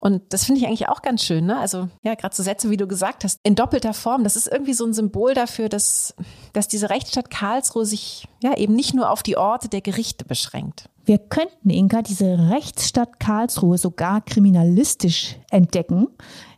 Und 0.00 0.32
das 0.32 0.44
finde 0.44 0.60
ich 0.60 0.66
eigentlich 0.66 0.88
auch 0.88 1.02
ganz 1.02 1.24
schön, 1.24 1.46
ne? 1.46 1.58
Also 1.58 1.88
ja, 2.02 2.14
gerade 2.14 2.34
so 2.34 2.44
Sätze, 2.44 2.70
wie 2.70 2.76
du 2.76 2.86
gesagt 2.86 3.24
hast, 3.24 3.40
in 3.42 3.56
doppelter 3.56 3.94
Form. 3.94 4.22
Das 4.22 4.36
ist 4.36 4.46
irgendwie 4.46 4.74
so 4.74 4.84
ein 4.86 4.92
Symbol 4.92 5.34
dafür, 5.34 5.68
dass, 5.68 6.14
dass 6.52 6.68
diese 6.68 6.88
Rechtsstadt 6.88 7.30
Karlsruhe 7.30 7.84
sich 7.84 8.28
ja 8.40 8.56
eben 8.56 8.74
nicht 8.74 8.94
nur 8.94 9.10
auf 9.10 9.24
die 9.24 9.36
Orte 9.36 9.68
der 9.68 9.80
Gerichte 9.80 10.24
beschränkt. 10.24 10.88
Wir 11.04 11.18
könnten, 11.18 11.70
Inka, 11.70 12.02
diese 12.02 12.50
Rechtsstadt 12.50 13.18
Karlsruhe 13.18 13.78
sogar 13.78 14.20
kriminalistisch 14.20 15.36
entdecken. 15.50 16.06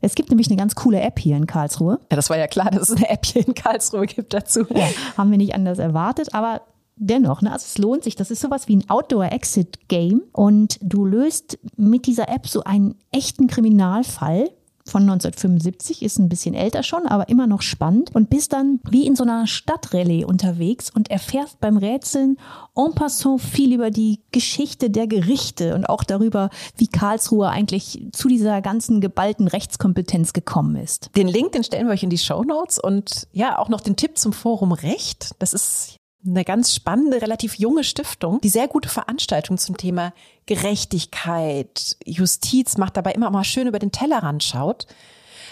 Es 0.03 0.15
gibt 0.15 0.29
nämlich 0.29 0.49
eine 0.49 0.57
ganz 0.57 0.75
coole 0.75 1.01
App 1.01 1.19
hier 1.19 1.37
in 1.37 1.47
Karlsruhe. 1.47 1.99
Ja, 2.11 2.17
das 2.17 2.29
war 2.29 2.37
ja 2.37 2.49
klar, 2.49 2.71
dass 2.71 2.91
es 2.91 2.97
eine 2.97 3.09
App 3.09 3.25
hier 3.25 3.47
in 3.47 3.55
Karlsruhe 3.55 4.07
gibt 4.07 4.35
dazu. 4.35 4.67
Ja, 4.69 4.89
haben 5.17 5.31
wir 5.31 5.39
nicht 5.39 5.55
anders 5.55 5.79
erwartet, 5.79 6.35
aber 6.35 6.63
dennoch, 7.01 7.43
ne, 7.43 7.53
also 7.53 7.65
es 7.67 7.79
lohnt 7.79 8.05
sich. 8.05 8.15
Das 8.15 8.31
ist 8.31 8.41
sowas 8.41 8.69
wie 8.69 8.77
ein 8.77 8.89
Outdoor-Exit-Game 8.89 10.23
und 10.33 10.79
du 10.83 11.05
löst 11.05 11.59
mit 11.77 12.07
dieser 12.07 12.29
App 12.29 12.47
so 12.47 12.63
einen 12.63 12.95
echten 13.11 13.49
Kriminalfall 13.49 14.51
von 14.85 15.03
1975, 15.03 16.03
ist 16.03 16.19
ein 16.19 16.29
bisschen 16.29 16.55
älter 16.55 16.83
schon, 16.83 17.07
aber 17.07 17.29
immer 17.29 17.47
noch 17.47 17.63
spannend 17.63 18.15
und 18.15 18.31
bist 18.31 18.53
dann 18.53 18.81
wie 18.91 19.07
in 19.07 19.15
so 19.15 19.23
einer 19.23 19.47
Stadtrallye 19.47 20.25
unterwegs 20.25 20.91
und 20.91 21.11
erfährst 21.11 21.61
beim 21.61 21.77
Rätseln 21.77 22.39
en 22.75 22.95
passant 22.95 23.41
viel 23.41 23.73
über 23.73 23.91
die 23.91 24.21
Geschichte 24.33 24.91
der 24.91 25.07
Gerichte 25.07 25.75
und 25.75 25.89
auch 25.89 26.03
darüber, 26.03 26.51
wie 26.77 26.89
Karlsruhe 26.89 27.49
eigentlich 27.49 28.09
zu 28.13 28.27
dieser 28.27 28.63
ganzen 28.63 29.01
geballten 29.01 29.49
Rechtskompetenz 29.49 30.33
gekommen 30.33 30.77
ist. 30.77 31.11
Den 31.15 31.29
Link, 31.29 31.53
den 31.53 31.63
stellen 31.63 31.87
wir 31.87 31.93
euch 31.93 32.03
in 32.03 32.11
die 32.11 32.19
Show 32.19 32.43
Notes 32.43 32.79
und 32.79 33.29
ja, 33.33 33.59
auch 33.59 33.69
noch 33.69 33.83
den 33.83 33.97
Tipp 33.97 34.19
zum 34.19 34.33
Forum 34.33 34.73
Recht. 34.73 35.31
Das 35.39 35.53
ist 35.53 36.00
eine 36.25 36.45
ganz 36.45 36.75
spannende, 36.75 37.23
relativ 37.23 37.55
junge 37.55 37.85
Stiftung, 37.85 38.41
die 38.41 38.49
sehr 38.49 38.69
gute 38.69 38.89
Veranstaltungen 38.89 39.59
zum 39.59 39.77
Thema 39.77 40.13
Gerechtigkeit, 40.47 41.97
Justiz 42.05 42.77
macht, 42.77 42.97
dabei 42.97 43.13
immer 43.13 43.31
mal 43.31 43.45
schön 43.45 43.67
über 43.67 43.79
den 43.79 43.93
Tellerrand 43.93 44.43
schaut. 44.43 44.87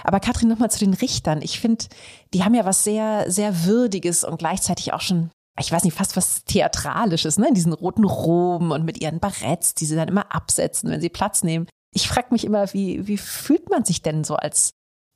Aber 0.04 0.20
Katrin, 0.20 0.48
nochmal 0.48 0.70
zu 0.70 0.78
den 0.78 0.94
Richtern. 0.94 1.42
Ich 1.42 1.59
finde, 1.61 1.87
die 2.35 2.44
haben 2.44 2.54
ja 2.54 2.64
was 2.64 2.85
sehr, 2.85 3.31
sehr 3.31 3.64
Würdiges 3.64 4.24
und 4.24 4.38
gleichzeitig 4.38 4.92
auch 4.92 5.00
schon, 5.00 5.31
ich 5.59 5.72
weiß 5.72 5.85
nicht, 5.85 5.96
fast 5.96 6.16
was 6.16 6.44
Theatralisches, 6.44 7.38
ne? 7.38 7.48
In 7.48 7.54
diesen 7.54 7.72
roten 7.72 8.04
Roben 8.04 8.70
und 8.70 8.85
mit 8.85 9.00
ihren 9.00 9.18
Baretts, 9.18 9.74
die 9.74 9.87
sie 9.87 9.96
dann 9.96 10.09
immer 10.09 10.33
absetzen, 10.33 10.90
wenn 10.90 11.00
sie 11.00 11.09
Platz 11.09 11.42
nehmen. 11.42 11.66
Ich 11.92 12.09
frage 12.09 12.28
mich 12.31 12.44
immer, 12.44 12.72
wie, 12.74 13.07
wie 13.09 13.16
fühlt 13.16 13.70
man 13.70 13.85
sich 13.85 14.02
denn 14.02 14.22
so 14.22 14.37
als 14.37 14.70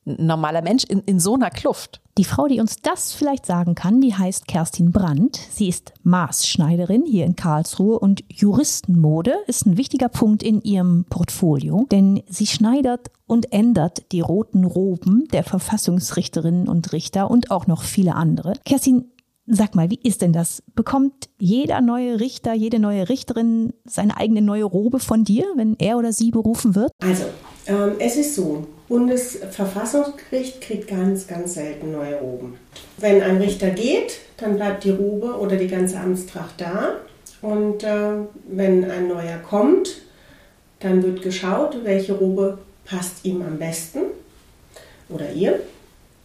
normaler 0.05 0.63
Mensch 0.63 0.85
in, 0.85 1.01
in 1.01 1.21
so 1.21 1.35
einer 1.35 1.51
Kluft? 1.51 2.01
Die 2.19 2.25
Frau, 2.25 2.47
die 2.47 2.61
uns 2.61 2.77
das 2.83 3.13
vielleicht 3.13 3.47
sagen 3.47 3.75
kann, 3.75 4.01
die 4.01 4.15
heißt 4.15 4.47
Kerstin 4.47 4.93
Brandt. 4.93 5.37
Sie 5.51 5.69
ist 5.69 5.95
Maßschneiderin 6.03 7.05
hier 7.07 7.25
in 7.25 7.37
Karlsruhe 7.37 7.99
und 7.99 8.23
Juristenmode 8.29 9.35
ist 9.47 9.65
ein 9.65 9.79
wichtiger 9.79 10.09
Punkt 10.09 10.43
in 10.43 10.61
ihrem 10.61 11.07
Portfolio, 11.09 11.87
denn 11.91 12.23
sie 12.29 12.47
schneidert 12.47 13.11
und 13.27 13.53
ändert 13.53 14.13
die 14.13 14.21
roten 14.21 14.65
Roben 14.65 15.27
der 15.33 15.43
Verfassungsrichterinnen 15.43 16.69
und 16.69 16.93
Richter 16.93 17.31
und 17.31 17.51
auch 17.51 17.67
noch 17.67 17.83
viele 17.83 18.15
andere. 18.15 18.55
Kerstin, 18.65 19.13
Sag 19.47 19.75
mal, 19.75 19.91
wie 19.91 19.99
ist 20.01 20.23
denn 20.23 20.33
das? 20.33 20.63
Bekommt 20.77 21.29
jeder 21.37 21.81
neue 21.81 22.21
Richter, 22.21 22.55
jede 22.55 22.79
neue 22.79 23.09
Richterin 23.09 23.73
seine 23.85 24.17
eigene 24.17 24.41
neue 24.41 24.63
Robe 24.63 25.01
von 25.01 25.25
dir, 25.25 25.45
wenn 25.57 25.75
er 25.81 25.99
oder 25.99 26.13
sie 26.13 26.31
berufen 26.31 26.77
wird? 26.77 26.93
Also, 27.03 27.25
ähm, 27.67 27.93
es 27.99 28.17
ist 28.17 28.35
so, 28.35 28.67
Bundesverfassungsgericht 28.89 30.61
kriegt 30.61 30.89
ganz, 30.89 31.27
ganz 31.27 31.55
selten 31.55 31.93
neue 31.93 32.17
Roben. 32.17 32.59
Wenn 32.99 33.23
ein 33.23 33.39
Richter 33.39 33.71
geht, 33.71 34.19
dann 34.37 34.57
bleibt 34.57 34.85
die 34.85 34.91
Robe 34.91 35.39
oder 35.39 35.57
die 35.57 35.69
ganze 35.69 35.99
Amtstracht 35.99 36.61
da. 36.61 36.97
Und 37.41 37.83
äh, 37.85 38.13
wenn 38.49 38.91
ein 38.91 39.09
neuer 39.09 39.39
kommt, 39.39 40.03
dann 40.81 41.03
wird 41.03 41.23
geschaut, 41.23 41.79
welche 41.85 42.13
Robe 42.13 42.59
passt 42.85 43.25
ihm 43.25 43.43
am 43.43 43.59
besten 43.59 44.01
oder 45.09 45.33
ihr. 45.33 45.61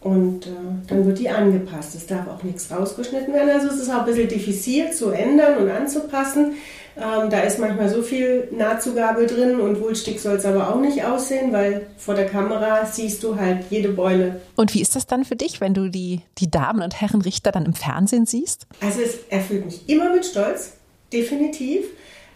Und 0.02 0.46
äh, 0.46 0.50
dann 0.88 1.06
wird 1.06 1.20
die 1.20 1.30
angepasst. 1.30 1.96
Es 1.96 2.06
darf 2.06 2.28
auch 2.28 2.44
nichts 2.44 2.72
rausgeschnitten 2.72 3.34
werden. 3.34 3.50
Also 3.50 3.68
es 3.68 3.82
ist 3.82 3.90
auch 3.90 4.00
ein 4.00 4.06
bisschen 4.06 4.30
diffizil 4.30 4.92
zu 4.92 5.10
ändern 5.10 5.58
und 5.58 5.70
anzupassen. 5.70 6.54
Ähm, 6.98 7.30
da 7.30 7.42
ist 7.42 7.60
manchmal 7.60 7.90
so 7.90 8.02
viel 8.02 8.48
Nahtzugabe 8.52 9.28
drin 9.28 9.60
und 9.60 9.80
wohlstick 9.80 10.20
soll 10.20 10.36
es 10.36 10.46
aber 10.46 10.74
auch 10.74 10.82
nicht 10.82 11.04
aussehen, 11.06 11.54
weil 11.54 11.88
vor 11.98 12.16
der 12.16 12.26
Kamera 12.26 12.88
siehst 12.88 13.24
du 13.24 13.36
halt 13.36 13.66
jede 13.70 13.90
Beule. 13.90 14.42
Und 14.56 14.74
wie 14.74 14.82
ist 14.82 14.96
das 14.96 15.06
dann 15.06 15.24
für 15.24 15.36
dich, 15.36 15.62
wenn 15.62 15.76
du 15.76 15.90
die, 15.90 16.22
die 16.40 16.50
Damen 16.50 16.82
und 16.82 17.00
Herren 17.00 17.22
Richter 17.22 17.52
dann 17.52 17.66
im 17.66 17.74
Fernsehen 17.74 18.26
siehst? 18.26 18.66
Also 18.82 19.02
es 19.02 19.20
erfüllt 19.30 19.66
mich 19.66 19.88
immer 19.88 20.12
mit 20.12 20.26
Stolz, 20.26 20.74
definitiv. 21.14 21.86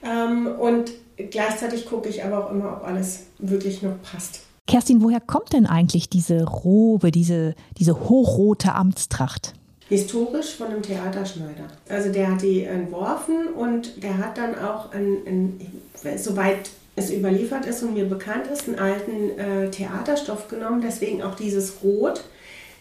Ähm, 0.03 0.47
und 0.47 0.91
gleichzeitig 1.17 1.87
gucke 1.87 2.09
ich 2.09 2.23
aber 2.23 2.45
auch 2.45 2.51
immer, 2.51 2.77
ob 2.77 2.83
alles 2.85 3.23
wirklich 3.39 3.81
noch 3.81 3.99
passt. 4.03 4.41
Kerstin, 4.67 5.01
woher 5.01 5.19
kommt 5.19 5.53
denn 5.53 5.65
eigentlich 5.65 6.07
diese 6.07 6.43
Robe, 6.43 7.11
diese, 7.11 7.55
diese 7.79 7.99
hochrote 8.09 8.73
Amtstracht? 8.73 9.53
Historisch 9.91 10.55
von 10.55 10.67
einem 10.67 10.81
Theaterschneider. 10.81 11.65
Also 11.89 12.13
der 12.13 12.31
hat 12.31 12.41
die 12.41 12.63
entworfen 12.63 13.47
und 13.47 14.01
der 14.01 14.19
hat 14.19 14.37
dann 14.37 14.57
auch, 14.57 14.93
ein, 14.93 15.17
ein, 15.25 16.17
soweit 16.17 16.69
es 16.95 17.11
überliefert 17.11 17.65
ist 17.65 17.83
und 17.83 17.95
mir 17.95 18.05
bekannt 18.05 18.47
ist, 18.47 18.69
einen 18.69 18.79
alten 18.79 19.37
äh, 19.37 19.69
Theaterstoff 19.69 20.47
genommen, 20.47 20.79
deswegen 20.81 21.21
auch 21.21 21.35
dieses 21.35 21.83
Rot, 21.83 22.23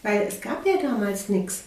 weil 0.04 0.22
es 0.28 0.40
gab 0.40 0.64
ja 0.64 0.74
damals 0.80 1.28
nichts. 1.28 1.64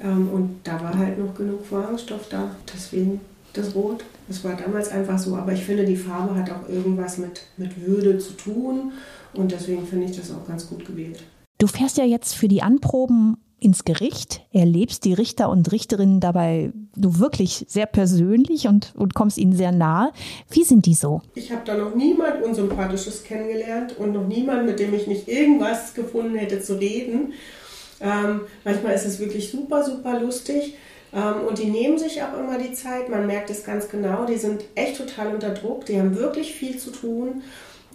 Ähm, 0.00 0.28
und 0.32 0.60
da 0.62 0.80
war 0.80 0.96
halt 0.96 1.18
noch 1.18 1.34
genug 1.34 1.66
Vorhangstoff 1.66 2.28
da, 2.28 2.54
deswegen 2.72 3.20
das 3.52 3.74
Rot. 3.74 4.04
Das 4.28 4.44
war 4.44 4.54
damals 4.54 4.90
einfach 4.90 5.18
so, 5.18 5.34
aber 5.34 5.54
ich 5.54 5.64
finde, 5.64 5.84
die 5.84 5.96
Farbe 5.96 6.36
hat 6.36 6.52
auch 6.52 6.68
irgendwas 6.68 7.18
mit, 7.18 7.42
mit 7.56 7.84
Würde 7.84 8.18
zu 8.18 8.34
tun 8.34 8.92
und 9.32 9.50
deswegen 9.50 9.84
finde 9.84 10.06
ich 10.06 10.16
das 10.16 10.30
auch 10.30 10.46
ganz 10.46 10.68
gut 10.68 10.86
gewählt. 10.86 11.24
Du 11.58 11.66
fährst 11.66 11.98
ja 11.98 12.04
jetzt 12.04 12.36
für 12.36 12.46
die 12.46 12.62
Anproben 12.62 13.38
ins 13.60 13.84
Gericht, 13.84 14.42
erlebst 14.52 15.04
die 15.04 15.14
Richter 15.14 15.48
und 15.48 15.72
Richterinnen 15.72 16.20
dabei 16.20 16.72
du 16.96 17.18
wirklich 17.18 17.64
sehr 17.68 17.86
persönlich 17.86 18.68
und, 18.68 18.92
und 18.96 19.14
kommst 19.14 19.38
ihnen 19.38 19.54
sehr 19.54 19.72
nahe. 19.72 20.12
Wie 20.50 20.64
sind 20.64 20.86
die 20.86 20.94
so? 20.94 21.22
Ich 21.34 21.50
habe 21.50 21.62
da 21.64 21.76
noch 21.76 21.94
niemand 21.94 22.42
Unsympathisches 22.42 23.24
kennengelernt 23.24 23.96
und 23.98 24.12
noch 24.12 24.26
niemand, 24.26 24.66
mit 24.66 24.78
dem 24.78 24.94
ich 24.94 25.06
nicht 25.06 25.28
irgendwas 25.28 25.94
gefunden 25.94 26.36
hätte 26.36 26.60
zu 26.60 26.78
reden. 26.78 27.32
Ähm, 28.00 28.42
manchmal 28.64 28.94
ist 28.94 29.06
es 29.06 29.18
wirklich 29.18 29.50
super, 29.50 29.82
super 29.82 30.20
lustig. 30.20 30.74
Ähm, 31.12 31.46
und 31.48 31.58
die 31.58 31.66
nehmen 31.66 31.98
sich 31.98 32.22
auch 32.22 32.38
immer 32.38 32.58
die 32.58 32.72
Zeit. 32.72 33.08
Man 33.08 33.26
merkt 33.26 33.50
es 33.50 33.64
ganz 33.64 33.88
genau. 33.88 34.26
Die 34.26 34.36
sind 34.36 34.64
echt 34.74 34.98
total 34.98 35.34
unter 35.34 35.50
Druck. 35.50 35.86
Die 35.86 35.98
haben 35.98 36.16
wirklich 36.16 36.54
viel 36.54 36.78
zu 36.78 36.90
tun. 36.90 37.42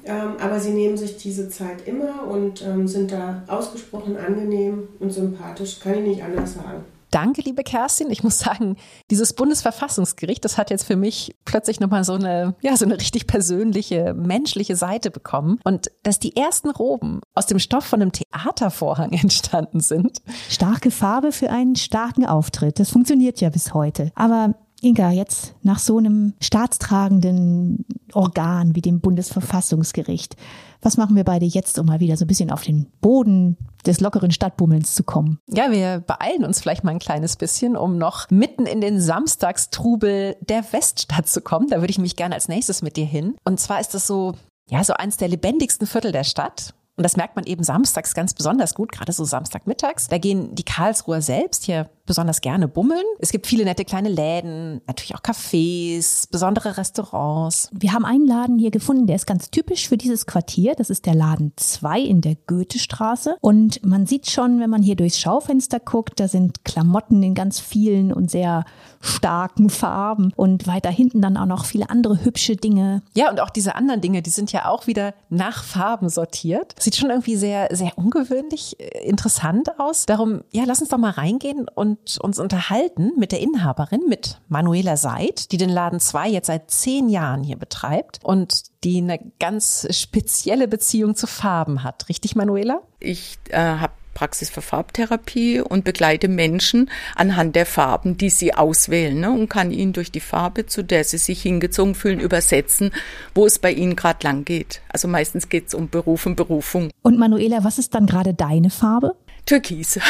Ähm, 0.05 0.33
aber 0.39 0.59
sie 0.59 0.71
nehmen 0.71 0.97
sich 0.97 1.17
diese 1.17 1.49
Zeit 1.49 1.87
immer 1.87 2.27
und 2.27 2.65
ähm, 2.65 2.87
sind 2.87 3.11
da 3.11 3.43
ausgesprochen 3.47 4.17
angenehm 4.17 4.87
und 4.99 5.11
sympathisch, 5.11 5.79
kann 5.79 5.95
ich 5.95 6.07
nicht 6.07 6.23
anders 6.23 6.53
sagen. 6.53 6.83
Danke, 7.11 7.41
liebe 7.41 7.63
Kerstin. 7.63 8.11
Ich 8.11 8.23
muss 8.23 8.39
sagen, 8.39 8.77
dieses 9.09 9.33
Bundesverfassungsgericht, 9.33 10.45
das 10.45 10.57
hat 10.57 10.69
jetzt 10.69 10.83
für 10.83 10.95
mich 10.95 11.35
plötzlich 11.43 11.79
nochmal 11.79 12.03
so 12.03 12.13
eine, 12.13 12.55
ja, 12.61 12.77
so 12.77 12.85
eine 12.85 12.97
richtig 12.97 13.25
persönliche, 13.25 14.13
menschliche 14.13 14.75
Seite 14.75 15.09
bekommen. 15.09 15.59
Und 15.63 15.89
dass 16.03 16.19
die 16.19 16.35
ersten 16.35 16.69
Roben 16.69 17.21
aus 17.33 17.47
dem 17.47 17.59
Stoff 17.59 17.85
von 17.85 18.01
einem 18.01 18.11
Theatervorhang 18.11 19.11
entstanden 19.21 19.79
sind. 19.79 20.19
Starke 20.49 20.91
Farbe 20.91 21.31
für 21.31 21.49
einen 21.49 21.75
starken 21.75 22.25
Auftritt. 22.25 22.79
Das 22.79 22.91
funktioniert 22.91 23.41
ja 23.41 23.49
bis 23.49 23.73
heute. 23.73 24.11
Aber 24.13 24.53
Inga, 24.81 25.11
jetzt 25.11 25.55
nach 25.61 25.79
so 25.79 25.97
einem 25.97 26.33
staatstragenden 26.39 27.85
Organ 28.13 28.75
wie 28.75 28.81
dem 28.81 29.01
Bundesverfassungsgericht, 29.01 30.35
was 30.81 30.95
machen 30.95 31.15
wir 31.15 31.25
beide 31.25 31.45
jetzt, 31.45 31.77
um 31.77 31.87
mal 31.87 31.99
wieder 31.99 32.15
so 32.15 32.23
ein 32.23 32.27
bisschen 32.27 32.51
auf 32.51 32.63
den 32.63 32.87
Boden 33.01 33.57
des 33.85 33.99
lockeren 33.99 34.31
Stadtbummelns 34.31 34.95
zu 34.95 35.03
kommen? 35.03 35.39
Ja, 35.47 35.71
wir 35.71 35.99
beeilen 35.99 36.45
uns 36.45 36.61
vielleicht 36.61 36.83
mal 36.83 36.91
ein 36.91 36.99
kleines 36.99 37.35
bisschen, 37.35 37.75
um 37.75 37.97
noch 37.97 38.29
mitten 38.29 38.65
in 38.65 38.79
den 38.79 39.01
Samstagstrubel 39.01 40.37
der 40.41 40.63
Weststadt 40.71 41.27
zu 41.27 41.41
kommen. 41.41 41.67
Da 41.67 41.81
würde 41.81 41.91
ich 41.91 41.99
mich 41.99 42.15
gerne 42.15 42.35
als 42.35 42.47
nächstes 42.47 42.81
mit 42.81 42.95
dir 42.95 43.05
hin. 43.05 43.35
Und 43.43 43.59
zwar 43.59 43.81
ist 43.81 43.93
das 43.93 44.07
so, 44.07 44.35
ja, 44.69 44.83
so 44.83 44.93
eins 44.93 45.17
der 45.17 45.27
lebendigsten 45.27 45.87
Viertel 45.87 46.13
der 46.13 46.23
Stadt. 46.23 46.73
Und 46.99 47.03
das 47.03 47.15
merkt 47.15 47.37
man 47.37 47.45
eben 47.45 47.63
samstags 47.63 48.13
ganz 48.13 48.33
besonders 48.33 48.75
gut, 48.75 48.91
gerade 48.91 49.13
so 49.13 49.23
Samstagmittags. 49.23 50.09
Da 50.09 50.17
gehen 50.17 50.53
die 50.53 50.65
Karlsruher 50.65 51.21
selbst 51.21 51.63
hier 51.63 51.89
besonders 52.05 52.41
gerne 52.41 52.67
bummeln. 52.67 53.05
Es 53.19 53.31
gibt 53.31 53.45
viele 53.47 53.63
nette 53.63 53.85
kleine 53.85 54.09
Läden, 54.09 54.81
natürlich 54.87 55.15
auch 55.15 55.21
Cafés, 55.21 56.27
besondere 56.29 56.75
Restaurants. 56.75 57.69
Wir 57.71 57.93
haben 57.93 58.03
einen 58.03 58.27
Laden 58.27 58.57
hier 58.57 58.71
gefunden, 58.71 59.05
der 59.05 59.15
ist 59.15 59.27
ganz 59.27 59.51
typisch 59.51 59.87
für 59.87 59.95
dieses 59.95 60.25
Quartier. 60.25 60.73
Das 60.75 60.89
ist 60.89 61.05
der 61.05 61.13
Laden 61.13 61.53
2 61.55 62.01
in 62.01 62.21
der 62.21 62.35
Goethestraße. 62.35 63.37
Und 63.39 63.85
man 63.85 64.07
sieht 64.07 64.29
schon, 64.29 64.59
wenn 64.59 64.71
man 64.71 64.81
hier 64.81 64.95
durchs 64.95 65.19
Schaufenster 65.19 65.79
guckt, 65.79 66.19
da 66.19 66.27
sind 66.27 66.65
Klamotten 66.65 67.21
in 67.21 67.35
ganz 67.35 67.59
vielen 67.59 68.11
und 68.11 68.31
sehr 68.31 68.65
starken 69.01 69.69
Farben 69.69 70.33
und 70.35 70.67
weiter 70.67 70.89
hinten 70.89 71.21
dann 71.21 71.37
auch 71.37 71.45
noch 71.45 71.65
viele 71.65 71.89
andere 71.91 72.25
hübsche 72.25 72.55
Dinge. 72.55 73.03
Ja, 73.13 73.29
und 73.29 73.39
auch 73.39 73.51
diese 73.51 73.75
anderen 73.75 74.01
Dinge, 74.01 74.21
die 74.21 74.31
sind 74.31 74.51
ja 74.51 74.67
auch 74.67 74.87
wieder 74.87 75.13
nach 75.29 75.63
Farben 75.63 76.09
sortiert. 76.09 76.73
Sieht 76.89 76.97
schon 76.97 77.11
irgendwie 77.11 77.35
sehr, 77.35 77.67
sehr 77.71 77.95
ungewöhnlich 77.99 78.79
äh, 78.79 79.07
interessant 79.07 79.79
aus. 79.79 80.07
Darum, 80.07 80.41
ja, 80.49 80.63
lass 80.65 80.81
uns 80.81 80.89
doch 80.89 80.97
mal 80.97 81.11
reingehen 81.11 81.67
und 81.67 82.17
uns 82.19 82.39
unterhalten 82.39 83.11
mit 83.15 83.31
der 83.31 83.41
Inhaberin, 83.41 84.01
mit 84.09 84.41
Manuela 84.47 84.97
Seid, 84.97 85.51
die 85.51 85.57
den 85.57 85.69
Laden 85.69 85.99
2 85.99 86.29
jetzt 86.29 86.47
seit 86.47 86.71
zehn 86.71 87.07
Jahren 87.07 87.43
hier 87.43 87.57
betreibt 87.57 88.17
und 88.23 88.63
die 88.83 88.97
eine 88.97 89.19
ganz 89.39 89.85
spezielle 89.91 90.67
Beziehung 90.67 91.15
zu 91.15 91.27
Farben 91.27 91.83
hat. 91.83 92.09
Richtig, 92.09 92.35
Manuela? 92.35 92.81
Ich 92.99 93.37
äh, 93.49 93.59
habe 93.59 93.93
Praxis 94.19 94.49
für 94.49 94.61
Farbtherapie 94.61 95.61
und 95.61 95.85
begleite 95.85 96.27
Menschen 96.27 96.89
anhand 97.15 97.55
der 97.55 97.65
Farben, 97.65 98.17
die 98.17 98.29
sie 98.29 98.53
auswählen 98.53 99.17
ne, 99.17 99.31
und 99.31 99.47
kann 99.47 99.71
ihnen 99.71 99.93
durch 99.93 100.11
die 100.11 100.19
Farbe, 100.19 100.65
zu 100.65 100.83
der 100.83 101.05
sie 101.05 101.17
sich 101.17 101.41
hingezogen 101.41 101.95
fühlen, 101.95 102.19
übersetzen, 102.19 102.91
wo 103.33 103.45
es 103.45 103.59
bei 103.59 103.71
ihnen 103.71 103.95
gerade 103.95 104.27
lang 104.27 104.43
geht. 104.43 104.81
Also 104.89 105.07
meistens 105.07 105.47
geht 105.47 105.69
es 105.69 105.73
um 105.73 105.87
Beruf 105.87 106.25
und 106.25 106.35
Berufung. 106.35 106.89
Und 107.01 107.17
Manuela, 107.17 107.63
was 107.63 107.79
ist 107.79 107.95
dann 107.95 108.07
gerade 108.07 108.33
deine 108.33 108.69
Farbe? 108.69 109.15
Türkis. 109.45 110.01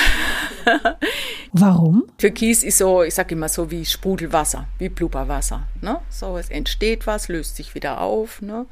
Warum? 1.54 2.06
Türkis 2.18 2.64
ist 2.64 2.80
so, 2.80 3.04
ich 3.04 3.14
sag 3.14 3.32
immer 3.32 3.48
so 3.48 3.70
wie 3.70 3.86
Sprudelwasser, 3.86 4.66
wie 4.80 4.90
Blubberwasser. 4.90 5.68
Ne? 5.82 6.00
So, 6.10 6.36
es 6.40 6.50
entsteht 6.50 7.06
was, 7.06 7.28
löst 7.28 7.58
sich 7.58 7.76
wieder 7.76 8.02
auf. 8.02 8.42
Ne? 8.42 8.66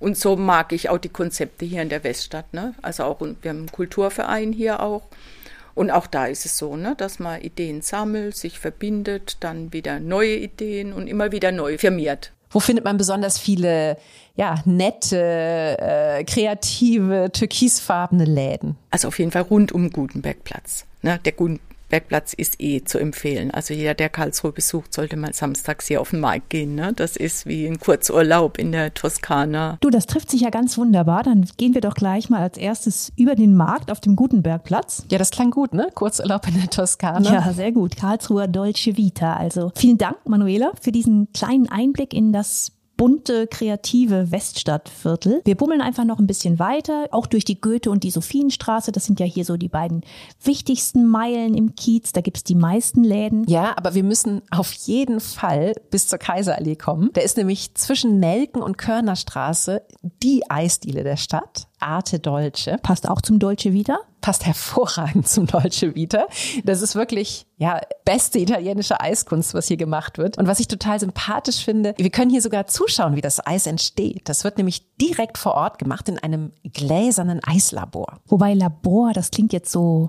Und 0.00 0.16
so 0.16 0.34
mag 0.34 0.72
ich 0.72 0.88
auch 0.88 0.98
die 0.98 1.10
Konzepte 1.10 1.64
hier 1.64 1.82
in 1.82 1.90
der 1.90 2.02
Weststadt. 2.02 2.52
Ne? 2.52 2.74
Also 2.82 3.04
auch, 3.04 3.20
wir 3.20 3.50
haben 3.50 3.58
einen 3.58 3.70
Kulturverein 3.70 4.52
hier 4.52 4.80
auch. 4.80 5.02
Und 5.74 5.90
auch 5.90 6.06
da 6.06 6.26
ist 6.26 6.44
es 6.46 6.58
so, 6.58 6.76
ne, 6.76 6.94
dass 6.96 7.20
man 7.20 7.40
Ideen 7.40 7.80
sammelt, 7.80 8.36
sich 8.36 8.58
verbindet, 8.58 9.36
dann 9.40 9.72
wieder 9.72 10.00
neue 10.00 10.34
Ideen 10.36 10.92
und 10.92 11.06
immer 11.06 11.30
wieder 11.30 11.52
neu 11.52 11.78
firmiert. 11.78 12.32
Wo 12.50 12.58
findet 12.58 12.84
man 12.84 12.96
besonders 12.96 13.38
viele, 13.38 13.96
ja, 14.34 14.56
nette, 14.64 15.76
äh, 15.78 16.24
kreative, 16.24 17.30
türkisfarbene 17.32 18.24
Läden? 18.24 18.76
Also 18.90 19.08
auf 19.08 19.18
jeden 19.20 19.30
Fall 19.30 19.42
rund 19.42 19.70
um 19.70 19.90
Gutenbergplatz. 19.90 20.86
Ne? 21.02 21.20
Der 21.24 21.32
Bergplatz 21.90 22.32
ist 22.32 22.60
eh 22.60 22.82
zu 22.84 22.98
empfehlen. 22.98 23.50
Also 23.50 23.74
jeder, 23.74 23.94
der 23.94 24.08
Karlsruhe 24.08 24.52
besucht, 24.52 24.94
sollte 24.94 25.16
mal 25.16 25.34
samstags 25.34 25.88
hier 25.88 26.00
auf 26.00 26.10
den 26.10 26.20
Markt 26.20 26.48
gehen. 26.48 26.74
Ne? 26.74 26.92
Das 26.94 27.16
ist 27.16 27.46
wie 27.46 27.66
ein 27.66 27.78
Kurzurlaub 27.78 28.58
in 28.58 28.72
der 28.72 28.94
Toskana. 28.94 29.76
Du, 29.80 29.90
das 29.90 30.06
trifft 30.06 30.30
sich 30.30 30.40
ja 30.40 30.50
ganz 30.50 30.78
wunderbar. 30.78 31.22
Dann 31.22 31.46
gehen 31.58 31.74
wir 31.74 31.82
doch 31.82 31.94
gleich 31.94 32.30
mal 32.30 32.40
als 32.40 32.56
erstes 32.56 33.12
über 33.16 33.34
den 33.34 33.54
Markt 33.54 33.90
auf 33.90 34.00
dem 34.00 34.16
Gutenbergplatz. 34.16 35.04
Ja, 35.10 35.18
das 35.18 35.30
klang 35.30 35.50
gut, 35.50 35.74
ne? 35.74 35.88
Kurzurlaub 35.94 36.46
in 36.48 36.54
der 36.54 36.70
Toskana. 36.70 37.30
Ja, 37.30 37.52
sehr 37.52 37.72
gut. 37.72 37.96
Karlsruher 37.96 38.48
Dolce 38.48 38.96
Vita. 38.96 39.34
Also 39.34 39.72
vielen 39.76 39.98
Dank, 39.98 40.16
Manuela, 40.26 40.72
für 40.80 40.92
diesen 40.92 41.32
kleinen 41.32 41.68
Einblick 41.68 42.14
in 42.14 42.32
das 42.32 42.72
bunte, 43.00 43.46
kreative 43.46 44.30
Weststadtviertel. 44.30 45.40
Wir 45.46 45.54
bummeln 45.54 45.80
einfach 45.80 46.04
noch 46.04 46.18
ein 46.18 46.26
bisschen 46.26 46.58
weiter, 46.58 47.06
auch 47.12 47.26
durch 47.26 47.46
die 47.46 47.58
Goethe- 47.58 47.90
und 47.90 48.04
die 48.04 48.10
Sophienstraße. 48.10 48.92
Das 48.92 49.06
sind 49.06 49.18
ja 49.20 49.24
hier 49.24 49.46
so 49.46 49.56
die 49.56 49.70
beiden 49.70 50.02
wichtigsten 50.44 51.06
Meilen 51.06 51.54
im 51.54 51.74
Kiez. 51.74 52.12
Da 52.12 52.20
gibt's 52.20 52.44
die 52.44 52.54
meisten 52.54 53.02
Läden. 53.02 53.44
Ja, 53.48 53.72
aber 53.78 53.94
wir 53.94 54.04
müssen 54.04 54.42
auf 54.50 54.70
jeden 54.72 55.20
Fall 55.20 55.72
bis 55.90 56.08
zur 56.08 56.18
Kaiserallee 56.18 56.76
kommen. 56.76 57.08
Da 57.14 57.22
ist 57.22 57.38
nämlich 57.38 57.72
zwischen 57.72 58.20
Nelken 58.20 58.60
und 58.60 58.76
Körnerstraße 58.76 59.80
die 60.22 60.50
Eisdiele 60.50 61.02
der 61.02 61.16
Stadt. 61.16 61.68
Arte 61.78 62.18
Dolce. 62.18 62.76
Passt 62.82 63.08
auch 63.08 63.22
zum 63.22 63.38
Dolce 63.38 63.72
Vita? 63.72 63.98
Passt 64.20 64.44
hervorragend 64.44 65.28
zum 65.28 65.46
Dolce 65.46 65.94
Vita. 65.94 66.26
Das 66.64 66.82
ist 66.82 66.94
wirklich, 66.94 67.46
ja, 67.56 67.80
beste 68.04 68.38
italienische 68.38 69.00
Eiskunst, 69.00 69.54
was 69.54 69.68
hier 69.68 69.76
gemacht 69.76 70.18
wird. 70.18 70.38
Und 70.38 70.46
was 70.46 70.60
ich 70.60 70.68
total 70.68 71.00
sympathisch 71.00 71.64
finde, 71.64 71.94
wir 71.96 72.10
können 72.10 72.30
hier 72.30 72.42
sogar 72.42 72.66
zuschauen, 72.66 73.16
wie 73.16 73.20
das 73.20 73.44
Eis 73.44 73.66
entsteht. 73.66 74.28
Das 74.28 74.44
wird 74.44 74.58
nämlich 74.58 74.94
direkt 74.96 75.38
vor 75.38 75.54
Ort 75.54 75.78
gemacht 75.78 76.08
in 76.08 76.18
einem 76.18 76.52
gläsernen 76.64 77.40
Eislabor. 77.42 78.20
Wobei 78.26 78.54
Labor, 78.54 79.12
das 79.12 79.30
klingt 79.30 79.52
jetzt 79.52 79.72
so, 79.72 80.08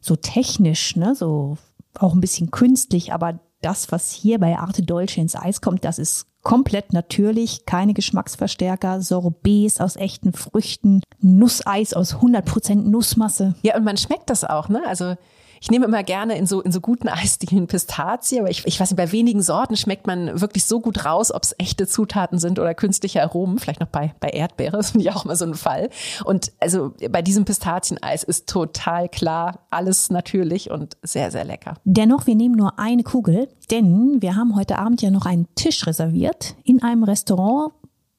so 0.00 0.16
technisch, 0.16 0.96
ne, 0.96 1.14
so 1.14 1.56
auch 1.98 2.14
ein 2.14 2.20
bisschen 2.20 2.50
künstlich, 2.50 3.12
aber 3.12 3.40
das, 3.60 3.90
was 3.92 4.12
hier 4.12 4.38
bei 4.38 4.58
Arte 4.58 4.82
Dolce 4.82 5.20
ins 5.20 5.36
Eis 5.36 5.60
kommt, 5.60 5.84
das 5.84 5.98
ist 5.98 6.26
komplett 6.42 6.92
natürlich, 6.92 7.66
keine 7.66 7.94
Geschmacksverstärker, 7.94 9.02
Sorbets 9.02 9.80
aus 9.80 9.96
echten 9.96 10.32
Früchten, 10.32 11.02
Nusseis 11.20 11.94
aus 11.94 12.16
100% 12.16 12.76
Nussmasse. 12.88 13.54
Ja, 13.62 13.76
und 13.76 13.84
man 13.84 13.96
schmeckt 13.96 14.30
das 14.30 14.44
auch, 14.44 14.68
ne? 14.68 14.82
Also 14.86 15.16
ich 15.60 15.70
nehme 15.70 15.86
immer 15.86 16.02
gerne 16.02 16.36
in 16.36 16.46
so, 16.46 16.60
in 16.60 16.72
so 16.72 16.80
guten 16.80 17.08
Eisdielen 17.08 17.66
Pistazie, 17.66 18.40
aber 18.40 18.50
ich, 18.50 18.66
ich 18.66 18.78
weiß 18.78 18.90
nicht, 18.90 18.96
bei 18.96 19.12
wenigen 19.12 19.42
Sorten 19.42 19.76
schmeckt 19.76 20.06
man 20.06 20.40
wirklich 20.40 20.64
so 20.64 20.80
gut 20.80 21.04
raus, 21.04 21.32
ob 21.32 21.42
es 21.42 21.54
echte 21.58 21.86
Zutaten 21.86 22.38
sind 22.38 22.58
oder 22.58 22.74
künstliche 22.74 23.22
Aromen. 23.22 23.58
Vielleicht 23.58 23.80
noch 23.80 23.88
bei, 23.88 24.14
bei 24.20 24.28
Erdbeere, 24.28 24.76
das 24.76 24.90
finde 24.92 25.06
ich 25.06 25.14
auch 25.14 25.24
immer 25.24 25.36
so 25.36 25.44
ein 25.44 25.54
Fall. 25.54 25.90
Und 26.24 26.52
also 26.60 26.94
bei 27.10 27.22
diesem 27.22 27.44
Pistazieneis 27.44 28.22
ist 28.22 28.48
total 28.48 29.08
klar, 29.08 29.66
alles 29.70 30.10
natürlich 30.10 30.70
und 30.70 30.96
sehr, 31.02 31.30
sehr 31.30 31.44
lecker. 31.44 31.74
Dennoch, 31.84 32.26
wir 32.26 32.34
nehmen 32.34 32.54
nur 32.54 32.78
eine 32.78 33.02
Kugel, 33.02 33.48
denn 33.70 34.20
wir 34.20 34.36
haben 34.36 34.56
heute 34.56 34.78
Abend 34.78 35.02
ja 35.02 35.10
noch 35.10 35.26
einen 35.26 35.46
Tisch 35.54 35.86
reserviert 35.86 36.54
in 36.64 36.82
einem 36.82 37.04
Restaurant, 37.04 37.72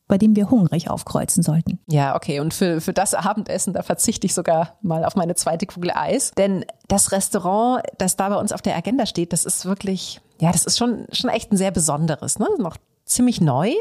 bei 0.09 0.17
dem 0.17 0.35
wir 0.35 0.49
hungrig 0.49 0.89
aufkreuzen 0.89 1.43
sollten. 1.43 1.79
Ja, 1.87 2.15
okay. 2.15 2.39
Und 2.41 2.53
für, 2.53 2.81
für 2.81 2.93
das 2.93 3.13
Abendessen, 3.13 3.73
da 3.73 3.83
verzichte 3.83 4.25
ich 4.25 4.33
sogar 4.33 4.77
mal 4.81 5.05
auf 5.05 5.15
meine 5.15 5.35
zweite 5.35 5.67
Kugel 5.67 5.91
Eis. 5.93 6.31
Denn 6.35 6.65
das 6.87 7.13
Restaurant, 7.13 7.83
das 7.99 8.17
da 8.17 8.27
bei 8.29 8.35
uns 8.35 8.51
auf 8.51 8.63
der 8.63 8.75
Agenda 8.75 9.05
steht, 9.05 9.31
das 9.31 9.45
ist 9.45 9.65
wirklich, 9.65 10.19
ja, 10.41 10.51
das 10.51 10.65
ist 10.65 10.79
schon, 10.79 11.05
schon 11.11 11.29
echt 11.29 11.53
ein 11.53 11.57
sehr 11.57 11.71
besonderes, 11.71 12.39
ne? 12.39 12.47
Noch 12.57 12.77
ziemlich 13.05 13.39
neu 13.39 13.71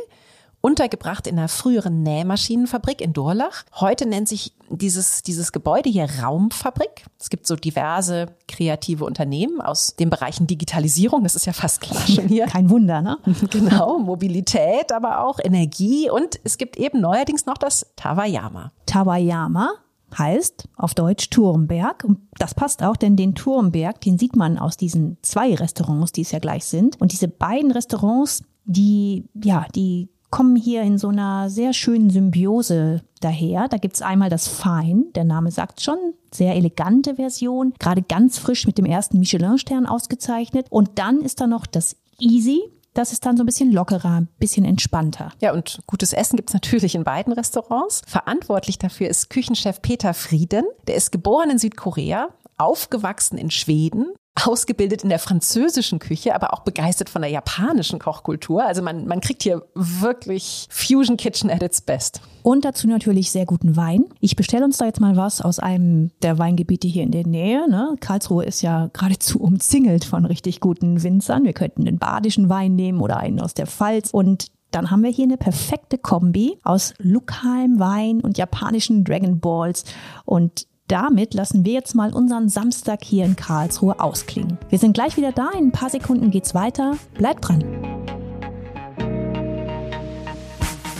untergebracht 0.60 1.26
in 1.26 1.38
einer 1.38 1.48
früheren 1.48 2.02
Nähmaschinenfabrik 2.02 3.00
in 3.00 3.12
Durlach. 3.12 3.64
Heute 3.74 4.06
nennt 4.06 4.28
sich 4.28 4.54
dieses, 4.70 5.22
dieses 5.22 5.52
Gebäude 5.52 5.88
hier 5.88 6.08
Raumfabrik. 6.22 7.06
Es 7.18 7.30
gibt 7.30 7.46
so 7.46 7.56
diverse 7.56 8.26
kreative 8.48 9.04
Unternehmen 9.04 9.60
aus 9.60 9.94
den 9.96 10.10
Bereichen 10.10 10.46
Digitalisierung, 10.46 11.22
das 11.22 11.36
ist 11.36 11.46
ja 11.46 11.52
fast 11.52 11.80
klar 11.80 12.06
schon 12.06 12.28
hier. 12.28 12.46
Kein 12.46 12.70
Wunder, 12.70 13.02
ne? 13.02 13.18
Genau, 13.50 13.98
Mobilität, 13.98 14.92
aber 14.92 15.24
auch 15.24 15.38
Energie 15.42 16.10
und 16.10 16.38
es 16.44 16.58
gibt 16.58 16.76
eben 16.76 17.00
neuerdings 17.00 17.46
noch 17.46 17.56
das 17.56 17.86
Tawayama. 17.96 18.72
Tawayama 18.86 19.70
heißt 20.16 20.68
auf 20.76 20.94
Deutsch 20.94 21.30
Turmberg. 21.30 22.04
Und 22.04 22.20
das 22.38 22.54
passt 22.54 22.82
auch, 22.82 22.96
denn 22.96 23.16
den 23.16 23.34
Turmberg, 23.34 24.00
den 24.00 24.18
sieht 24.18 24.36
man 24.36 24.58
aus 24.58 24.76
diesen 24.76 25.18
zwei 25.22 25.54
Restaurants, 25.54 26.12
die 26.12 26.22
es 26.22 26.32
ja 26.32 26.38
gleich 26.38 26.64
sind. 26.64 27.00
Und 27.00 27.12
diese 27.12 27.28
beiden 27.28 27.70
Restaurants, 27.70 28.42
die, 28.64 29.24
ja, 29.34 29.66
die 29.74 30.08
kommen 30.30 30.56
hier 30.56 30.82
in 30.82 30.98
so 30.98 31.08
einer 31.08 31.50
sehr 31.50 31.72
schönen 31.72 32.10
Symbiose 32.10 33.02
daher. 33.20 33.68
Da 33.68 33.78
gibt's 33.78 34.02
einmal 34.02 34.30
das 34.30 34.48
Fine, 34.48 35.06
der 35.14 35.24
Name 35.24 35.50
sagt 35.50 35.80
schon, 35.80 35.98
sehr 36.32 36.54
elegante 36.54 37.16
Version, 37.16 37.74
gerade 37.78 38.02
ganz 38.02 38.38
frisch 38.38 38.66
mit 38.66 38.78
dem 38.78 38.84
ersten 38.84 39.18
Michelin-Stern 39.18 39.86
ausgezeichnet. 39.86 40.66
Und 40.70 40.98
dann 40.98 41.20
ist 41.20 41.40
da 41.40 41.46
noch 41.46 41.66
das 41.66 41.96
Easy, 42.20 42.60
das 42.94 43.12
ist 43.12 43.24
dann 43.24 43.36
so 43.36 43.44
ein 43.44 43.46
bisschen 43.46 43.70
lockerer, 43.70 44.22
ein 44.22 44.28
bisschen 44.40 44.64
entspannter. 44.64 45.32
Ja, 45.40 45.52
und 45.52 45.80
gutes 45.86 46.12
Essen 46.12 46.36
gibt's 46.36 46.52
natürlich 46.52 46.96
in 46.96 47.04
beiden 47.04 47.32
Restaurants. 47.32 48.02
Verantwortlich 48.06 48.78
dafür 48.78 49.08
ist 49.08 49.30
Küchenchef 49.30 49.80
Peter 49.82 50.14
Frieden. 50.14 50.64
Der 50.88 50.96
ist 50.96 51.12
geboren 51.12 51.50
in 51.50 51.58
Südkorea, 51.58 52.30
aufgewachsen 52.56 53.38
in 53.38 53.52
Schweden, 53.52 54.14
ausgebildet 54.46 55.02
in 55.02 55.08
der 55.08 55.18
französischen 55.18 55.98
Küche, 55.98 56.34
aber 56.34 56.52
auch 56.52 56.60
begeistert 56.60 57.08
von 57.08 57.22
der 57.22 57.30
japanischen 57.30 57.98
Kochkultur. 57.98 58.64
Also 58.64 58.82
man, 58.82 59.06
man 59.06 59.20
kriegt 59.20 59.42
hier 59.42 59.62
wirklich 59.74 60.68
Fusion 60.70 61.16
Kitchen 61.16 61.50
at 61.50 61.62
its 61.62 61.80
best. 61.80 62.20
Und 62.42 62.64
dazu 62.64 62.88
natürlich 62.88 63.30
sehr 63.30 63.46
guten 63.46 63.76
Wein. 63.76 64.06
Ich 64.20 64.36
bestelle 64.36 64.64
uns 64.64 64.78
da 64.78 64.86
jetzt 64.86 65.00
mal 65.00 65.16
was 65.16 65.40
aus 65.40 65.58
einem 65.58 66.10
der 66.22 66.38
Weingebiete 66.38 66.88
hier 66.88 67.02
in 67.02 67.10
der 67.10 67.26
Nähe. 67.26 67.68
Ne? 67.68 67.96
Karlsruhe 68.00 68.44
ist 68.44 68.62
ja 68.62 68.88
geradezu 68.92 69.40
umzingelt 69.40 70.04
von 70.04 70.24
richtig 70.24 70.60
guten 70.60 71.02
Winzern. 71.02 71.44
Wir 71.44 71.52
könnten 71.52 71.84
den 71.84 71.98
badischen 71.98 72.48
Wein 72.48 72.74
nehmen 72.74 73.00
oder 73.00 73.18
einen 73.18 73.40
aus 73.40 73.54
der 73.54 73.66
Pfalz. 73.66 74.10
Und 74.10 74.46
dann 74.70 74.90
haben 74.90 75.02
wir 75.02 75.10
hier 75.10 75.24
eine 75.24 75.36
perfekte 75.36 75.98
Kombi 75.98 76.58
aus 76.62 76.94
lokalem 76.98 77.78
Wein 77.78 78.20
und 78.20 78.38
japanischen 78.38 79.04
Dragon 79.04 79.40
Balls. 79.40 79.84
Und 80.24 80.66
damit 80.88 81.34
lassen 81.34 81.64
wir 81.64 81.74
jetzt 81.74 81.94
mal 81.94 82.12
unseren 82.12 82.48
Samstag 82.48 83.04
hier 83.04 83.24
in 83.24 83.36
Karlsruhe 83.36 84.00
ausklingen. 84.00 84.58
Wir 84.68 84.78
sind 84.78 84.94
gleich 84.94 85.16
wieder 85.16 85.32
da. 85.32 85.50
In 85.50 85.66
ein 85.68 85.72
paar 85.72 85.90
Sekunden 85.90 86.30
geht's 86.30 86.54
weiter. 86.54 86.96
Bleibt 87.14 87.46
dran. 87.46 87.62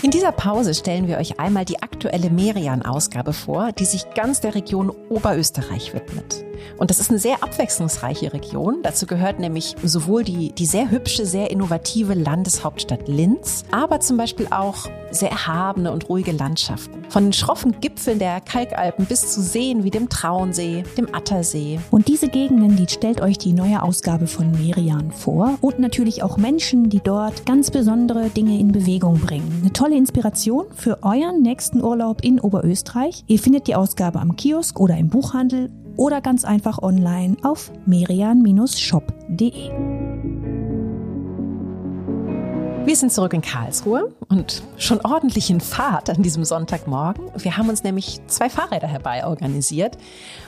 In 0.02 0.12
dieser 0.12 0.30
Pause 0.30 0.74
stellen 0.74 1.08
wir 1.08 1.18
euch 1.18 1.40
einmal 1.40 1.64
die 1.64 1.82
aktuelle 1.82 2.30
Merian-Ausgabe 2.30 3.32
vor, 3.32 3.72
die 3.72 3.84
sich 3.84 4.14
ganz 4.14 4.40
der 4.40 4.54
Region 4.54 4.90
Oberösterreich 5.10 5.92
widmet. 5.92 6.47
Und 6.76 6.90
das 6.90 7.00
ist 7.00 7.10
eine 7.10 7.18
sehr 7.18 7.42
abwechslungsreiche 7.42 8.32
Region. 8.32 8.78
Dazu 8.82 9.06
gehört 9.06 9.38
nämlich 9.38 9.74
sowohl 9.82 10.24
die, 10.24 10.52
die 10.52 10.66
sehr 10.66 10.90
hübsche, 10.90 11.26
sehr 11.26 11.50
innovative 11.50 12.14
Landeshauptstadt 12.14 13.08
Linz, 13.08 13.64
aber 13.70 14.00
zum 14.00 14.16
Beispiel 14.16 14.48
auch 14.50 14.86
sehr 15.10 15.30
erhabene 15.30 15.92
und 15.92 16.08
ruhige 16.08 16.32
Landschaften. 16.32 17.04
Von 17.08 17.24
den 17.24 17.32
schroffen 17.32 17.80
Gipfeln 17.80 18.18
der 18.18 18.40
Kalkalpen 18.40 19.06
bis 19.06 19.32
zu 19.32 19.40
Seen 19.40 19.84
wie 19.84 19.90
dem 19.90 20.08
Traunsee, 20.08 20.84
dem 20.96 21.14
Attersee. 21.14 21.80
Und 21.90 22.08
diese 22.08 22.28
Gegenden, 22.28 22.76
die 22.76 22.86
stellt 22.88 23.20
euch 23.20 23.38
die 23.38 23.52
neue 23.52 23.82
Ausgabe 23.82 24.26
von 24.26 24.50
Merian 24.52 25.10
vor. 25.12 25.56
Und 25.60 25.78
natürlich 25.78 26.22
auch 26.22 26.36
Menschen, 26.36 26.90
die 26.90 27.00
dort 27.00 27.46
ganz 27.46 27.70
besondere 27.70 28.28
Dinge 28.28 28.58
in 28.58 28.72
Bewegung 28.72 29.18
bringen. 29.20 29.60
Eine 29.62 29.72
tolle 29.72 29.96
Inspiration 29.96 30.66
für 30.74 31.02
euren 31.02 31.42
nächsten 31.42 31.82
Urlaub 31.82 32.22
in 32.22 32.40
Oberösterreich. 32.40 33.24
Ihr 33.26 33.38
findet 33.38 33.66
die 33.66 33.74
Ausgabe 33.74 34.20
am 34.20 34.36
Kiosk 34.36 34.78
oder 34.78 34.96
im 34.96 35.08
Buchhandel 35.08 35.70
oder 35.98 36.22
ganz 36.22 36.46
einfach 36.46 36.78
online 36.78 37.36
auf 37.42 37.70
merian-shop.de. 37.84 39.70
Wir 42.86 42.96
sind 42.96 43.12
zurück 43.12 43.34
in 43.34 43.42
Karlsruhe 43.42 44.14
und 44.30 44.62
schon 44.78 45.02
ordentlich 45.02 45.50
in 45.50 45.60
Fahrt 45.60 46.08
an 46.08 46.22
diesem 46.22 46.46
Sonntagmorgen. 46.46 47.30
Wir 47.36 47.58
haben 47.58 47.68
uns 47.68 47.84
nämlich 47.84 48.22
zwei 48.28 48.48
Fahrräder 48.48 48.88
herbei 48.88 49.26
organisiert. 49.26 49.98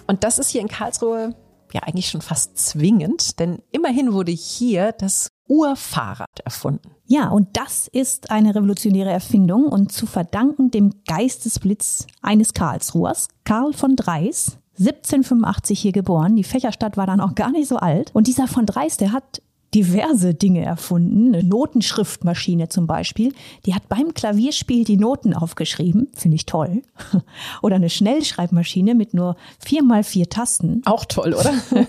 Und 0.06 0.24
das 0.24 0.38
ist 0.38 0.48
hier 0.48 0.62
in 0.62 0.68
Karlsruhe 0.68 1.34
ja 1.74 1.82
eigentlich 1.82 2.08
schon 2.08 2.22
fast 2.22 2.56
zwingend, 2.56 3.38
denn 3.38 3.62
immerhin 3.72 4.12
wurde 4.14 4.32
hier 4.32 4.92
das 4.92 5.32
Urfahrrad 5.46 6.40
erfunden. 6.44 6.92
Ja, 7.04 7.28
und 7.28 7.56
das 7.56 7.88
ist 7.88 8.30
eine 8.30 8.54
revolutionäre 8.54 9.10
Erfindung 9.10 9.64
und 9.64 9.92
zu 9.92 10.06
verdanken 10.06 10.70
dem 10.70 11.02
Geistesblitz 11.06 12.06
eines 12.22 12.54
Karlsruhers, 12.54 13.28
Karl 13.44 13.72
von 13.72 13.96
Dreis, 13.96 14.59
1785 14.80 15.78
hier 15.78 15.92
geboren. 15.92 16.36
Die 16.36 16.44
Fächerstadt 16.44 16.96
war 16.96 17.06
dann 17.06 17.20
auch 17.20 17.34
gar 17.34 17.50
nicht 17.50 17.68
so 17.68 17.76
alt. 17.76 18.10
Und 18.14 18.26
dieser 18.26 18.48
von 18.48 18.66
Dreis, 18.66 18.96
der 18.96 19.12
hat 19.12 19.42
diverse 19.74 20.34
Dinge 20.34 20.64
erfunden. 20.64 21.34
Eine 21.34 21.44
Notenschriftmaschine 21.44 22.68
zum 22.68 22.86
Beispiel. 22.86 23.32
Die 23.66 23.74
hat 23.74 23.88
beim 23.88 24.14
Klavierspiel 24.14 24.84
die 24.84 24.96
Noten 24.96 25.34
aufgeschrieben. 25.34 26.08
Finde 26.14 26.36
ich 26.36 26.46
toll. 26.46 26.82
Oder 27.62 27.76
eine 27.76 27.90
Schnellschreibmaschine 27.90 28.94
mit 28.94 29.14
nur 29.14 29.36
vier 29.58 29.84
mal 29.84 30.02
vier 30.02 30.28
Tasten. 30.28 30.82
Auch 30.86 31.04
toll, 31.04 31.34
oder? 31.34 31.52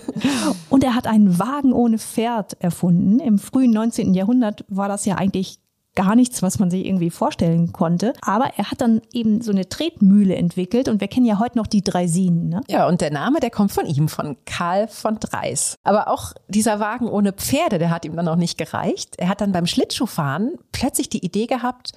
Und 0.68 0.84
er 0.84 0.94
hat 0.94 1.06
einen 1.06 1.38
Wagen 1.38 1.72
ohne 1.72 1.98
Pferd 1.98 2.56
erfunden. 2.60 3.18
Im 3.18 3.38
frühen 3.38 3.72
19. 3.72 4.14
Jahrhundert 4.14 4.64
war 4.68 4.88
das 4.88 5.04
ja 5.04 5.16
eigentlich 5.16 5.58
gar 5.94 6.16
nichts, 6.16 6.42
was 6.42 6.58
man 6.58 6.70
sich 6.70 6.86
irgendwie 6.86 7.10
vorstellen 7.10 7.72
konnte. 7.72 8.12
Aber 8.22 8.52
er 8.56 8.70
hat 8.70 8.80
dann 8.80 9.02
eben 9.12 9.42
so 9.42 9.52
eine 9.52 9.68
Tretmühle 9.68 10.34
entwickelt 10.34 10.88
und 10.88 11.00
wir 11.00 11.08
kennen 11.08 11.26
ja 11.26 11.38
heute 11.38 11.58
noch 11.58 11.66
die 11.66 11.82
Dreisinen. 11.82 12.48
Ne? 12.48 12.60
Ja, 12.68 12.86
und 12.88 13.00
der 13.00 13.10
Name, 13.10 13.40
der 13.40 13.50
kommt 13.50 13.72
von 13.72 13.86
ihm, 13.86 14.08
von 14.08 14.36
Karl 14.44 14.88
von 14.88 15.18
Dreis. 15.20 15.76
Aber 15.84 16.08
auch 16.08 16.32
dieser 16.48 16.80
Wagen 16.80 17.08
ohne 17.08 17.32
Pferde, 17.32 17.78
der 17.78 17.90
hat 17.90 18.04
ihm 18.04 18.16
dann 18.16 18.28
auch 18.28 18.36
nicht 18.36 18.58
gereicht. 18.58 19.16
Er 19.18 19.28
hat 19.28 19.40
dann 19.40 19.52
beim 19.52 19.66
Schlittschuhfahren 19.66 20.54
plötzlich 20.72 21.08
die 21.08 21.24
Idee 21.24 21.46
gehabt, 21.46 21.92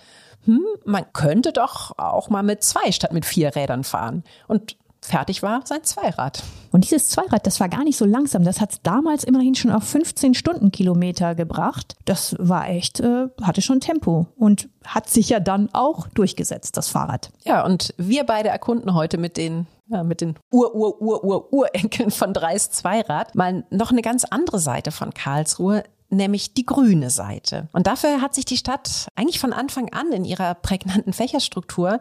hm, 0.45 0.63
man 0.85 1.05
könnte 1.13 1.51
doch 1.51 1.97
auch 1.97 2.29
mal 2.29 2.43
mit 2.43 2.63
zwei 2.63 2.91
statt 2.91 3.13
mit 3.13 3.25
vier 3.25 3.55
Rädern 3.55 3.83
fahren. 3.83 4.23
Und 4.47 4.77
fertig 5.05 5.43
war 5.43 5.61
sein 5.65 5.83
Zweirad. 5.83 6.43
Und 6.71 6.83
dieses 6.83 7.09
Zweirad, 7.09 7.47
das 7.47 7.59
war 7.59 7.69
gar 7.69 7.83
nicht 7.83 7.97
so 7.97 8.05
langsam. 8.05 8.43
Das 8.43 8.59
hat 8.59 8.71
es 8.73 8.81
damals 8.81 9.23
immerhin 9.23 9.55
schon 9.55 9.71
auf 9.71 9.83
15 9.83 10.33
Stundenkilometer 10.33 11.35
gebracht. 11.35 11.95
Das 12.05 12.35
war 12.39 12.69
echt, 12.69 12.99
äh, 12.99 13.27
hatte 13.41 13.61
schon 13.61 13.79
Tempo 13.79 14.27
und 14.35 14.69
hat 14.85 15.09
sich 15.09 15.29
ja 15.29 15.39
dann 15.39 15.69
auch 15.73 16.07
durchgesetzt, 16.09 16.75
das 16.77 16.89
Fahrrad. 16.89 17.31
Ja, 17.43 17.65
und 17.65 17.93
wir 17.97 18.25
beide 18.25 18.49
erkunden 18.49 18.93
heute 18.93 19.17
mit 19.17 19.37
den 19.37 19.67
ja, 19.87 20.03
mit 20.03 20.21
den 20.21 20.35
Ur-Ur-Ur-Ur-Urenkeln 20.51 22.09
von 22.09 22.33
Dreis 22.33 22.71
Zweirad 22.71 23.35
mal 23.35 23.65
noch 23.69 23.91
eine 23.91 24.01
ganz 24.01 24.25
andere 24.25 24.59
Seite 24.59 24.91
von 24.91 25.13
Karlsruhe, 25.13 25.83
nämlich 26.09 26.55
die 26.55 26.65
grüne 26.65 27.11
Seite. 27.11 27.67
Und 27.71 27.85
dafür 27.85 28.19
hat 28.19 28.33
sich 28.33 28.45
die 28.45 28.57
Stadt 28.57 29.07
eigentlich 29.15 29.39
von 29.39 29.53
Anfang 29.53 29.93
an 29.93 30.11
in 30.11 30.25
ihrer 30.25 30.55
prägnanten 30.55 31.13
Fächerstruktur, 31.13 31.99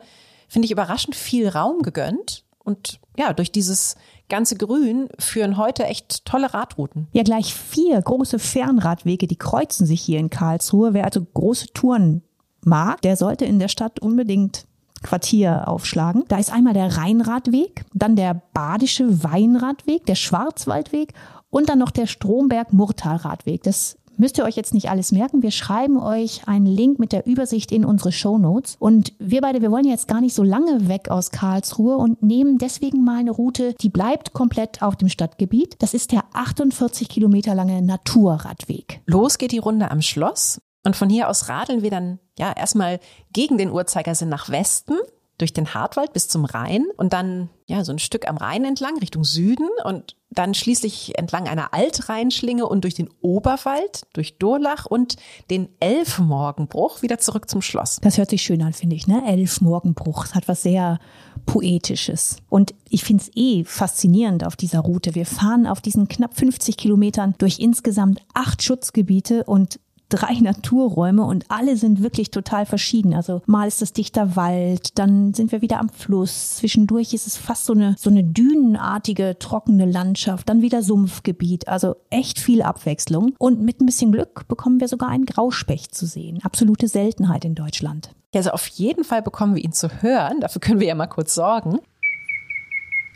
finde 0.49 0.65
ich, 0.65 0.73
überraschend 0.73 1.15
viel 1.15 1.49
Raum 1.49 1.83
gegönnt 1.83 2.45
und 2.65 3.01
ja, 3.17 3.33
durch 3.33 3.53
dieses 3.53 3.97
ganze 4.29 4.57
Grün 4.57 5.09
führen 5.19 5.57
heute 5.57 5.85
echt 5.85 6.25
tolle 6.25 6.53
Radrouten. 6.55 7.09
Ja, 7.13 7.23
gleich 7.23 7.55
vier 7.55 8.01
große 8.01 8.39
Fernradwege, 8.39 9.27
die 9.27 9.37
kreuzen 9.37 9.87
sich 9.87 10.01
hier 10.01 10.19
in 10.19 10.31
Karlsruhe. 10.31 10.95
Wer 10.95 11.05
also 11.05 11.23
große 11.23 11.69
Touren 11.75 12.23
mag, 12.63 13.03
der 13.03 13.17
sollte 13.17 13.45
in 13.45 13.59
der 13.59 13.69
Stadt 13.69 14.01
unbedingt 14.01 14.67
Quartier 15.03 15.69
aufschlagen. 15.69 16.25
Da 16.29 16.39
ist 16.39 16.51
einmal 16.51 16.73
der 16.73 16.97
Rheinradweg, 16.97 17.85
dann 17.93 18.17
der 18.17 18.43
Badische 18.55 19.23
Weinradweg, 19.23 20.07
der 20.07 20.15
Schwarzwaldweg 20.15 21.13
und 21.51 21.69
dann 21.69 21.79
noch 21.79 21.91
der 21.91 22.07
Stromberg-Murtal-Radweg. 22.07 23.63
Das 23.63 23.97
müsst 24.19 24.39
ihr 24.39 24.45
euch 24.45 24.57
jetzt 24.57 24.75
nicht 24.75 24.91
alles 24.91 25.13
merken. 25.13 25.43
Wir 25.43 25.51
schreiben 25.51 25.99
euch 25.99 26.47
einen 26.47 26.67
Link 26.67 26.99
mit 26.99 27.13
der 27.13 27.27
Übersicht 27.27 27.73
in 27.73 27.85
unsere 27.85 28.13
Show 28.13 28.39
Notes. 28.39 28.77
Und 28.79 29.13
wir 29.19 29.41
beide, 29.41 29.63
wir 29.63 29.71
wollen 29.71 29.87
jetzt 29.87 30.09
gar 30.09 30.21
nicht 30.21 30.35
so 30.35 30.43
lange 30.43 30.89
weg 30.89 31.11
aus 31.11 31.31
Karlsruhe 31.31 31.97
und 31.97 32.23
nehmen 32.23 32.59
deswegen 32.59 33.05
mal 33.05 33.19
eine 33.19 33.31
Route, 33.31 33.75
die 33.81 33.89
bleibt 33.89 34.33
komplett 34.33 34.83
auf 34.83 34.97
dem 34.97 35.09
Stadtgebiet. 35.09 35.77
Das 35.81 35.95
ist 35.95 36.13
der 36.13 36.25
48 36.33 37.09
Kilometer 37.09 37.55
lange 37.55 37.83
Naturradweg. 37.83 39.03
Los 39.07 39.39
geht 39.39 39.53
die 39.53 39.59
Runde 39.59 39.91
am 39.91 40.03
Schloss. 40.03 40.59
Und 40.87 40.97
von 40.97 41.09
hier 41.09 41.31
aus 41.31 41.49
radeln 41.49 41.83
wir 41.83 41.91
dann 41.91 42.19
ja 42.39 42.53
erstmal 42.53 43.01
gegen 43.33 43.57
den 43.57 43.71
Uhrzeigersinn 43.71 44.29
nach 44.29 44.51
Westen 44.51 44.95
durch 45.39 45.53
den 45.53 45.75
Hartwald 45.75 46.13
bis 46.13 46.29
zum 46.29 46.45
Rhein 46.45 46.87
und 46.97 47.13
dann 47.13 47.49
ja 47.67 47.85
so 47.85 47.93
ein 47.93 47.99
Stück 47.99 48.29
am 48.29 48.37
Rhein 48.37 48.65
entlang 48.65 48.99
Richtung 48.99 49.25
Süden 49.25 49.69
und 49.85 50.17
dann 50.31 50.55
schließlich 50.55 51.17
entlang 51.19 51.49
einer 51.49 51.73
Altrheinschlinge 51.73 52.67
und 52.67 52.85
durch 52.85 52.95
den 52.95 53.09
Oberwald, 53.21 54.03
durch 54.13 54.39
Durlach 54.39 54.87
und 54.87 55.17
den 55.51 55.69
Elfmorgenbruch 55.81 57.03
wieder 57.03 57.19
zurück 57.19 57.49
zum 57.49 57.63
Schloss. 57.63 57.99
Das 58.03 58.19
hört 58.19 58.31
sich 58.31 58.43
schön 58.43 58.63
an, 58.63 58.73
finde 58.73 58.97
ich, 58.97 59.07
ne? 59.07 59.23
Elfmorgenbruch. 59.27 60.25
Das 60.25 60.35
hat 60.35 60.49
was 60.49 60.63
sehr 60.63 60.99
Poetisches. 61.47 62.37
Und 62.49 62.75
ich 62.89 63.05
finde 63.05 63.23
es 63.23 63.31
eh 63.35 63.65
faszinierend 63.65 64.45
auf 64.45 64.57
dieser 64.57 64.81
Route. 64.81 65.15
Wir 65.15 65.27
fahren 65.27 65.67
auf 65.67 65.81
diesen 65.81 66.09
knapp 66.09 66.37
50 66.37 66.77
Kilometern 66.77 67.35
durch 67.39 67.59
insgesamt 67.59 68.21
acht 68.35 68.63
Schutzgebiete 68.63 69.45
und 69.45 69.79
drei 70.09 70.35
Naturräume 70.35 71.25
und 71.25 71.47
alle 71.49 71.77
sind 71.77 72.03
wirklich 72.03 72.31
total 72.31 72.67
verschieden. 72.67 73.15
Also 73.15 73.43
mal 73.47 73.67
ist 73.69 73.83
es 73.83 73.93
dichter 73.93 74.37
Wald, 74.37 74.99
dann 74.99 75.35
sind 75.35 75.53
wir 75.53 75.63
wieder 75.63 75.81
am 75.81 75.89
Fluss. 75.89 76.57
Zwischendurch 76.57 77.15
ist 77.15 77.27
es 77.27 77.37
fast 77.37 77.65
so 77.65 77.73
eine, 77.73 77.97
so 77.99 78.11
eine 78.11 78.25
dünenartige, 78.25 79.37
trockene 79.39 79.87
Landschaft, 79.87 80.49
dann 80.49 80.63
wieder 80.63 80.83
Sumpfgebiet. 80.83 81.69
Also 81.69 81.97
echt 82.11 82.39
viel 82.39 82.63
Abwechslung. 82.63 83.35
Und 83.39 83.61
mit 83.61 83.81
ein 83.81 83.87
bisschen 83.87 84.13
Glück 84.13 84.47
bekommen 84.49 84.81
wir 84.81 84.89
sogar 84.89 85.09
einen 85.09 85.27
Grauspecht 85.27 85.95
zu 85.95 86.07
sehen. 86.07 86.41
Absolute 86.43 86.89
Seltenheit 86.89 87.45
in 87.45 87.55
Deutschland. 87.55 88.11
Also 88.35 88.51
auf 88.51 88.67
jeden 88.67 89.05
Fall 89.05 89.23
bekommen 89.23 89.55
wir 89.55 89.63
ihn 89.63 89.73
zu 89.73 90.03
hören. 90.03 90.41
Dafür 90.41 90.61
können 90.61 90.81
wir 90.81 90.89
ja 90.89 90.95
mal 90.95 91.07
kurz 91.07 91.35
sorgen. 91.35 91.79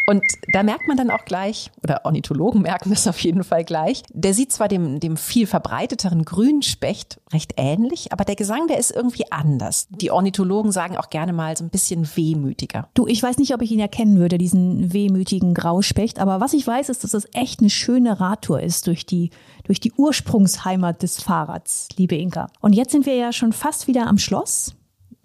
Und 0.08 0.22
da 0.54 0.62
merkt 0.62 0.88
man 0.88 0.96
dann 0.96 1.10
auch 1.10 1.26
gleich, 1.26 1.70
oder 1.84 2.06
Ornithologen 2.06 2.62
merken 2.62 2.88
das 2.88 3.06
auf 3.06 3.20
jeden 3.20 3.44
Fall 3.44 3.62
gleich, 3.62 4.02
der 4.10 4.32
sieht 4.32 4.50
zwar 4.52 4.66
dem, 4.66 5.00
dem 5.00 5.18
viel 5.18 5.46
verbreiteteren 5.46 6.24
Grünspecht 6.24 7.20
recht 7.30 7.52
ähnlich, 7.58 8.10
aber 8.10 8.24
der 8.24 8.34
Gesang, 8.34 8.68
der 8.68 8.78
ist 8.78 8.90
irgendwie 8.90 9.30
anders. 9.30 9.86
Die 9.90 10.10
Ornithologen 10.10 10.72
sagen 10.72 10.96
auch 10.96 11.10
gerne 11.10 11.34
mal 11.34 11.54
so 11.58 11.64
ein 11.64 11.68
bisschen 11.68 12.08
wehmütiger. 12.16 12.88
Du, 12.94 13.06
ich 13.06 13.22
weiß 13.22 13.36
nicht, 13.36 13.52
ob 13.52 13.60
ich 13.60 13.70
ihn 13.70 13.80
erkennen 13.80 14.18
würde, 14.18 14.38
diesen 14.38 14.94
wehmütigen 14.94 15.52
Grauspecht, 15.52 16.20
aber 16.20 16.40
was 16.40 16.54
ich 16.54 16.66
weiß, 16.66 16.88
ist, 16.88 17.04
dass 17.04 17.12
es 17.12 17.28
echt 17.34 17.60
eine 17.60 17.68
schöne 17.68 18.18
Radtour 18.18 18.62
ist 18.62 18.86
durch 18.86 19.04
die, 19.04 19.28
durch 19.64 19.78
die 19.78 19.92
Ursprungsheimat 19.92 21.02
des 21.02 21.20
Fahrrads, 21.20 21.88
liebe 21.98 22.16
Inka. 22.16 22.46
Und 22.60 22.72
jetzt 22.72 22.92
sind 22.92 23.04
wir 23.04 23.14
ja 23.14 23.30
schon 23.30 23.52
fast 23.52 23.88
wieder 23.88 24.06
am 24.06 24.16
Schloss 24.16 24.74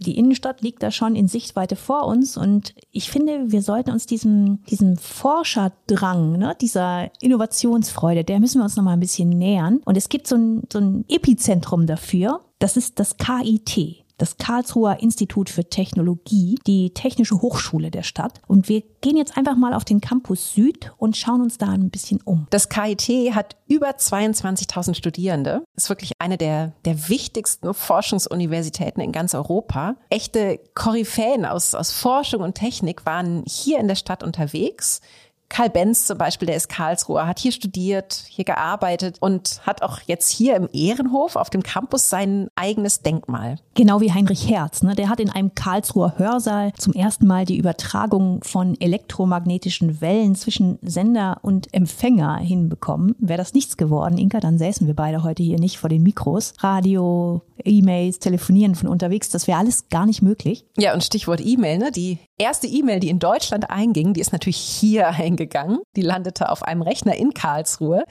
Die 0.04 0.18
Innenstadt 0.18 0.62
liegt 0.62 0.84
da 0.84 0.92
schon 0.92 1.16
in 1.16 1.28
Sichtweite 1.28 1.76
vor 1.76 2.06
uns 2.06 2.38
und 2.38 2.76
ich 2.92 3.10
finde, 3.10 3.52
wir 3.52 3.62
sollten 3.62 3.92
uns 3.92 4.06
diesem, 4.06 4.63
diesem 4.66 4.98
Forscherdrang, 4.98 6.38
ne, 6.38 6.56
dieser 6.60 7.10
Innovationsfreude, 7.22 8.24
der 8.24 8.39
müssen 8.39 8.60
wir 8.60 8.63
uns 8.63 8.76
noch 8.76 8.84
mal 8.84 8.94
ein 8.94 9.00
bisschen 9.00 9.30
nähern. 9.30 9.82
Und 9.86 9.98
es 9.98 10.10
gibt 10.10 10.28
so 10.28 10.36
ein, 10.36 10.63
so 10.72 10.80
ein 10.80 11.06
Epizentrum 11.10 11.88
dafür. 11.88 12.42
Das 12.60 12.78
ist 12.78 13.00
das 13.00 13.18
KIT 13.18 14.03
das 14.17 14.38
Karlsruher 14.38 14.99
Institut 15.02 15.49
für 15.49 15.69
Technologie, 15.69 16.60
die 16.67 16.94
Technische 16.94 17.42
Hochschule 17.42 17.92
der 17.92 18.04
Stadt. 18.04 18.42
Und 18.48 18.69
wir 18.69 18.83
gehen 19.02 19.17
jetzt 19.17 19.38
einfach 19.38 19.56
mal 19.56 19.73
auf 19.73 19.85
den 19.85 20.02
Campus 20.02 20.54
Süd 20.54 20.92
und 20.98 21.17
schauen 21.17 21.42
uns 21.42 21.58
da 21.58 21.67
ein 21.67 21.90
bisschen 21.90 22.21
um. 22.23 22.48
Das 22.50 22.69
KIT 22.69 23.33
hat 23.33 23.56
über 23.67 23.90
22.000 23.90 24.96
Studierende, 24.96 25.63
ist 25.75 25.90
wirklich 25.90 26.13
eine 26.19 26.38
der, 26.38 26.73
der 26.85 27.10
wichtigsten 27.10 27.73
Forschungsuniversitäten 27.73 29.02
in 29.02 29.12
ganz 29.12 29.33
Europa. 29.33 29.96
Echte 30.10 30.60
Koryphäen 30.73 31.46
aus, 31.46 31.75
aus 31.75 31.92
Forschung 31.92 32.42
und 32.42 32.56
Technik 32.56 33.06
waren 33.06 33.44
hier 33.48 33.79
in 33.79 33.88
der 33.88 33.96
Stadt 33.96 34.23
unterwegs. 34.23 35.02
Karl 35.54 35.69
Benz 35.69 36.08
zum 36.08 36.17
Beispiel, 36.17 36.47
der 36.47 36.56
ist 36.56 36.67
Karlsruher, 36.67 37.27
hat 37.27 37.37
hier 37.37 37.51
studiert, 37.51 38.25
hier 38.27 38.43
gearbeitet 38.43 39.17
und 39.19 39.62
hat 39.67 39.83
auch 39.83 39.99
jetzt 40.08 40.31
hier 40.31 40.56
im 40.56 40.67
Ehrenhof 40.73 41.35
auf 41.35 41.51
dem 41.51 41.62
Campus 41.62 42.10
sein 42.10 42.47
eigenes 42.56 43.01
Denkmal. 43.04 43.60
Genau 43.75 44.01
wie 44.01 44.12
Heinrich 44.12 44.49
Herz, 44.49 44.81
ne? 44.81 44.95
der 44.95 45.10
hat 45.10 45.19
in 45.19 45.29
einem 45.29 45.54
Karlsruher 45.54 46.15
Hörsaal 46.17 46.73
zum 46.75 46.93
ersten 46.93 47.27
Mal 47.27 47.45
die 47.45 47.60
Übertragung 47.60 48.43
von 48.43 48.81
elektromagnetischen 48.81 50.01
Wellen 50.01 50.33
zwischen 50.33 50.79
Sender 50.81 51.37
und 51.43 51.71
Empfänger 51.71 52.37
hinbekommen. 52.37 53.15
Wäre 53.19 53.37
das 53.37 53.54
nichts 53.54 53.77
geworden, 53.77 54.17
Inka, 54.17 54.39
dann 54.39 54.58
säßen 54.58 54.87
wir 54.87 54.95
beide 54.95 55.21
heute 55.21 55.43
hier 55.43 55.60
nicht 55.60 55.77
vor 55.77 55.89
den 55.89 56.01
Mikros. 56.01 56.54
Radio, 56.62 57.43
E-Mails, 57.63 58.17
Telefonieren 58.17 58.73
von 58.73 58.89
unterwegs, 58.89 59.29
das 59.29 59.47
wäre 59.47 59.60
alles 59.60 59.87
gar 59.89 60.08
nicht 60.08 60.23
möglich. 60.23 60.65
Ja, 60.77 60.95
und 60.95 61.04
Stichwort 61.04 61.41
E-Mail, 61.45 61.77
ne? 61.77 61.91
Die 61.91 62.17
erste 62.39 62.65
E-Mail, 62.65 62.99
die 62.99 63.10
in 63.10 63.19
Deutschland 63.19 63.69
einging, 63.69 64.13
die 64.13 64.21
ist 64.21 64.31
natürlich 64.31 64.58
hier 64.58 65.08
eingegangen. 65.10 65.42
Die 65.96 66.02
landete 66.02 66.50
auf 66.50 66.63
einem 66.63 66.81
Rechner 66.81 67.15
in 67.15 67.33
Karlsruhe. 67.33 68.04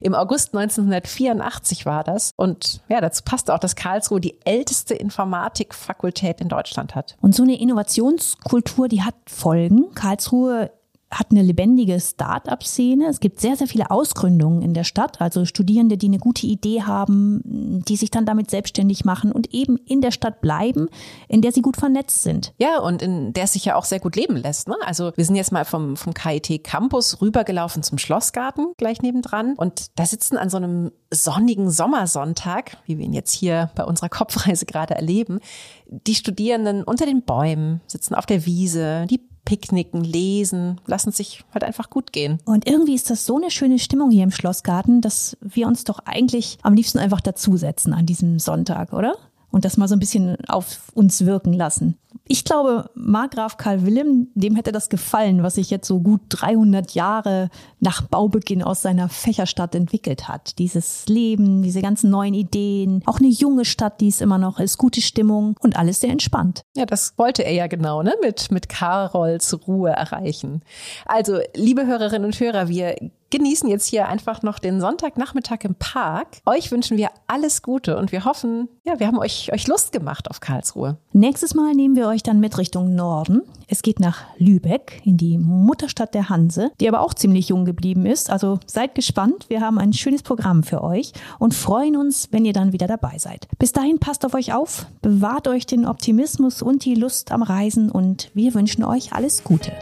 Im 0.00 0.14
August 0.14 0.54
1984 0.54 1.86
war 1.86 2.04
das. 2.04 2.32
Und 2.36 2.82
ja, 2.88 3.00
dazu 3.00 3.22
passt 3.24 3.50
auch, 3.50 3.58
dass 3.58 3.76
Karlsruhe 3.76 4.20
die 4.20 4.38
älteste 4.44 4.94
Informatikfakultät 4.94 6.40
in 6.40 6.48
Deutschland 6.48 6.94
hat. 6.94 7.16
Und 7.20 7.34
so 7.34 7.42
eine 7.42 7.60
Innovationskultur, 7.60 8.88
die 8.88 9.02
hat 9.02 9.14
Folgen. 9.26 9.92
Karlsruhe 9.94 10.70
hat 11.10 11.32
eine 11.32 11.42
lebendige 11.42 11.98
Start-up-Szene. 11.98 13.06
Es 13.06 13.18
gibt 13.18 13.40
sehr, 13.40 13.56
sehr 13.56 13.66
viele 13.66 13.90
Ausgründungen 13.90 14.62
in 14.62 14.74
der 14.74 14.84
Stadt, 14.84 15.20
also 15.20 15.44
Studierende, 15.44 15.98
die 15.98 16.06
eine 16.06 16.18
gute 16.18 16.46
Idee 16.46 16.82
haben, 16.82 17.42
die 17.44 17.96
sich 17.96 18.10
dann 18.10 18.26
damit 18.26 18.50
selbstständig 18.50 19.04
machen 19.04 19.32
und 19.32 19.52
eben 19.52 19.76
in 19.76 20.02
der 20.02 20.12
Stadt 20.12 20.40
bleiben, 20.40 20.88
in 21.26 21.42
der 21.42 21.50
sie 21.50 21.62
gut 21.62 21.76
vernetzt 21.76 22.22
sind. 22.22 22.54
Ja, 22.58 22.78
und 22.78 23.02
in 23.02 23.32
der 23.32 23.48
sich 23.48 23.64
ja 23.64 23.74
auch 23.74 23.84
sehr 23.84 23.98
gut 23.98 24.14
leben 24.14 24.36
lässt. 24.36 24.68
Ne? 24.68 24.76
Also 24.84 25.12
wir 25.16 25.24
sind 25.24 25.34
jetzt 25.34 25.50
mal 25.50 25.64
vom, 25.64 25.96
vom 25.96 26.14
KIT 26.14 26.62
Campus 26.62 27.20
rübergelaufen 27.20 27.82
zum 27.82 27.98
Schlossgarten, 27.98 28.74
gleich 28.76 29.02
nebendran. 29.02 29.54
Und 29.56 29.98
da 29.98 30.06
sitzen 30.06 30.36
an 30.36 30.48
so 30.48 30.58
einem 30.58 30.92
sonnigen 31.12 31.70
Sommersonntag, 31.70 32.76
wie 32.86 32.98
wir 32.98 33.04
ihn 33.04 33.12
jetzt 33.12 33.32
hier 33.32 33.70
bei 33.74 33.84
unserer 33.84 34.08
Kopfreise 34.08 34.64
gerade 34.64 34.94
erleben, 34.94 35.40
die 35.86 36.14
Studierenden 36.14 36.84
unter 36.84 37.04
den 37.04 37.22
Bäumen, 37.22 37.80
sitzen 37.88 38.14
auf 38.14 38.26
der 38.26 38.46
Wiese, 38.46 39.06
die 39.10 39.28
picknicken, 39.50 40.04
lesen, 40.04 40.80
lassen 40.86 41.10
sich 41.10 41.42
halt 41.52 41.64
einfach 41.64 41.90
gut 41.90 42.12
gehen. 42.12 42.38
Und 42.44 42.68
irgendwie 42.68 42.94
ist 42.94 43.10
das 43.10 43.26
so 43.26 43.36
eine 43.36 43.50
schöne 43.50 43.80
Stimmung 43.80 44.12
hier 44.12 44.22
im 44.22 44.30
Schlossgarten, 44.30 45.00
dass 45.00 45.36
wir 45.40 45.66
uns 45.66 45.82
doch 45.82 45.98
eigentlich 46.04 46.58
am 46.62 46.74
liebsten 46.74 47.00
einfach 47.00 47.20
dazusetzen 47.20 47.92
an 47.92 48.06
diesem 48.06 48.38
Sonntag, 48.38 48.92
oder? 48.92 49.16
Und 49.50 49.64
das 49.64 49.76
mal 49.76 49.88
so 49.88 49.96
ein 49.96 49.98
bisschen 49.98 50.36
auf 50.46 50.92
uns 50.94 51.26
wirken 51.26 51.52
lassen. 51.52 51.98
Ich 52.26 52.44
glaube, 52.44 52.90
Markgraf 52.94 53.56
Karl 53.56 53.84
Wilhelm, 53.84 54.28
dem 54.34 54.54
hätte 54.54 54.72
das 54.72 54.88
gefallen, 54.88 55.42
was 55.42 55.56
sich 55.56 55.70
jetzt 55.70 55.86
so 55.86 56.00
gut 56.00 56.20
300 56.28 56.92
Jahre 56.92 57.50
nach 57.80 58.02
Baubeginn 58.02 58.62
aus 58.62 58.82
seiner 58.82 59.08
Fächerstadt 59.08 59.74
entwickelt 59.74 60.28
hat. 60.28 60.58
Dieses 60.58 61.06
Leben, 61.06 61.62
diese 61.62 61.82
ganzen 61.82 62.10
neuen 62.10 62.34
Ideen, 62.34 63.02
auch 63.06 63.18
eine 63.18 63.28
junge 63.28 63.64
Stadt, 63.64 64.00
die 64.00 64.08
es 64.08 64.20
immer 64.20 64.38
noch 64.38 64.60
ist, 64.60 64.78
gute 64.78 65.00
Stimmung 65.00 65.56
und 65.60 65.76
alles 65.76 66.00
sehr 66.00 66.10
entspannt. 66.10 66.62
Ja, 66.76 66.86
das 66.86 67.14
wollte 67.16 67.44
er 67.44 67.52
ja 67.52 67.66
genau, 67.66 68.02
ne? 68.02 68.14
Mit, 68.22 68.50
mit 68.50 68.68
Karols 68.68 69.66
Ruhe 69.66 69.90
erreichen. 69.90 70.62
Also, 71.06 71.38
liebe 71.54 71.86
Hörerinnen 71.86 72.26
und 72.26 72.38
Hörer, 72.38 72.68
wir 72.68 72.96
genießen 73.30 73.68
jetzt 73.68 73.86
hier 73.86 74.08
einfach 74.08 74.42
noch 74.42 74.58
den 74.58 74.80
Sonntagnachmittag 74.80 75.58
im 75.62 75.74
Park. 75.76 76.38
Euch 76.46 76.70
wünschen 76.70 76.96
wir 76.96 77.10
alles 77.26 77.62
Gute 77.62 77.96
und 77.96 78.12
wir 78.12 78.24
hoffen, 78.24 78.68
ja, 78.84 78.98
wir 78.98 79.06
haben 79.06 79.18
euch, 79.18 79.52
euch 79.52 79.66
Lust 79.66 79.92
gemacht 79.92 80.28
auf 80.28 80.40
Karlsruhe. 80.40 80.98
Nächstes 81.12 81.54
Mal 81.54 81.74
nehmen 81.74 81.96
wir 82.00 82.08
euch 82.08 82.22
dann 82.22 82.40
mit 82.40 82.56
Richtung 82.56 82.94
Norden. 82.94 83.42
Es 83.68 83.82
geht 83.82 84.00
nach 84.00 84.22
Lübeck, 84.38 85.02
in 85.04 85.18
die 85.18 85.36
Mutterstadt 85.36 86.14
der 86.14 86.30
Hanse, 86.30 86.72
die 86.80 86.88
aber 86.88 87.02
auch 87.02 87.12
ziemlich 87.12 87.50
jung 87.50 87.66
geblieben 87.66 88.06
ist. 88.06 88.30
Also 88.30 88.58
seid 88.66 88.94
gespannt. 88.94 89.44
Wir 89.48 89.60
haben 89.60 89.78
ein 89.78 89.92
schönes 89.92 90.22
Programm 90.22 90.62
für 90.62 90.82
euch 90.82 91.12
und 91.38 91.54
freuen 91.54 91.96
uns, 91.96 92.28
wenn 92.32 92.46
ihr 92.46 92.54
dann 92.54 92.72
wieder 92.72 92.86
dabei 92.86 93.18
seid. 93.18 93.46
Bis 93.58 93.72
dahin 93.72 93.98
passt 93.98 94.24
auf 94.24 94.34
euch 94.34 94.54
auf, 94.54 94.86
bewahrt 95.02 95.46
euch 95.46 95.66
den 95.66 95.86
Optimismus 95.86 96.62
und 96.62 96.86
die 96.86 96.94
Lust 96.94 97.32
am 97.32 97.42
Reisen 97.42 97.90
und 97.90 98.30
wir 98.32 98.54
wünschen 98.54 98.82
euch 98.82 99.12
alles 99.12 99.44
Gute. 99.44 99.72